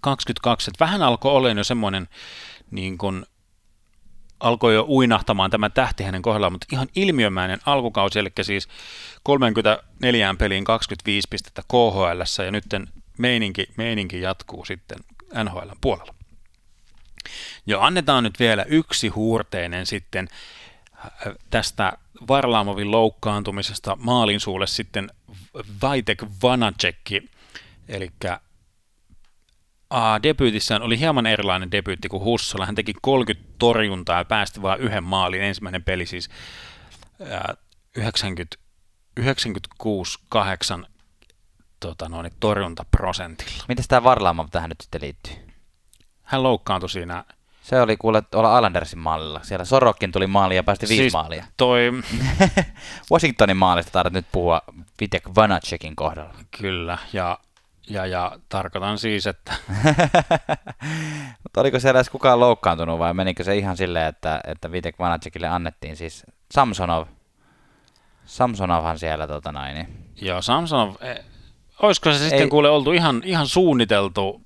[0.00, 2.08] 22, että vähän alkoi olla jo semmoinen
[2.70, 3.26] niin kuin
[4.42, 8.68] alkoi jo uinahtamaan tämä tähti hänen kohdallaan, mutta ihan ilmiömäinen alkukausi, eli siis
[9.22, 12.64] 34 peliin 25 pistettä KHL, ja nyt
[13.18, 14.98] meininki, meininki jatkuu sitten
[15.44, 16.14] NHL puolella.
[17.66, 20.28] Ja annetaan nyt vielä yksi huurteinen sitten
[21.04, 21.92] äh, tästä
[22.28, 25.10] Varlaamovin loukkaantumisesta maalin suulle sitten
[25.82, 27.30] Vaitek Vanacekki,
[27.88, 28.10] eli
[29.92, 32.66] uh, debyytissään oli hieman erilainen debyytti kuin Hussola.
[32.66, 35.42] Hän teki 30 torjuntaa ja päästi vain yhden maalin.
[35.42, 36.30] Ensimmäinen peli siis
[37.20, 37.56] uh,
[37.96, 38.56] 90,
[39.20, 40.86] 96-8
[41.80, 43.64] tota noin, torjuntaprosentilla.
[43.68, 45.34] Miten tämä Varlaamo tähän nyt sitten liittyy?
[46.22, 47.24] Hän loukkaantui siinä.
[47.62, 49.40] Se oli kuule olla Islandersin maalilla.
[49.42, 51.44] Siellä Sorokin tuli maali ja päästi viisi siis maalia.
[51.56, 51.90] Toi...
[53.12, 54.62] Washingtonin maalista tarvitset nyt puhua
[55.00, 56.34] Vitek Vanacekin kohdalla.
[56.60, 57.38] Kyllä, ja
[57.90, 59.52] ja, ja tarkoitan siis, että...
[61.42, 65.48] Mutta oliko siellä edes kukaan loukkaantunut vai menikö se ihan silleen, että, että Vitek Vanacekille
[65.48, 67.06] annettiin siis Samsonov?
[68.24, 69.74] Samsonovhan siellä tota näin.
[69.74, 69.88] Niin.
[70.20, 71.24] Joo, Samsonov, eh,
[71.82, 72.48] olisiko se sitten Ei.
[72.48, 74.42] kuule oltu ihan, ihan suunniteltu,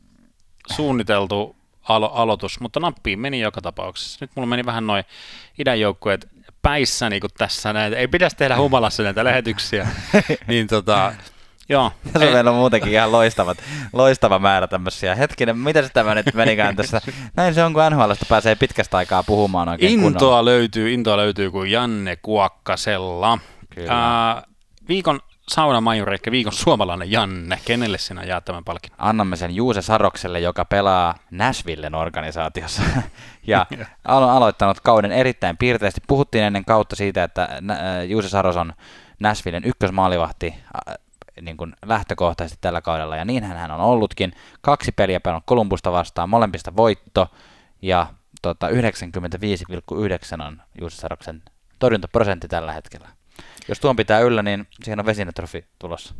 [0.76, 1.56] suunniteltu
[1.88, 4.18] alo- aloitus, mutta nappiin meni joka tapauksessa.
[4.20, 5.04] Nyt mulla meni vähän noin
[5.58, 6.28] idän joukkueet
[6.62, 7.96] päissä niin tässä näitä.
[7.96, 9.88] Ei pitäisi tehdä humalassa näitä lähetyksiä.
[10.48, 11.14] niin tota,
[11.68, 11.92] Joo.
[12.14, 13.58] Ja se meillä on muutenkin ihan loistavat,
[13.92, 15.14] loistava määrä tämmöisiä.
[15.14, 17.00] Hetkinen, mitä se tämä nyt menikään tässä?
[17.36, 20.44] Näin se on, kun NHLstä pääsee pitkästä aikaa puhumaan oikein Intoa kunnolla.
[20.44, 23.38] löytyy, intoa löytyy kuin Janne Kuokkasella.
[23.74, 23.92] Kyllä.
[23.92, 24.42] Ää,
[24.88, 27.58] viikon saunamajuri, eli viikon suomalainen Janne.
[27.64, 28.96] Kenelle sinä jaat tämän palkinnon?
[29.00, 32.82] Annamme sen Juuse Sarokselle, joka pelaa Nashvillen organisaatiossa.
[33.46, 33.66] ja
[34.08, 36.00] on aloittanut kauden erittäin piirteisesti.
[36.06, 38.72] Puhuttiin ennen kautta siitä, että äh, Juuse Saros on
[39.20, 40.54] Nashvillen ykkösmaalivahti
[40.88, 40.94] äh,
[41.40, 44.32] niin kuin lähtökohtaisesti tällä kaudella, ja niin hän on ollutkin.
[44.60, 47.30] Kaksi peliä pelannut Kolumbusta vastaan, molempista voitto,
[47.82, 48.06] ja
[48.42, 51.42] tota, 95,9 on Juuse Saroksen
[51.78, 53.08] torjuntaprosentti tällä hetkellä.
[53.68, 56.14] Jos tuon pitää yllä, niin siihen on vesinetrofi tulossa.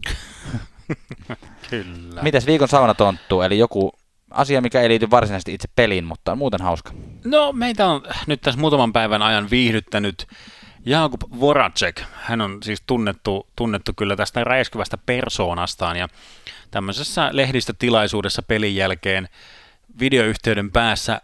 [1.71, 2.23] Kyllä.
[2.23, 3.93] Mites viikon saunatonttu, eli joku
[4.31, 6.93] asia, mikä ei liity varsinaisesti itse peliin, mutta on muuten hauska.
[7.25, 10.27] No meitä on nyt tässä muutaman päivän ajan viihdyttänyt
[10.87, 12.03] Jakub Voracek.
[12.13, 16.09] Hän on siis tunnettu, tunnettu kyllä tästä räiskyvästä persoonastaan ja
[16.71, 19.29] tämmöisessä lehdistötilaisuudessa pelin jälkeen
[20.01, 21.21] videoyhteyden päässä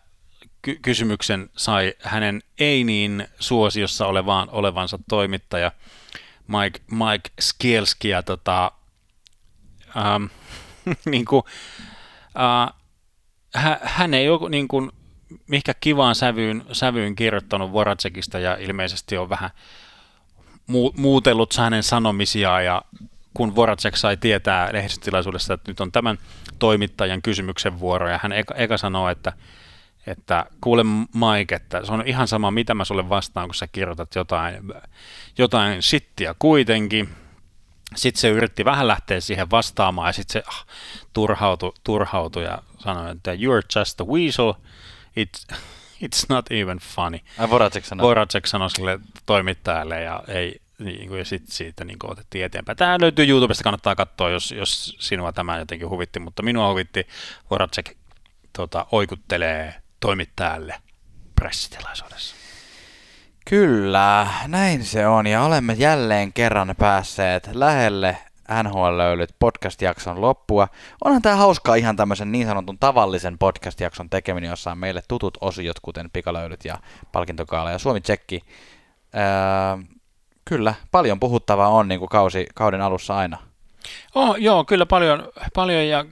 [0.63, 5.73] ky- kysymyksen sai hänen ei niin suosiossa olevaan, olevansa toimittaja
[6.47, 8.73] Mike, Mike Skielski ja tota,
[9.97, 10.25] ähm,
[11.11, 11.43] niin kuin,
[12.27, 12.75] äh,
[13.55, 14.91] hä- hän ei ole niin kuin,
[15.47, 19.51] mihinkä kivaan sävyyn, sävyyn kirjoittanut Voracekista ja ilmeisesti on vähän
[20.71, 22.83] mu- muutellut hänen sanomisiaan ja
[23.35, 26.19] kun Voracek sai tietää lehdistötilaisuudessa, että nyt on tämän
[26.59, 29.33] toimittajan kysymyksen vuoro ja hän eka, eka sanoo, että,
[30.07, 30.85] että kuule
[31.15, 34.55] Mike, että se on ihan sama mitä mä sulle vastaan, kun sä kirjoitat jotain,
[35.39, 37.09] jotain shittiä kuitenkin.
[37.97, 40.67] Sitten se yritti vähän lähteä siihen vastaamaan ja sitten se ah,
[41.13, 44.53] turhautui, turhautui ja sanoi, että you're just a weasel,
[45.17, 45.57] it's,
[46.05, 47.19] it's not even funny.
[47.39, 48.07] Ai Voracek sanoi.
[48.07, 52.79] Voracek sanoi sille toimittajalle ja ei, niin kuin, ja sitten siitä niin kuin, otettiin eteenpäin.
[52.79, 57.07] Tämä löytyy YouTubesta, kannattaa katsoa, jos, jos sinua tämä jotenkin huvitti, mutta minua huvitti
[57.51, 57.97] Voracek
[58.53, 60.75] tota, oikuttelee toimittajalle
[61.35, 62.35] pressitilaisuudessa.
[63.51, 68.19] Kyllä, näin se on, ja olemme jälleen kerran päässeet lähelle
[68.63, 70.69] NHL-löylyt podcast-jakson loppua.
[71.05, 75.81] Onhan tämä hauskaa ihan tämmöisen niin sanotun tavallisen podcast-jakson tekeminen, jossa on meille tutut osiot,
[75.81, 76.79] kuten pikalöylyt ja
[77.13, 78.41] palkintokaala ja Suomi-tsekki.
[79.15, 79.85] Öö,
[80.45, 83.39] kyllä, paljon puhuttavaa on niin kuin kausi, kauden alussa aina.
[84.15, 86.05] Oh, joo, kyllä paljon, paljon ja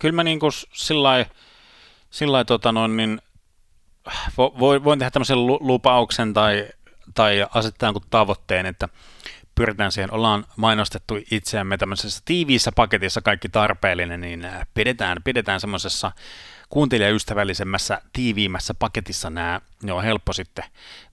[0.00, 3.20] kyllä mä niin kuin sillä lailla, tota noin, niin,
[4.38, 4.54] vo,
[4.84, 6.68] voin tehdä tämmöisen lupauksen tai,
[7.14, 8.88] tai asettaa tavoitteen, että
[9.54, 16.12] pyritään siihen, ollaan mainostettu itseämme tämmöisessä tiiviissä paketissa kaikki tarpeellinen, niin pidetään, pidetään semmoisessa
[16.68, 20.64] kuuntelijaystävällisemmässä, tiiviimmässä paketissa nämä, ne on helppo sitten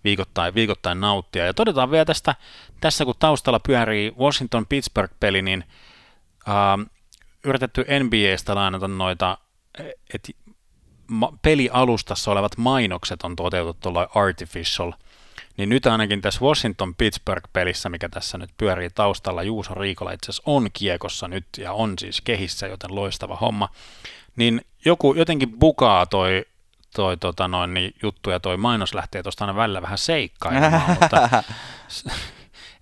[0.04, 1.46] viikoittain, viikoittain nauttia.
[1.46, 2.36] Ja todetaan vielä tästä,
[2.82, 5.64] tässä kun taustalla pyörii Washington-Pittsburgh-peli, niin
[6.50, 6.88] äh,
[7.44, 9.38] yritetty NBAstä lainata noita,
[10.14, 10.32] että
[11.42, 14.94] pelialustassa olevat mainokset on toteutettu artificial,
[15.58, 20.70] niin nyt ainakin tässä Washington-Pittsburgh-pelissä, mikä tässä nyt pyörii taustalla, Juuso Riikola itse asiassa on
[20.74, 23.70] kiekossa nyt ja on siis kehissä, joten loistava homma,
[24.36, 26.46] niin joku jotenkin bukaa toi,
[26.96, 31.44] toi tota noin, niin juttu ja toi mainos lähtee tuosta aina välillä vähän seikkailemaan, mutta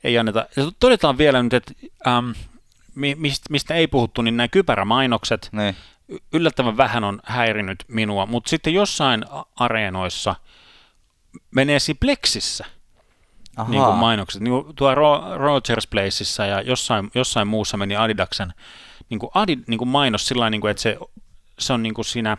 [0.03, 0.45] ei anneta.
[0.55, 1.73] Ja todetaan vielä nyt, että
[2.07, 2.29] ähm,
[3.49, 5.75] mistä ei puhuttu, niin nämä kypärämainokset niin.
[6.33, 9.25] yllättävän vähän on häirinyt minua, mutta sitten jossain
[9.55, 10.35] areenoissa
[11.51, 12.65] menee siinä Plexissä
[13.67, 14.41] niin kuin mainokset.
[14.41, 14.95] Niin kuin tuo
[15.37, 18.53] Rogers Placeissa ja jossain, jossain muussa meni Adidaksen
[19.09, 20.97] niin kuin Adi, niin kuin mainos sillä niin kuin, että se,
[21.59, 22.37] se on niin kuin siinä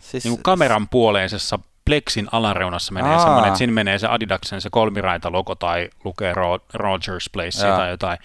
[0.00, 3.22] siis, niin kuin kameran puoleisessa Plexin alareunassa menee Aa.
[3.22, 6.34] semmoinen, että siinä menee se Adidaksen se kolmiraita logo tai lukee
[6.74, 8.18] Rogers Place tai jotain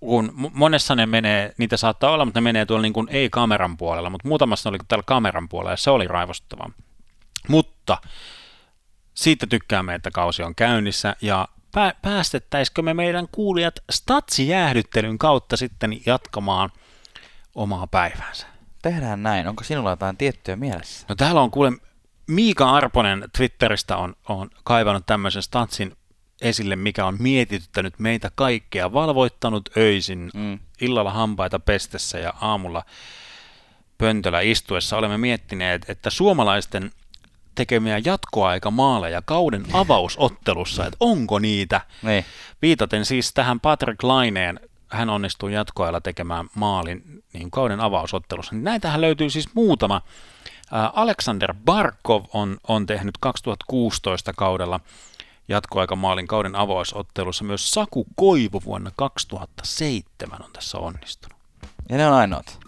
[0.00, 4.10] kun monessa ne menee, niitä saattaa olla, mutta ne menee tuolla niin kuin ei-kameran puolella,
[4.10, 6.70] mutta muutamassa oli täällä kameran puolella ja se oli raivostuttavaa.
[7.48, 7.98] Mutta
[9.20, 16.00] siitä tykkäämme, että kausi on käynnissä ja pää- päästettäisikö me meidän kuulijat statsijäähdyttelyn kautta sitten
[16.06, 16.70] jatkamaan
[17.54, 18.46] omaa päiväänsä?
[18.82, 19.48] Tehdään näin.
[19.48, 21.06] Onko sinulla jotain tiettyä mielessä?
[21.08, 21.72] No täällä on kuule,
[22.26, 25.96] Miika Arponen Twitteristä on, on kaivannut tämmöisen statsin
[26.40, 30.58] esille, mikä on mietityttänyt meitä kaikkea, valvoittanut öisin, mm.
[30.80, 32.84] illalla hampaita pestessä ja aamulla
[33.98, 36.90] pöntöllä istuessa olemme miettineet, että suomalaisten
[37.54, 41.80] tekemiä jatkoaikamaaleja kauden avausottelussa, että onko niitä.
[42.02, 42.24] Niin.
[42.62, 48.54] Viitaten siis tähän Patrick Laineen, hän onnistui jatkoajalla tekemään maalin niin kauden avausottelussa.
[48.54, 50.02] Niin näitähän löytyy siis muutama.
[50.92, 54.80] Alexander Barkov on, on tehnyt 2016 kaudella
[55.48, 57.44] jatkoaikamaalin kauden avausottelussa.
[57.44, 61.38] Myös Saku Koivu vuonna 2007 on tässä onnistunut.
[61.88, 62.58] Ja ne on ainoat.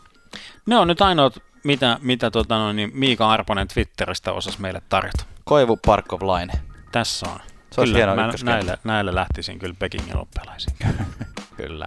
[0.67, 5.25] Ne on nyt ainoat, mitä, mitä tota noin, niin Miika Arponen Twitteristä osasi meille tarjota.
[5.45, 6.53] Koivu Parkov Line.
[6.93, 7.41] Tässä on.
[7.71, 10.77] Se kyllä, hieno mä näille, näille lähtisin kyllä Pekingin oppelaisiin.
[11.57, 11.87] kyllä.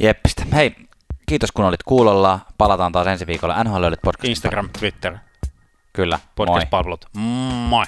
[0.00, 0.44] Jeppistä.
[0.52, 0.76] Hei,
[1.28, 2.40] kiitos kun olit kuulolla.
[2.58, 4.28] Palataan taas ensi viikolla NHL podcast.
[4.28, 5.16] Instagram, Twitter,
[5.92, 6.18] Kyllä.
[6.36, 7.04] Podcast-palvelut.
[7.12, 7.84] Moi!